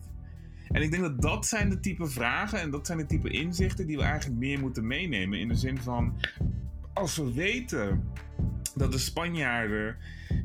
En 0.71 0.81
ik 0.81 0.91
denk 0.91 1.03
dat 1.03 1.21
dat 1.21 1.45
zijn 1.45 1.69
de 1.69 1.79
type 1.79 2.07
vragen 2.07 2.59
en 2.59 2.71
dat 2.71 2.85
zijn 2.85 2.97
de 2.97 3.05
type 3.05 3.29
inzichten 3.29 3.87
die 3.87 3.97
we 3.97 4.03
eigenlijk 4.03 4.39
meer 4.39 4.59
moeten 4.59 4.87
meenemen. 4.87 5.39
In 5.39 5.47
de 5.47 5.55
zin 5.55 5.77
van, 5.77 6.15
als 6.93 7.17
we 7.17 7.33
weten 7.33 8.03
dat 8.75 8.91
de 8.91 8.97
Spanjaarden 8.97 9.95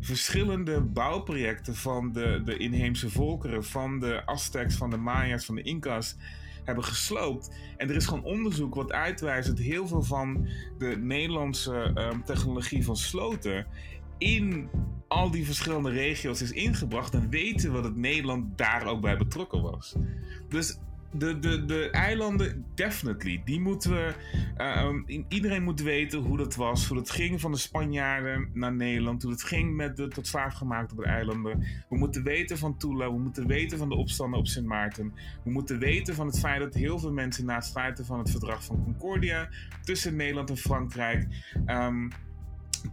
verschillende 0.00 0.80
bouwprojecten 0.80 1.76
van 1.76 2.12
de, 2.12 2.42
de 2.44 2.56
inheemse 2.56 3.10
volkeren, 3.10 3.64
van 3.64 4.00
de 4.00 4.26
Aztecs, 4.26 4.76
van 4.76 4.90
de 4.90 4.96
Maya's, 4.96 5.44
van 5.44 5.54
de 5.54 5.62
Incas 5.62 6.16
hebben 6.64 6.84
gesloopt. 6.84 7.50
En 7.76 7.88
er 7.88 7.96
is 7.96 8.06
gewoon 8.06 8.24
onderzoek 8.24 8.74
wat 8.74 8.92
uitwijst 8.92 9.48
dat 9.48 9.58
heel 9.58 9.86
veel 9.86 10.02
van 10.02 10.48
de 10.78 10.96
Nederlandse 10.96 11.92
um, 11.94 12.24
technologie 12.24 12.84
van 12.84 12.96
sloten 12.96 13.66
in 14.18 14.68
al 15.10 15.30
die 15.30 15.44
verschillende 15.44 15.90
regio's 15.90 16.42
is 16.42 16.52
ingebracht, 16.52 17.12
dan 17.12 17.30
weten 17.30 17.72
we 17.72 17.80
dat 17.80 17.96
Nederland 17.96 18.58
daar 18.58 18.86
ook 18.86 19.00
bij 19.00 19.16
betrokken 19.16 19.62
was. 19.62 19.94
Dus 20.48 20.78
de, 21.12 21.38
de, 21.38 21.64
de 21.64 21.90
eilanden, 21.90 22.64
definitely. 22.74 23.42
Die 23.44 23.60
moeten 23.60 23.90
we. 23.90 24.14
eh, 24.56 24.84
um, 24.84 25.24
iedereen 25.28 25.62
moet 25.62 25.80
weten 25.80 26.18
hoe 26.18 26.36
dat 26.36 26.54
was. 26.54 26.86
Hoe 26.86 26.96
dat 26.96 27.10
ging 27.10 27.40
van 27.40 27.52
de 27.52 27.58
Spanjaarden 27.58 28.50
naar 28.52 28.72
Nederland. 28.72 29.22
Hoe 29.22 29.32
het 29.32 29.42
ging 29.42 29.74
met 29.74 29.96
de 29.96 30.08
tot 30.08 30.26
slaaf 30.26 30.54
gemaakt 30.54 30.92
op 30.92 30.98
de 30.98 31.04
eilanden. 31.04 31.64
We 31.88 31.96
moeten 31.96 32.22
weten 32.22 32.58
van 32.58 32.76
Tula. 32.76 33.12
We 33.12 33.18
moeten 33.18 33.46
weten 33.46 33.78
van 33.78 33.88
de 33.88 33.94
opstanden 33.94 34.38
op 34.38 34.46
Sint 34.46 34.66
Maarten. 34.66 35.12
We 35.44 35.50
moeten 35.50 35.78
weten 35.78 36.14
van 36.14 36.26
het 36.26 36.38
feit 36.38 36.60
dat 36.60 36.74
heel 36.74 36.98
veel 36.98 37.12
mensen 37.12 37.44
na 37.44 37.54
het 37.54 37.64
sluiten 37.64 38.04
van 38.04 38.18
het 38.18 38.30
verdrag 38.30 38.64
van 38.64 38.84
Concordia. 38.84 39.48
tussen 39.84 40.16
Nederland 40.16 40.50
en 40.50 40.56
Frankrijk. 40.56 41.26
ehm, 41.66 42.08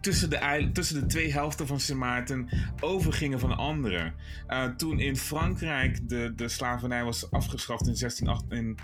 tussen 0.02 0.30
de, 0.30 0.70
tussen 0.74 1.00
de 1.00 1.06
twee 1.06 1.32
helften 1.32 1.68
van 1.68 1.80
Sint 1.80 2.00
Maarten 2.00 2.50
overgingen 2.80 3.40
van 3.40 3.50
de 3.50 3.56
andere. 3.56 4.14
Eh, 4.48 4.66
toen 4.66 5.00
in 5.00 5.18
Frankrijk 5.18 6.10
de, 6.10 6.34
de 6.36 6.48
slavernij 6.48 7.04
was 7.04 7.32
afgeschaft 7.32 7.88
in, 7.88 7.96
16, 7.96 8.28
in 8.50 8.78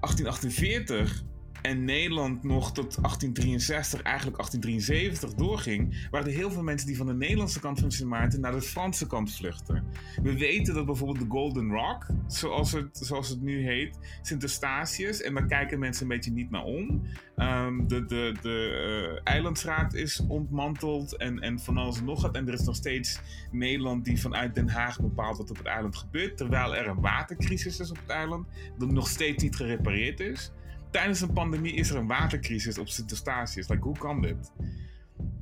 1848 0.00 1.24
en 1.64 1.84
Nederland 1.84 2.42
nog 2.42 2.72
tot 2.72 2.94
1863, 2.94 4.02
eigenlijk 4.02 4.36
1873 4.36 5.34
doorging, 5.34 6.08
waren 6.10 6.26
er 6.26 6.32
heel 6.32 6.50
veel 6.50 6.62
mensen 6.62 6.86
die 6.86 6.96
van 6.96 7.06
de 7.06 7.14
Nederlandse 7.14 7.60
kant 7.60 7.80
van 7.80 7.92
Sint 7.92 8.08
Maarten 8.08 8.40
naar 8.40 8.52
de 8.52 8.62
Franse 8.62 9.06
kant 9.06 9.32
vluchten. 9.32 9.84
We 10.22 10.38
weten 10.38 10.74
dat 10.74 10.86
bijvoorbeeld 10.86 11.18
de 11.18 11.30
Golden 11.30 11.70
Rock, 11.70 12.06
zoals 12.26 12.72
het, 12.72 12.98
zoals 12.98 13.28
het 13.28 13.42
nu 13.42 13.62
heet, 13.62 13.98
Sint 14.22 14.42
Eustatius, 14.42 15.20
en 15.20 15.34
daar 15.34 15.46
kijken 15.46 15.78
mensen 15.78 16.02
een 16.02 16.08
beetje 16.08 16.30
niet 16.30 16.50
naar 16.50 16.64
om. 16.64 17.02
Ehm, 17.36 17.86
de 17.86 18.04
de, 18.04 18.34
de 18.42 19.20
eh, 19.24 19.32
eilandsraad 19.32 19.94
is 19.94 20.20
ontmanteld 20.28 21.16
en, 21.16 21.40
en 21.40 21.58
van 21.58 21.76
alles 21.76 21.98
en 21.98 22.04
nog 22.04 22.22
wat. 22.22 22.34
En 22.34 22.48
er 22.48 22.54
is 22.54 22.64
nog 22.64 22.76
steeds 22.76 23.20
Nederland 23.50 24.04
die 24.04 24.20
vanuit 24.20 24.54
Den 24.54 24.68
Haag 24.68 25.00
bepaalt 25.00 25.36
wat 25.36 25.50
op 25.50 25.56
het 25.56 25.66
eiland 25.66 25.96
gebeurt. 25.96 26.36
Terwijl 26.36 26.76
er 26.76 26.86
een 26.86 27.00
watercrisis 27.00 27.80
is 27.80 27.90
op 27.90 27.96
het 27.96 28.10
eiland, 28.10 28.46
dat 28.78 28.90
nog 28.90 29.08
steeds 29.08 29.42
niet 29.42 29.56
gerepareerd 29.56 30.20
is. 30.20 30.52
Tijdens 30.94 31.20
een 31.20 31.32
pandemie 31.32 31.72
is 31.74 31.90
er 31.90 31.96
een 31.96 32.06
watercrisis 32.06 32.78
op 32.78 32.88
Sint 32.88 33.10
Eustatius. 33.10 33.68
Like, 33.68 33.82
hoe 33.82 33.98
kan 33.98 34.20
dit? 34.20 34.52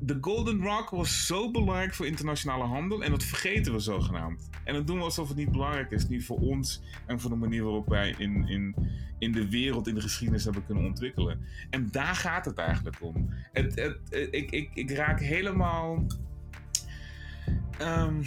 De 0.01 0.19
Golden 0.21 0.61
Rock 0.63 0.91
was 0.91 1.27
zo 1.27 1.51
belangrijk 1.51 1.95
voor 1.95 2.07
internationale 2.07 2.65
handel 2.65 3.03
en 3.05 3.11
dat 3.11 3.23
vergeten 3.25 3.73
we 3.73 3.79
zogenaamd. 3.79 4.49
En 4.65 4.75
dat 4.75 4.87
doen 4.87 4.97
we 4.99 5.03
alsof 5.03 5.29
het 5.29 5.37
niet 5.37 5.51
belangrijk 5.53 5.91
is, 5.91 6.09
niet 6.09 6.25
voor 6.25 6.39
ons 6.39 6.83
en 7.07 7.21
voor 7.21 7.31
de 7.31 7.37
manier 7.37 7.63
waarop 7.63 7.89
wij 7.89 8.15
in, 8.19 8.49
in, 8.49 8.75
in 9.19 9.33
de 9.33 9.49
wereld, 9.51 9.87
in 9.89 9.95
de 9.95 10.01
geschiedenis 10.01 10.45
hebben 10.45 10.67
kunnen 10.67 10.85
ontwikkelen. 10.85 11.41
En 11.71 11.89
daar 11.91 12.15
gaat 12.15 12.45
het 12.45 12.59
eigenlijk 12.59 12.97
om. 13.01 13.29
Het, 13.53 13.75
het, 13.75 13.99
het- 14.09 14.29
ik, 14.35 14.51
ik, 14.51 14.71
ik 14.75 14.91
raak 14.91 15.21
helemaal. 15.21 16.07
ehm, 17.79 18.23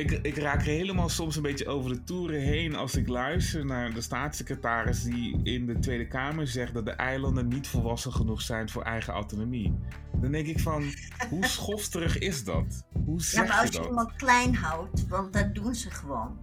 ik, 0.00 0.10
ik 0.10 0.36
raak 0.36 0.62
helemaal 0.62 1.08
soms 1.08 1.36
een 1.36 1.42
beetje 1.42 1.66
over 1.68 1.90
de 1.90 2.04
toeren 2.04 2.40
heen 2.40 2.74
als 2.74 2.96
ik 2.96 3.08
luister 3.08 3.64
naar 3.66 3.94
de 3.94 4.00
staatssecretaris 4.00 5.02
die 5.02 5.40
in 5.42 5.66
de 5.66 5.78
Tweede 5.78 6.06
Kamer 6.08 6.46
zegt 6.46 6.74
dat 6.74 6.84
de 6.84 6.90
eilanden 6.90 7.48
niet 7.48 7.68
volwassen 7.68 8.12
genoeg 8.12 8.40
zijn 8.42 8.68
voor 8.68 8.82
eigen 8.82 9.12
autonomie. 9.12 9.78
Dan 10.20 10.32
denk 10.32 10.46
ik 10.46 10.60
van, 10.60 10.84
hoe 11.28 11.46
schofterig 11.56 12.18
is 12.18 12.44
dat? 12.44 12.84
Hoe 13.04 13.16
Ja, 13.16 13.22
zeg 13.22 13.48
maar 13.48 13.56
als 13.56 13.66
je 13.66 13.72
je 13.72 13.78
dat? 13.78 13.88
iemand 13.88 14.16
klein 14.16 14.54
houdt, 14.54 15.08
want 15.08 15.32
dat 15.32 15.54
doen 15.54 15.74
ze 15.74 15.90
gewoon. 15.90 16.38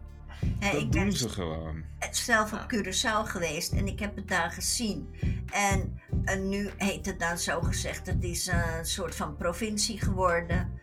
Dat 0.59 0.73
ik 0.73 0.89
ben 0.89 1.01
doen 1.01 1.11
ze 1.11 1.29
gewoon. 1.29 1.83
zelf 2.11 2.53
op 2.53 2.71
Ja. 2.71 2.83
Curaçao 2.83 3.29
geweest 3.29 3.71
en 3.71 3.87
ik 3.87 3.99
heb 3.99 4.15
het 4.15 4.27
daar 4.27 4.51
gezien. 4.51 5.07
En, 5.51 5.99
en 6.23 6.49
nu 6.49 6.69
heet 6.77 7.05
het 7.05 7.19
dan 7.19 7.37
zo 7.37 7.61
gezegd, 7.61 8.07
het 8.07 8.23
is 8.23 8.47
een 8.47 8.85
soort 8.85 9.15
van 9.15 9.35
provincie 9.35 9.99
geworden. 9.99 10.76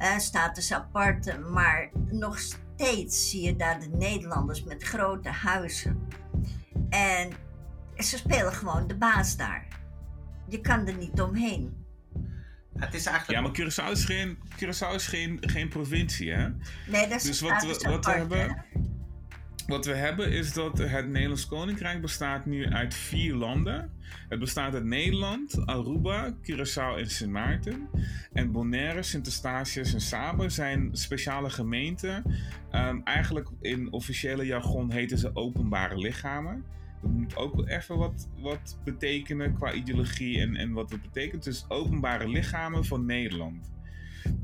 Eh, 0.00 0.18
status 0.18 0.72
apart, 0.72 1.50
maar 1.50 1.90
nog 2.10 2.38
steeds 2.38 3.30
zie 3.30 3.42
je 3.42 3.56
daar 3.56 3.80
de 3.80 3.88
Nederlanders 3.88 4.64
met 4.64 4.82
grote 4.82 5.28
huizen. 5.28 6.08
En 6.88 7.32
ze 7.96 8.16
spelen 8.16 8.52
gewoon 8.52 8.86
de 8.86 8.96
baas 8.96 9.36
daar. 9.36 9.66
Je 10.48 10.60
kan 10.60 10.86
er 10.86 10.96
niet 10.96 11.20
omheen. 11.20 11.84
Het 12.76 12.94
is 12.94 13.06
eigenlijk. 13.06 13.38
Ja, 13.38 13.40
maar 13.40 13.60
Curaçao 13.60 13.90
is 13.90 14.04
geen, 14.04 14.38
Curaçao 14.54 14.94
is 14.94 15.06
geen, 15.06 15.38
geen 15.40 15.68
provincie, 15.68 16.30
hè? 16.32 16.48
Nee, 16.86 17.08
dat 17.08 17.16
is 17.16 17.22
Dus 17.22 17.40
een 17.40 17.48
wat 17.48 17.82
wat 17.82 18.04
we 18.28 18.36
hè. 18.36 18.48
Wat 19.70 19.86
we 19.86 19.94
hebben 19.94 20.32
is 20.32 20.52
dat 20.52 20.78
het 20.78 21.08
Nederlands 21.08 21.46
Koninkrijk 21.46 22.00
bestaat 22.00 22.46
nu 22.46 22.66
uit 22.66 22.94
vier 22.94 23.34
landen. 23.34 23.90
Het 24.28 24.38
bestaat 24.38 24.74
uit 24.74 24.84
Nederland, 24.84 25.66
Aruba, 25.66 26.34
Curaçao 26.42 26.98
en 26.98 27.10
Sint 27.10 27.30
Maarten. 27.30 27.88
En 28.32 28.52
Bonaire, 28.52 29.02
Sint 29.02 29.26
Eustatius 29.26 29.94
en 29.94 30.00
Saba 30.00 30.48
zijn 30.48 30.88
speciale 30.92 31.50
gemeenten. 31.50 32.24
Ehm, 32.70 33.00
eigenlijk 33.04 33.48
in 33.60 33.92
officiële 33.92 34.46
jargon 34.46 34.90
heten 34.90 35.18
ze 35.18 35.30
openbare 35.34 35.98
lichamen. 35.98 36.64
Dat 37.02 37.10
moet 37.10 37.36
ook 37.36 37.68
even 37.68 37.96
wat, 37.96 38.28
wat 38.36 38.78
betekenen 38.84 39.54
qua 39.54 39.72
ideologie 39.72 40.40
en, 40.40 40.56
en 40.56 40.72
wat 40.72 40.90
het 40.90 41.02
betekent. 41.02 41.44
Dus 41.44 41.64
openbare 41.68 42.28
lichamen 42.28 42.84
van 42.84 43.06
Nederland. 43.06 43.70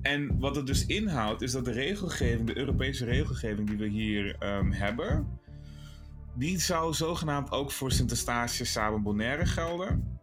En 0.03 0.39
wat 0.39 0.57
het 0.57 0.67
dus 0.67 0.87
inhoudt, 0.87 1.43
is 1.43 1.53
dat 1.53 1.65
de 1.65 1.73
regelgeving, 1.73 2.47
de 2.47 2.59
Europese 2.59 3.05
regelgeving 3.05 3.69
die 3.69 3.79
we 3.79 3.89
hier 3.89 4.37
ehm, 4.39 4.71
hebben, 4.71 5.27
die 6.35 6.61
zou 6.61 6.95
zogenaamd 6.95 7.51
ook 7.51 7.73
voor 7.73 7.93
Sint 7.93 8.11
Eustatius, 8.11 8.73
Saba 8.73 8.97
en 8.97 9.03
Bonaire 9.03 9.47
gelden. 9.47 10.16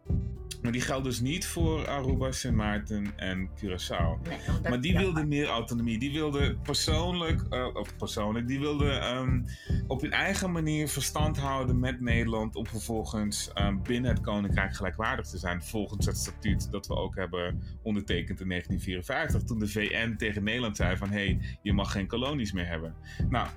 Maar 0.62 0.72
die 0.72 0.80
geldt 0.80 1.04
dus 1.04 1.20
niet 1.20 1.46
voor 1.46 1.88
Aruba, 1.88 2.32
Sint 2.32 2.54
Maarten 2.54 3.12
en 3.16 3.48
Curaçao. 3.48 4.28
Nee, 4.28 4.38
Maar 4.62 4.80
die 4.80 4.92
ja, 4.92 4.98
wilden 4.98 5.28
meer 5.28 5.46
autonomie. 5.46 5.98
Die 5.98 6.12
wilden 6.12 6.60
persoonlijk, 6.62 7.42
eh, 7.50 7.74
of 7.74 7.96
persoonlijk, 7.96 8.48
die 8.48 8.60
wilden 8.60 9.00
ehm, 9.00 9.42
op 9.86 10.00
hun 10.00 10.12
eigen 10.12 10.52
manier 10.52 10.88
verstand 10.88 11.38
houden 11.38 11.78
met 11.78 12.00
Nederland. 12.00 12.56
Om 12.56 12.66
vervolgens 12.66 13.52
ehm, 13.52 13.78
binnen 13.82 14.10
het 14.10 14.20
Koninkrijk 14.20 14.76
gelijkwaardig 14.76 15.26
te 15.26 15.38
zijn. 15.38 15.62
Volgens 15.62 16.06
het 16.06 16.16
statuut 16.16 16.70
dat 16.70 16.86
we 16.86 16.96
ook 16.96 17.16
hebben 17.16 17.62
ondertekend 17.82 18.40
in 18.40 18.48
1954. 18.48 19.42
Toen 19.42 19.58
de 19.58 19.68
VN 19.68 20.14
tegen 20.16 20.44
Nederland 20.44 20.76
zei 20.76 20.96
van 20.96 21.10
hé, 21.10 21.24
hey, 21.24 21.58
je 21.62 21.72
mag 21.72 21.92
geen 21.92 22.06
kolonies 22.06 22.52
meer 22.52 22.66
hebben. 22.66 22.94
Nou, 23.28 23.48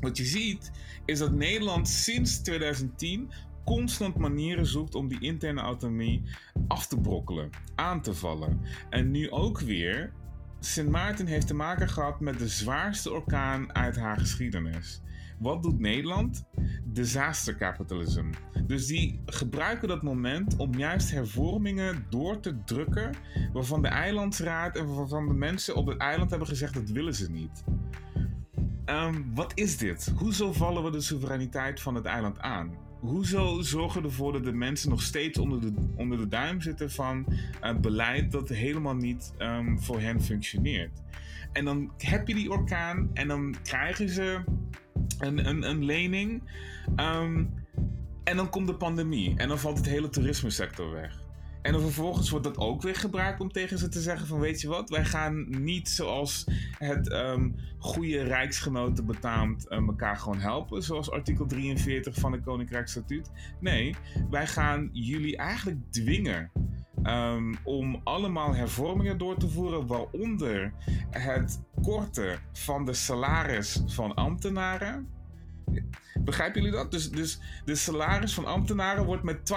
wat 0.00 0.16
je 0.16 0.24
ziet 0.24 0.70
is 1.04 1.18
dat 1.18 1.32
Nederland 1.32 1.88
sinds 1.88 2.42
2010 2.42 3.30
constant 3.64 4.16
manieren 4.16 4.66
zoekt 4.66 4.94
om 4.94 5.08
die 5.08 5.20
interne 5.20 5.60
autonomie 5.60 6.22
af 6.68 6.86
te 6.86 7.00
brokkelen, 7.00 7.50
aan 7.74 8.00
te 8.00 8.14
vallen. 8.14 8.60
En 8.90 9.10
nu 9.10 9.30
ook 9.30 9.60
weer, 9.60 10.12
Sint 10.60 10.90
Maarten 10.90 11.26
heeft 11.26 11.46
te 11.46 11.54
maken 11.54 11.88
gehad 11.88 12.20
met 12.20 12.38
de 12.38 12.48
zwaarste 12.48 13.12
orkaan 13.12 13.74
uit 13.74 13.96
haar 13.96 14.18
geschiedenis. 14.18 15.02
Wat 15.38 15.62
doet 15.62 15.78
Nederland? 15.78 16.44
Disaster 16.84 17.56
capitalism. 17.56 18.30
Dus 18.66 18.86
die 18.86 19.20
gebruiken 19.26 19.88
dat 19.88 20.02
moment 20.02 20.56
om 20.56 20.74
juist 20.74 21.10
hervormingen 21.10 22.06
door 22.10 22.40
te 22.40 22.64
drukken, 22.64 23.14
waarvan 23.52 23.82
de 23.82 23.88
eilandsraad 23.88 24.76
en 24.76 24.94
waarvan 24.94 25.28
de 25.28 25.34
mensen 25.34 25.74
op 25.74 25.86
het 25.86 25.98
eiland 25.98 26.30
hebben 26.30 26.48
gezegd 26.48 26.74
dat 26.74 26.88
willen 26.88 27.14
ze 27.14 27.30
niet. 27.30 27.64
Ehm, 28.84 29.22
wat 29.34 29.52
is 29.54 29.76
dit? 29.78 30.12
Hoezo 30.16 30.52
vallen 30.52 30.84
we 30.84 30.90
de 30.90 31.00
soevereiniteit 31.00 31.80
van 31.80 31.94
het 31.94 32.04
eiland 32.04 32.40
aan? 32.40 32.70
Hoezo 33.02 33.62
zorgen 33.62 34.04
ervoor 34.04 34.32
dat 34.32 34.44
de 34.44 34.52
mensen 34.52 34.90
nog 34.90 35.02
steeds 35.02 35.38
onder 35.38 35.60
de, 35.60 35.72
onder 35.94 36.18
de 36.18 36.28
duim 36.28 36.60
zitten 36.60 36.90
van 36.90 37.26
eh, 37.60 37.76
beleid 37.76 38.32
dat 38.32 38.48
helemaal 38.48 38.94
niet 38.94 39.32
ehm, 39.38 39.76
voor 39.78 40.00
hen 40.00 40.22
functioneert? 40.22 41.02
En 41.52 41.64
dan 41.64 41.92
heb 41.96 42.28
je 42.28 42.34
die 42.34 42.50
orkaan 42.50 43.10
en 43.14 43.28
dan 43.28 43.54
krijgen 43.62 44.08
ze 44.08 44.40
een, 45.18 45.48
een, 45.48 45.62
een 45.62 45.84
lening. 45.84 46.42
ehm, 46.96 47.44
en 48.24 48.36
dan 48.36 48.50
komt 48.50 48.66
de 48.66 48.74
pandemie 48.74 49.34
en 49.36 49.48
dan 49.48 49.58
valt 49.58 49.76
het 49.76 49.86
hele 49.86 50.08
toerismesector 50.08 50.90
weg. 50.90 51.21
En 51.62 51.72
dan 51.72 51.80
vervolgens 51.80 52.30
wordt 52.30 52.44
dat 52.44 52.58
ook 52.58 52.82
weer 52.82 52.94
gebruikt 52.94 53.40
om 53.40 53.52
tegen 53.52 53.78
ze 53.78 53.88
te 53.88 54.00
zeggen 54.00 54.26
van 54.26 54.38
weet 54.38 54.60
je 54.60 54.68
wat, 54.68 54.90
wij 54.90 55.04
gaan 55.04 55.46
niet 55.62 55.88
zoals 55.88 56.46
het 56.78 57.10
ehm, 57.10 57.50
goede 57.78 58.22
rijksgenoten 58.22 59.06
betaamt 59.06 59.68
eh, 59.68 59.78
elkaar 59.78 60.16
gewoon 60.16 60.38
helpen, 60.38 60.82
zoals 60.82 61.10
artikel 61.10 61.46
43 61.46 62.14
van 62.14 62.32
het 62.32 62.44
Koninkrijk 62.44 62.88
Statuut. 62.88 63.30
Nee, 63.60 63.94
wij 64.30 64.46
gaan 64.46 64.90
jullie 64.92 65.36
eigenlijk 65.36 65.78
dwingen 65.90 66.50
ehm, 67.02 67.54
om 67.64 68.00
allemaal 68.04 68.54
hervormingen 68.54 69.18
door 69.18 69.36
te 69.36 69.48
voeren, 69.48 69.86
waaronder 69.86 70.72
het 71.10 71.62
korten 71.82 72.38
van 72.52 72.84
de 72.84 72.92
salaris 72.92 73.82
van 73.86 74.14
ambtenaren. 74.14 75.08
Begrijpen 76.20 76.62
jullie 76.62 76.76
dat? 76.76 76.90
Dus, 76.90 77.10
dus 77.10 77.40
de 77.64 77.74
salaris 77.74 78.34
van 78.34 78.46
ambtenaren 78.46 79.04
wordt 79.04 79.22
met 79.22 79.52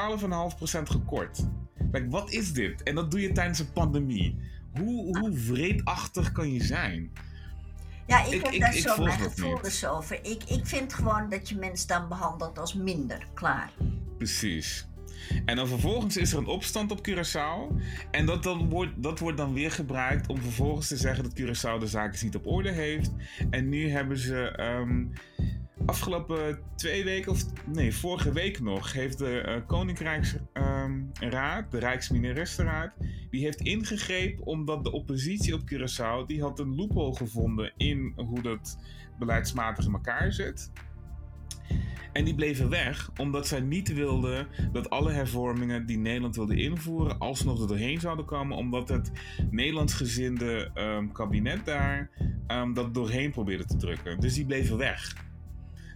12,5% 0.78 0.82
gekort. 0.84 1.48
Like, 1.96 2.10
wat 2.10 2.32
is 2.32 2.54
dit? 2.54 2.84
En 2.84 2.96
dat 2.96 3.12
doe 3.12 3.22
je 3.22 3.32
tijdens 3.32 3.60
een 3.60 3.72
pandemie. 3.74 4.36
Hoe, 4.80 5.18
hoe 5.20 5.34
vreedachtig 5.38 6.32
kan 6.32 6.54
je 6.54 6.64
zijn? 6.64 7.12
Ja, 8.08 8.26
ik, 8.26 8.32
Ik- 8.34 8.44
heb 8.44 8.54
ik- 8.54 8.60
daar 8.60 8.76
ik 8.76 8.82
zo 8.82 8.94
volg 8.96 9.08
mijn 9.08 9.20
dat 9.20 9.32
gevoel 9.32 9.54
niet. 9.54 9.64
dus 9.64 9.86
over. 9.86 10.16
Ik, 10.26 10.44
ik 10.44 10.66
vind 10.66 10.94
gewoon 10.94 11.30
dat 11.30 11.50
je 11.50 11.56
mensen 11.56 11.88
dan 11.88 12.08
behandelt 12.08 12.60
als 12.60 12.74
minder. 12.74 13.28
Klaar. 13.34 13.70
Precies. 14.18 14.88
En 15.46 15.56
dan 15.56 15.68
vervolgens 15.68 16.18
is 16.18 16.32
er 16.32 16.38
een 16.38 16.46
opstand 16.46 16.92
op 16.92 17.08
Curaçao. 17.10 17.76
En 18.12 18.26
dat, 18.26 18.44
dan 18.44 18.70
wordt, 18.70 18.92
dat 18.96 19.20
wordt 19.20 19.38
dan 19.38 19.54
weer 19.54 19.72
gebruikt 19.72 20.28
om 20.28 20.42
vervolgens 20.42 20.88
te 20.88 20.98
zeggen 20.98 21.24
dat 21.24 21.40
Curaçao 21.40 21.80
de 21.80 21.88
zaken 21.88 22.20
niet 22.26 22.36
op 22.36 22.48
orde 22.48 22.72
heeft. 22.72 23.12
En 23.50 23.70
nu 23.70 23.90
hebben 23.90 24.18
ze. 24.18 24.48
ehm, 24.48 25.04
Afgelopen 25.86 26.60
twee 26.76 27.04
weken, 27.04 27.32
of 27.32 27.44
nee, 27.66 27.96
vorige 27.96 28.32
week 28.32 28.60
nog, 28.60 28.94
heeft 28.94 29.18
de 29.18 29.44
uh, 29.48 29.68
Koninkrijksraad, 29.68 31.72
de 31.72 31.80
Rijksministerraad, 31.80 32.94
die 33.30 33.44
heeft 33.44 33.62
ingegrepen 33.62 34.46
omdat 34.46 34.84
de 34.84 34.92
oppositie 34.92 35.54
op 35.54 35.62
Curaçao, 35.62 36.26
die 36.28 36.42
had 36.42 36.60
een 36.60 36.76
loophole 36.76 37.16
gevonden 37.16 37.74
in 37.78 38.14
hoe 38.16 38.42
dat 38.42 38.78
beleidsmatig 39.20 39.86
in 39.86 39.94
elkaar 39.94 40.34
zit. 40.34 40.72
En 42.16 42.26
die 42.26 42.36
bleven 42.36 42.70
weg 42.70 43.12
omdat 43.18 43.48
zij 43.48 43.60
niet 43.60 43.94
wilden 43.94 44.48
dat 44.72 44.90
alle 44.90 45.12
hervormingen 45.12 45.86
die 45.86 45.98
Nederland 45.98 46.36
wilde 46.36 46.56
invoeren 46.56 47.20
alsnog 47.20 47.62
er 47.62 47.68
doorheen 47.68 48.00
zouden 48.00 48.26
komen. 48.26 48.58
Omdat 48.58 48.90
het 48.90 49.12
Nederlandsgezinde 49.52 50.72
um, 50.76 51.12
kabinet 51.12 51.66
daar 51.66 52.10
um, 52.48 52.74
dat 52.74 52.94
doorheen 52.94 53.32
probeerde 53.32 53.66
te 53.66 53.78
drukken. 53.78 54.20
Dus 54.20 54.34
die 54.34 54.46
bleven 54.46 54.78
weg. 54.78 55.16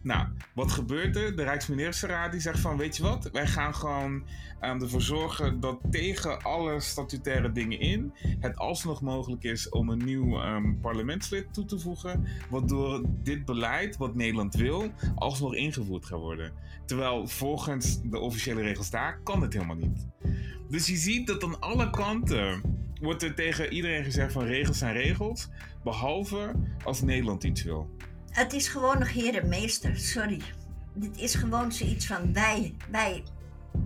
Nou, 0.01 0.27
wat 0.53 0.71
gebeurt 0.71 1.15
er? 1.15 1.35
De 1.35 1.43
Rijksministerraad 1.43 2.31
die 2.31 2.41
zegt 2.41 2.59
van, 2.59 2.77
weet 2.77 2.97
je 2.97 3.03
wat? 3.03 3.29
Wij 3.31 3.47
gaan 3.47 3.75
gewoon 3.75 4.13
um, 4.61 4.81
ervoor 4.81 5.01
zorgen 5.01 5.59
dat 5.59 5.79
tegen 5.91 6.41
alle 6.41 6.79
statutaire 6.79 7.51
dingen 7.51 7.79
in 7.79 8.13
het 8.39 8.57
alsnog 8.57 9.01
mogelijk 9.01 9.43
is 9.43 9.69
om 9.69 9.89
een 9.89 10.05
nieuw 10.05 10.43
um, 10.43 10.79
parlementslid 10.81 11.53
toe 11.53 11.65
te 11.65 11.79
voegen, 11.79 12.25
waardoor 12.49 13.01
dit 13.23 13.45
beleid, 13.45 13.97
wat 13.97 14.15
Nederland 14.15 14.55
wil, 14.55 14.91
alsnog 15.15 15.55
ingevoerd 15.55 16.05
gaat 16.05 16.19
worden. 16.19 16.53
Terwijl 16.85 17.27
volgens 17.27 18.01
de 18.01 18.19
officiële 18.19 18.61
regels 18.61 18.89
daar 18.89 19.19
kan 19.23 19.41
het 19.41 19.53
helemaal 19.53 19.75
niet. 19.75 20.07
Dus 20.69 20.87
je 20.87 20.95
ziet 20.95 21.27
dat 21.27 21.43
aan 21.43 21.59
alle 21.59 21.89
kanten 21.89 22.61
wordt 23.01 23.23
er 23.23 23.35
tegen 23.35 23.73
iedereen 23.73 24.03
gezegd 24.03 24.31
van 24.31 24.43
regels 24.43 24.77
zijn 24.77 24.93
regels, 24.93 25.49
behalve 25.83 26.55
als 26.83 27.01
Nederland 27.01 27.43
iets 27.43 27.63
wil. 27.63 27.89
Het 28.29 28.53
is 28.53 28.67
gewoon 28.67 28.99
nog 28.99 29.11
heer 29.11 29.41
en 29.41 29.49
meester, 29.49 29.97
sorry. 29.97 30.41
Dit 30.93 31.17
is 31.17 31.35
gewoon 31.35 31.71
zoiets 31.71 32.07
van 32.07 32.33
wij, 32.33 32.75
wij, 32.91 33.23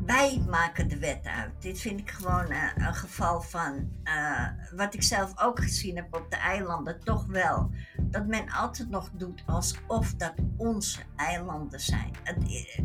wij 0.06 0.44
maken 0.50 0.88
de 0.88 0.98
wet 0.98 1.26
uit. 1.26 1.52
Dit 1.60 1.80
vind 1.80 2.00
ik 2.00 2.12
gewoon 2.12 2.52
uh, 2.52 2.72
een 2.76 2.96
geval 2.96 3.42
van 3.42 3.92
uh, 4.04 4.48
wat 4.76 4.94
ik 4.94 5.04
zelf 5.04 5.42
ook 5.42 5.60
gezien 5.60 5.96
heb 5.96 6.16
op 6.16 6.26
de 6.30 6.36
eilanden, 6.36 7.00
toch 7.04 7.26
wel. 7.26 7.72
Dat 8.02 8.28
men 8.28 8.50
altijd 8.50 8.90
nog 8.90 9.10
doet 9.14 9.44
alsof 9.46 10.14
dat 10.14 10.34
onze 10.58 11.00
eilanden 11.16 11.80
zijn. 11.80 12.12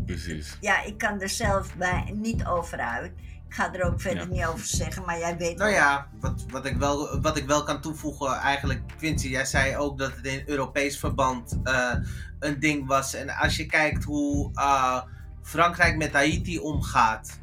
Precies. 0.07 0.57
Ja, 0.61 0.83
ik 0.83 0.99
kan 0.99 1.21
er 1.21 1.29
zelf 1.29 1.77
bij 1.77 2.13
niet 2.17 2.47
over 2.47 2.79
uit. 2.79 3.13
Ik 3.49 3.55
ga 3.55 3.74
er 3.74 3.84
ook 3.84 4.01
verder 4.01 4.28
niet 4.28 4.44
over 4.44 4.66
zeggen, 4.66 5.05
maar 5.05 5.18
jij 5.18 5.36
weet 5.36 5.59
Nou 5.59 5.70
ja, 5.70 6.07
wat, 6.20 6.44
wat, 6.51 6.66
ik 6.66 6.76
wel, 6.76 7.20
wat 7.20 7.36
ik 7.36 7.46
wel 7.46 7.62
kan 7.62 7.80
toevoegen, 7.80 8.32
eigenlijk, 8.36 8.82
Quincy, 8.96 9.28
jij 9.28 9.44
zei 9.44 9.76
ook 9.76 9.99
dat 9.99 10.12
het 10.16 10.24
in 10.26 10.42
Europees 10.46 10.99
verband 10.99 11.59
uh, 11.64 11.94
een 12.38 12.61
ding 12.61 12.86
was. 12.86 13.14
En 13.14 13.30
als 13.30 13.57
je 13.57 13.66
kijkt 13.66 14.05
hoe 14.05 14.51
uh, 14.55 15.01
Frankrijk 15.42 15.96
met 15.96 16.12
Haiti 16.12 16.59
omgaat, 16.59 17.40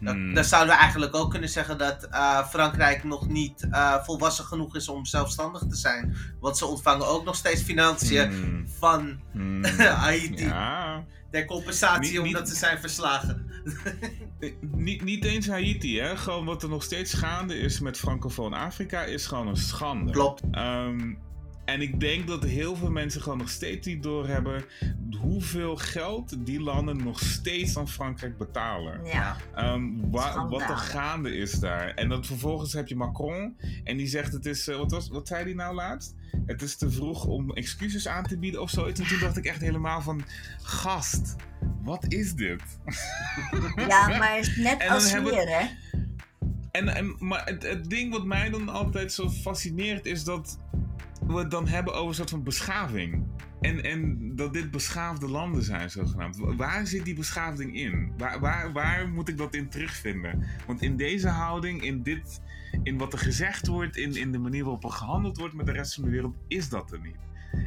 dan, 0.00 0.14
Hmm. 0.14 0.34
dan 0.34 0.44
zouden 0.44 0.74
we 0.74 0.80
eigenlijk 0.80 1.14
ook 1.16 1.30
kunnen 1.30 1.48
zeggen 1.48 1.78
dat 1.78 2.08
uh, 2.10 2.46
Frankrijk 2.48 3.04
nog 3.04 3.28
niet 3.28 3.68
volwassen 4.04 4.44
genoeg 4.44 4.76
is 4.76 4.88
om 4.88 5.04
zelfstandig 5.04 5.62
te 5.68 5.76
zijn. 5.76 6.16
Want 6.40 6.58
ze 6.58 6.66
ontvangen 6.66 7.06
ook 7.06 7.24
nog 7.24 7.34
steeds 7.36 7.62
financiën 7.62 8.30
Hmm. 8.32 8.68
van 8.78 9.20
Hmm. 9.32 9.64
Haiti. 10.04 10.44
Ja. 10.44 11.04
Ter 11.30 11.44
compensatie 11.44 12.00
Niet- 12.12 12.22
niet- 12.22 12.34
omdat 12.36 12.48
ze 12.48 12.54
zijn 12.56 12.78
verslagen. 12.80 13.47
Eh, 14.40 14.52
Niet, 14.60 15.04
niet 15.04 15.24
eens 15.24 15.48
Haiti, 15.48 15.98
hè. 16.00 16.16
Gewoon 16.16 16.44
wat 16.44 16.62
er 16.62 16.68
nog 16.68 16.82
steeds 16.82 17.14
gaande 17.14 17.58
is 17.58 17.80
met 17.80 17.98
Francofoon 17.98 18.52
Afrika 18.52 19.04
is 19.04 19.26
gewoon 19.26 19.48
een 19.48 19.56
schande. 19.56 20.12
Klopt. 20.12 20.42
Ehm, 20.50 21.14
en 21.68 21.80
ik 21.80 22.00
denk 22.00 22.26
dat 22.26 22.44
heel 22.44 22.76
veel 22.76 22.90
mensen 22.90 23.22
gewoon 23.22 23.38
nog 23.38 23.48
steeds 23.50 23.86
niet 23.86 24.02
doorhebben 24.02 24.64
hoeveel 25.20 25.76
geld 25.76 26.46
die 26.46 26.60
landen 26.60 26.96
nog 27.04 27.20
steeds 27.20 27.76
aan 27.78 27.88
Frankrijk 27.88 28.38
betalen. 28.38 29.04
Ja, 29.04 29.36
Ehm, 29.54 29.82
wa- 30.10 30.48
wat 30.48 30.60
er 30.60 30.76
gaande 30.76 31.36
is 31.36 31.52
daar. 31.52 31.88
En 31.94 32.08
dan 32.08 32.24
vervolgens 32.24 32.72
heb 32.72 32.88
je 32.88 32.96
Macron 32.96 33.56
en 33.84 33.96
die 33.96 34.06
zegt 34.06 34.32
het 34.32 34.46
is, 34.46 34.68
eh, 34.68 34.76
wat, 34.76 34.90
was, 34.90 35.08
wat 35.08 35.28
zei 35.28 35.44
hij 35.44 35.52
nou 35.52 35.74
laatst? 35.74 36.14
Het 36.46 36.62
is 36.62 36.76
te 36.76 36.90
vroeg 36.90 37.24
om 37.24 37.52
excuses 37.52 38.08
aan 38.08 38.24
te 38.24 38.38
bieden 38.38 38.60
of 38.62 38.70
zoiets. 38.70 39.00
En 39.00 39.06
toen 39.06 39.20
dacht 39.20 39.36
ik 39.36 39.44
echt 39.44 39.60
helemaal 39.60 40.00
van, 40.00 40.22
gast, 40.62 41.36
wat 41.82 42.04
is 42.08 42.34
dit? 42.34 42.62
ja 43.88 44.08
maar 44.08 44.34
het 44.36 44.46
is 44.46 44.56
net 44.56 44.82
als 44.90 45.12
hier, 45.12 45.48
hè? 45.48 45.66
En, 46.70 46.88
en, 46.88 47.16
maar 47.18 47.46
het, 47.58 47.90
ding 47.90 48.12
wat 48.12 48.24
mij 48.24 48.50
dan 48.50 48.68
altijd 48.68 49.12
zo 49.12 49.30
fascineert 49.30 50.06
is 50.06 50.24
dat 50.24 50.58
we 51.26 51.34
het 51.34 51.50
dan 51.50 51.68
hebben 51.68 51.94
over 51.94 52.08
een 52.08 52.14
soort 52.14 52.30
van 52.30 52.42
beschaving. 52.42 53.26
En, 53.60 53.82
en 53.84 54.30
dat 54.36 54.52
dit 54.52 54.70
beschaafde 54.70 55.28
landen 55.28 55.62
zijn, 55.62 55.90
zogenaamd. 55.90 56.36
Wa- 56.36 56.54
Waar 56.56 56.86
zit 56.86 57.04
die 57.04 57.14
beschaving 57.14 57.76
in? 57.76 58.12
Waar, 58.18 58.40
waar, 58.40 58.72
waar 58.72 59.08
moet 59.08 59.28
ik 59.28 59.36
dat 59.36 59.54
in 59.54 59.68
terugvinden? 59.68 60.44
Want 60.66 60.82
in 60.82 60.96
deze 60.96 61.28
houding, 61.28 61.82
in, 61.82 62.02
dit, 62.02 62.40
in 62.82 62.98
wat 62.98 63.12
er 63.12 63.18
gezegd 63.18 63.66
wordt, 63.66 63.96
in, 63.96 64.16
in 64.16 64.32
de 64.32 64.38
manier 64.38 64.62
waarop 64.64 64.84
er 64.84 64.90
gehandeld 64.90 65.38
wordt 65.38 65.54
met 65.54 65.66
de 65.66 65.72
rest 65.72 65.94
van 65.94 66.04
de 66.04 66.10
wereld, 66.10 66.36
is 66.48 66.68
dat 66.68 66.92
er 66.92 67.00
niet. 67.00 67.16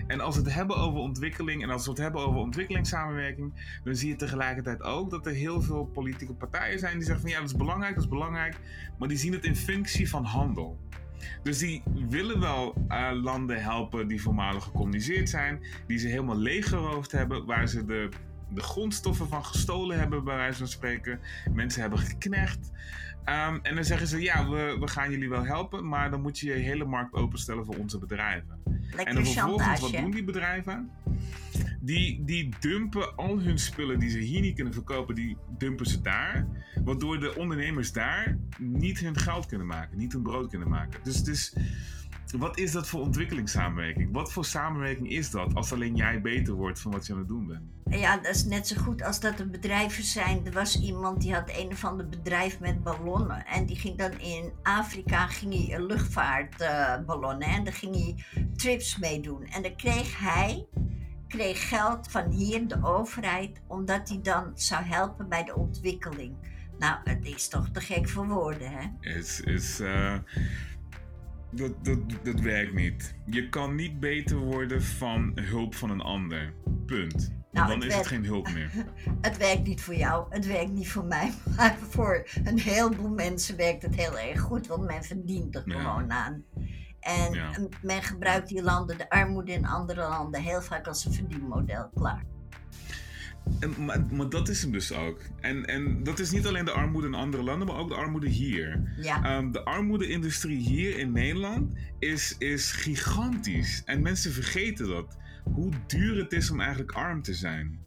En 0.07 0.19
als 0.19 0.35
we 0.35 0.41
het 0.41 0.53
hebben 0.53 0.77
over 0.77 0.99
ontwikkeling 0.99 1.63
en 1.63 1.69
als 1.69 1.83
we 1.83 1.89
het 1.89 1.99
hebben 1.99 2.21
over 2.21 2.39
ontwikkelingssamenwerking, 2.39 3.79
dan 3.83 3.95
zie 3.95 4.09
je 4.09 4.15
tegelijkertijd 4.15 4.81
ook 4.83 5.09
dat 5.09 5.25
er 5.25 5.33
heel 5.33 5.61
veel 5.61 5.85
politieke 5.85 6.33
partijen 6.33 6.79
zijn 6.79 6.93
die 6.93 7.03
zeggen 7.03 7.21
van 7.21 7.31
ja, 7.31 7.39
dat 7.39 7.49
is 7.49 7.55
belangrijk, 7.55 7.95
dat 7.95 8.03
is 8.03 8.09
belangrijk, 8.09 8.55
maar 8.97 9.07
die 9.07 9.17
zien 9.17 9.33
het 9.33 9.45
in 9.45 9.55
functie 9.55 10.09
van 10.09 10.23
handel. 10.23 10.79
Dus 11.43 11.57
die 11.57 11.83
willen 12.09 12.39
wel 12.39 12.85
eh, 12.87 13.09
landen 13.13 13.63
helpen 13.63 14.07
die 14.07 14.21
voormalig 14.21 14.63
gekoloniseerd 14.63 15.29
zijn, 15.29 15.59
die 15.87 15.97
ze 15.97 16.07
helemaal 16.07 16.37
leeggeroofd 16.37 17.11
hebben, 17.11 17.45
waar 17.45 17.67
ze 17.67 17.85
de, 17.85 18.09
de 18.49 18.61
grondstoffen 18.61 19.27
van 19.27 19.45
gestolen 19.45 19.99
hebben, 19.99 20.23
bij 20.23 20.35
wijze 20.35 20.57
van 20.57 20.67
spreken. 20.67 21.19
Mensen 21.53 21.81
hebben 21.81 21.99
geknecht. 21.99 22.71
Ehm, 23.23 23.57
en 23.61 23.75
dan 23.75 23.83
zeggen 23.83 24.07
ze, 24.07 24.21
ja, 24.21 24.49
we, 24.49 24.77
we 24.79 24.87
gaan 24.87 25.11
jullie 25.11 25.29
wel 25.29 25.45
helpen, 25.45 25.87
maar 25.87 26.11
dan 26.11 26.21
moet 26.21 26.39
je 26.39 26.47
je 26.47 26.53
hele 26.53 26.85
markt 26.85 27.13
openstellen 27.13 27.65
voor 27.65 27.75
onze 27.75 27.99
bedrijven. 27.99 28.59
En 28.65 28.81
Lekker 28.95 29.13
dan 29.13 29.25
vervolgens, 29.25 29.79
wat 29.79 29.91
doen 29.91 30.11
die 30.11 30.23
bedrijven? 30.23 30.89
Die, 31.79 32.23
die 32.23 32.49
dumpen 32.59 33.15
al 33.15 33.39
hun 33.39 33.59
spullen 33.59 33.99
die 33.99 34.09
ze 34.09 34.17
hier 34.17 34.41
niet 34.41 34.55
kunnen 34.55 34.73
verkopen, 34.73 35.15
die 35.15 35.37
dumpen 35.57 35.85
ze 35.85 36.01
daar. 36.01 36.47
Waardoor 36.83 37.19
de 37.19 37.35
ondernemers 37.35 37.91
daar 37.91 38.37
niet 38.57 38.99
hun 38.99 39.17
geld 39.17 39.45
kunnen 39.45 39.67
maken, 39.67 39.97
niet 39.97 40.13
hun 40.13 40.21
brood 40.21 40.49
kunnen 40.49 40.69
maken. 40.69 40.99
Dus 41.03 41.17
het 41.17 41.27
is, 41.27 41.55
wat 42.31 42.57
is 42.57 42.71
dat 42.71 42.87
voor 42.87 43.01
ontwikkelingssamenwerking? 43.01 44.13
Wat 44.13 44.31
voor 44.31 44.45
samenwerking 44.45 45.09
is 45.09 45.29
dat 45.29 45.55
als 45.55 45.73
alleen 45.73 45.95
jij 45.95 46.21
beter 46.21 46.53
wordt 46.53 46.79
van 46.79 46.91
wat 46.91 47.05
je 47.05 47.13
aan 47.13 47.19
het 47.19 47.27
doen 47.27 47.47
bent? 47.47 47.61
Ja, 47.99 48.17
dat 48.17 48.35
is 48.35 48.45
net 48.45 48.67
zo 48.67 48.81
goed 48.81 49.03
als 49.03 49.19
dat 49.19 49.39
er 49.39 49.49
bedrijven 49.49 50.03
zijn. 50.03 50.45
Er 50.45 50.51
was 50.51 50.81
iemand 50.81 51.21
die 51.21 51.33
had 51.33 51.51
een 51.57 51.71
of 51.71 51.85
ander 51.85 52.09
bedrijf 52.09 52.59
met 52.59 52.83
ballonnen. 52.83 53.45
En 53.45 53.65
die 53.65 53.75
ging 53.75 53.97
dan 53.97 54.19
in 54.19 54.51
Afrika 54.63 55.27
ging 55.27 55.53
hij 55.53 55.75
een 55.75 55.85
luchtvaartballonnen. 55.85 57.47
en 57.47 57.63
daar 57.63 57.73
ging 57.73 57.95
hij 57.95 58.25
trips 58.55 58.97
mee 58.97 59.21
doen. 59.21 59.45
En 59.45 59.61
dan 59.61 59.75
kreeg 59.75 60.19
hij 60.19 60.65
kreeg 61.31 61.69
geld 61.69 62.11
van 62.11 62.31
hier, 62.31 62.67
de 62.67 62.83
overheid, 62.83 63.61
omdat 63.67 64.09
hij 64.09 64.19
dan 64.21 64.51
zou 64.55 64.83
helpen 64.83 65.29
bij 65.29 65.43
de 65.43 65.55
ontwikkeling. 65.55 66.35
Nou, 66.79 66.97
het 67.03 67.25
is 67.25 67.47
toch 67.47 67.69
te 67.69 67.81
gek 67.81 68.09
voor 68.09 68.27
woorden, 68.27 68.71
hè? 68.71 69.09
Is, 69.17 69.39
is, 69.39 69.79
eh, 69.79 70.15
dat, 71.51 71.85
dat, 71.85 71.99
dat 72.23 72.39
werkt 72.39 72.73
niet. 72.73 73.15
Je 73.25 73.49
kan 73.49 73.75
niet 73.75 73.99
beter 73.99 74.37
worden 74.37 74.83
van 74.83 75.31
hulp 75.35 75.75
van 75.75 75.89
een 75.89 76.01
ander. 76.01 76.53
Punt. 76.85 77.33
Nou, 77.51 77.67
dan 77.67 77.79
het 77.79 77.87
is 77.89 77.95
het 77.95 78.07
geen 78.07 78.25
hulp 78.25 78.51
meer. 78.53 78.71
Het 79.21 79.37
werkt 79.37 79.63
niet 79.67 79.81
voor 79.81 79.95
jou, 79.95 80.25
het 80.29 80.45
werkt 80.47 80.71
niet 80.71 80.89
voor 80.91 81.05
mij. 81.05 81.31
Maar 81.57 81.77
voor 81.89 82.27
een 82.43 82.59
heleboel 82.59 83.09
mensen 83.09 83.57
werkt 83.57 83.81
het 83.81 83.95
heel 83.95 84.17
erg 84.19 84.39
goed, 84.39 84.67
want 84.67 84.83
men 84.85 85.03
verdient 85.03 85.55
er 85.55 85.63
Ja. 85.65 85.79
gewoon 85.79 86.11
aan. 86.11 86.43
En 86.99 87.33
Ja. 87.33 87.49
men 87.81 88.03
gebruikt 88.03 88.47
die 88.47 88.63
landen, 88.63 88.97
de 88.97 89.09
armoede 89.09 89.51
in 89.51 89.65
andere 89.65 90.01
landen, 90.01 90.41
heel 90.41 90.61
vaak 90.61 90.87
als 90.87 91.05
een 91.05 91.13
verdienmodel. 91.13 91.89
Klaar. 91.95 92.23
En, 93.59 93.85
maar, 93.85 94.05
maar 94.11 94.29
dat 94.29 94.49
is 94.49 94.61
hem 94.61 94.71
dus 94.71 94.91
ook. 94.91 95.19
En, 95.39 95.65
en 95.65 96.03
dat 96.03 96.19
is 96.19 96.31
niet 96.31 96.47
alleen 96.47 96.65
de 96.65 96.71
armoede 96.71 97.07
in 97.07 97.13
andere 97.13 97.43
landen, 97.43 97.67
maar 97.67 97.77
ook 97.77 97.89
de 97.89 97.95
armoede 97.95 98.29
hier. 98.29 98.93
Ja, 99.01 99.23
Ehm, 99.23 99.51
de 99.51 99.65
armoede-industrie 99.65 100.57
hier 100.57 100.97
in 100.97 101.11
Nederland 101.11 101.73
is, 101.99 102.35
is 102.37 102.71
gigantisch. 102.71 103.81
En 103.85 104.01
mensen 104.01 104.31
vergeten 104.31 104.87
dat. 104.87 105.17
Hoe 105.43 105.71
duur 105.87 106.17
het 106.17 106.33
is 106.33 106.51
om 106.51 106.59
eigenlijk 106.59 106.91
arm 106.91 107.21
te 107.21 107.33
zijn. 107.33 107.79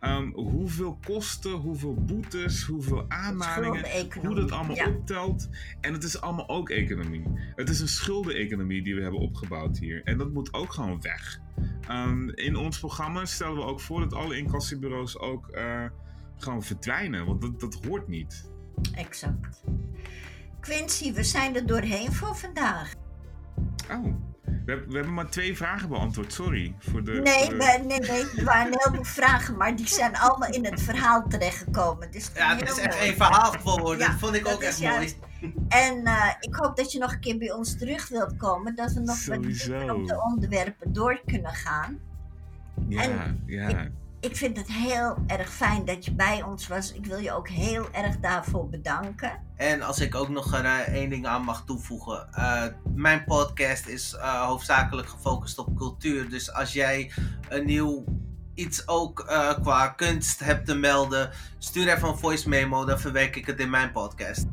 Ehm, 0.00 0.30
hoeveel 0.32 0.98
kosten, 1.06 1.50
hoeveel 1.50 1.94
boetes, 1.94 2.64
hoeveel 2.64 3.04
aanmaningen. 3.08 3.84
Hoe 4.20 4.34
dat 4.34 4.50
allemaal 4.50 4.76
ja. 4.76 4.88
optelt. 4.88 5.48
En 5.80 5.92
het 5.92 6.04
is 6.04 6.20
allemaal 6.20 6.48
ook 6.48 6.70
economie. 6.70 7.22
Het 7.54 7.68
is 7.68 7.80
een 7.80 7.88
schuldeneconomie 7.88 8.82
die 8.82 8.94
we 8.94 9.02
hebben 9.02 9.20
opgebouwd 9.20 9.78
hier. 9.78 10.02
En 10.04 10.18
dat 10.18 10.32
moet 10.32 10.54
ook 10.54 10.72
gewoon 10.72 11.00
weg. 11.00 11.40
Ehm, 11.88 12.28
in 12.28 12.56
ons 12.56 12.78
programma 12.78 13.24
stellen 13.24 13.56
we 13.56 13.62
ook 13.62 13.80
voor 13.80 14.00
dat 14.00 14.14
alle 14.14 14.36
incassobureaus 14.36 15.18
ook 15.18 15.48
eh, 15.48 15.84
gewoon 16.36 16.62
verdwijnen. 16.62 17.26
Want 17.26 17.40
dat, 17.40 17.60
dat 17.60 17.84
hoort 17.84 18.08
niet. 18.08 18.50
exact. 18.94 19.64
Quincy, 20.60 21.12
we 21.12 21.22
zijn 21.22 21.56
er 21.56 21.66
doorheen 21.66 22.12
voor 22.12 22.36
vandaag. 22.36 22.92
Oh, 23.90 24.31
We, 24.64 24.84
we, 24.88 24.94
hebben 24.94 25.14
maar 25.14 25.30
twee 25.30 25.56
vragen 25.56 25.88
beantwoord, 25.88 26.32
sorry. 26.32 26.74
Voor 26.78 27.04
de, 27.04 27.12
nee, 27.12 27.44
voor 27.44 27.58
de... 27.58 27.84
nee, 27.86 27.98
nee, 28.00 28.26
er 28.36 28.44
waren 28.44 28.72
heel 28.78 28.94
veel 28.94 29.04
vragen, 29.04 29.56
maar 29.56 29.76
die 29.76 29.88
zijn 29.88 30.16
allemaal 30.16 30.50
in 30.50 30.64
het 30.64 30.82
verhaal 30.82 31.24
terechtgekomen. 31.28 32.10
Dus 32.10 32.30
ja, 32.34 32.56
het 32.56 32.70
is 32.70 32.78
echt 32.78 33.02
een 33.02 33.14
verhaal 33.14 33.50
geworden. 33.50 33.98
Ja, 33.98 34.06
dat 34.06 34.18
vond 34.18 34.34
ik 34.34 34.48
ook 34.48 34.62
echt 34.62 34.80
mooi. 34.80 35.14
En 35.68 36.00
uh, 36.04 36.30
ik 36.40 36.54
hoop 36.54 36.76
dat 36.76 36.92
je 36.92 36.98
nog 36.98 37.12
een 37.12 37.20
keer 37.20 37.38
bij 37.38 37.52
ons 37.52 37.78
terug 37.78 38.08
wilt 38.08 38.36
komen, 38.36 38.74
dat 38.74 38.92
we 38.92 39.00
nog 39.00 39.16
Sowieso. 39.16 39.86
wat 39.86 39.96
op 39.96 40.08
de 40.08 40.22
onderwerpen 40.22 40.92
door 40.92 41.20
kunnen 41.26 41.54
gaan. 41.54 41.98
Ja, 42.88 43.02
en 43.02 43.42
ja. 43.46 43.68
Ik, 43.68 43.90
ik 44.22 44.36
vind 44.36 44.56
het 44.56 44.72
heel 44.72 45.16
erg 45.26 45.52
fijn 45.52 45.84
dat 45.84 46.04
je 46.04 46.14
bij 46.14 46.42
ons 46.42 46.66
was. 46.68 46.92
Ik 46.92 47.06
wil 47.06 47.18
je 47.18 47.32
ook 47.32 47.48
heel 47.48 47.88
erg 47.92 48.18
daarvoor 48.18 48.68
bedanken. 48.68 49.40
En 49.56 49.82
als 49.82 50.00
ik 50.00 50.14
ook 50.14 50.28
nog 50.28 50.54
uh, 50.54 50.78
één 50.78 51.10
ding 51.10 51.26
aan 51.26 51.44
mag 51.44 51.64
toevoegen. 51.64 52.28
Uh, 52.38 52.64
mijn 52.94 53.24
podcast 53.24 53.86
is 53.86 54.14
uh, 54.14 54.46
hoofdzakelijk 54.46 55.08
gefocust 55.08 55.58
op 55.58 55.76
cultuur. 55.76 56.28
Dus 56.28 56.52
als 56.52 56.72
jij 56.72 57.12
een 57.48 57.66
nieuw 57.66 58.04
iets 58.54 58.88
ook 58.88 59.24
qua 59.62 59.88
kunst 59.88 60.40
hebt 60.40 60.66
te 60.66 60.74
melden, 60.74 61.30
stuur 61.58 61.88
even 61.88 62.08
een 62.08 62.18
voice 62.18 62.48
memo. 62.48 62.84
Dan 62.84 63.00
verwerk 63.00 63.36
ik 63.36 63.46
het 63.46 63.60
in 63.60 63.70
mijn 63.70 63.92
podcast. 63.92 64.46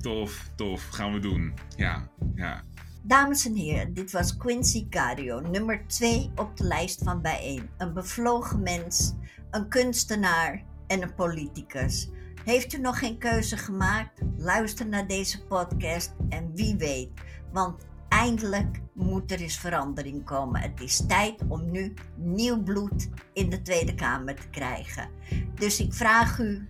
Tof, 0.00 0.50
tof. 0.56 0.88
Gaan 0.90 1.12
we 1.12 1.18
doen. 1.18 1.54
Ja, 1.76 2.08
ja. 2.34 2.62
Dames 3.06 3.46
en 3.46 3.54
heren, 3.54 3.94
dit 3.94 4.10
was 4.10 4.36
Quincy 4.36 4.88
Cario, 4.88 5.40
nummer 5.40 5.86
2 5.86 6.30
op 6.36 6.56
de 6.56 6.64
lijst 6.64 7.02
van 7.02 7.22
Bijeen. 7.22 7.68
Een 7.78 7.92
bevlogen 7.92 8.62
mens, 8.62 9.14
een 9.50 9.68
kunstenaar 9.68 10.64
en 10.86 11.02
een 11.02 11.14
politicus. 11.14 12.08
Heeft 12.44 12.72
u 12.72 12.78
nog 12.78 12.98
geen 12.98 13.18
keuze 13.18 13.56
gemaakt? 13.56 14.20
Luister 14.36 14.86
naar 14.86 15.06
deze 15.06 15.46
podcast 15.46 16.12
en 16.28 16.54
wie 16.54 16.76
weet, 16.76 17.10
want 17.52 17.86
eindelijk 18.08 18.80
moet 18.92 19.30
er 19.30 19.40
eens 19.40 19.58
verandering 19.58 20.24
komen. 20.24 20.60
Het 20.60 20.80
is 20.80 21.06
tijd 21.06 21.42
om 21.48 21.70
nu 21.70 21.94
nieuw 22.16 22.62
bloed 22.62 23.08
in 23.32 23.50
de 23.50 23.62
Tweede 23.62 23.94
Kamer 23.94 24.34
te 24.34 24.48
krijgen. 24.48 25.10
Dus 25.54 25.80
ik 25.80 25.94
vraag 25.94 26.38
u, 26.38 26.68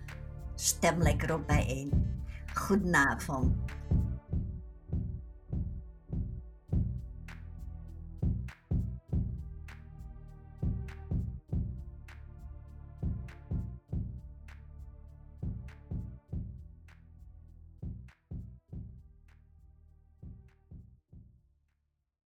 stem 0.55 1.01
lekker 1.01 1.33
op 1.33 1.47
Bijeen. 1.47 2.19
Goedenavond. 2.53 3.55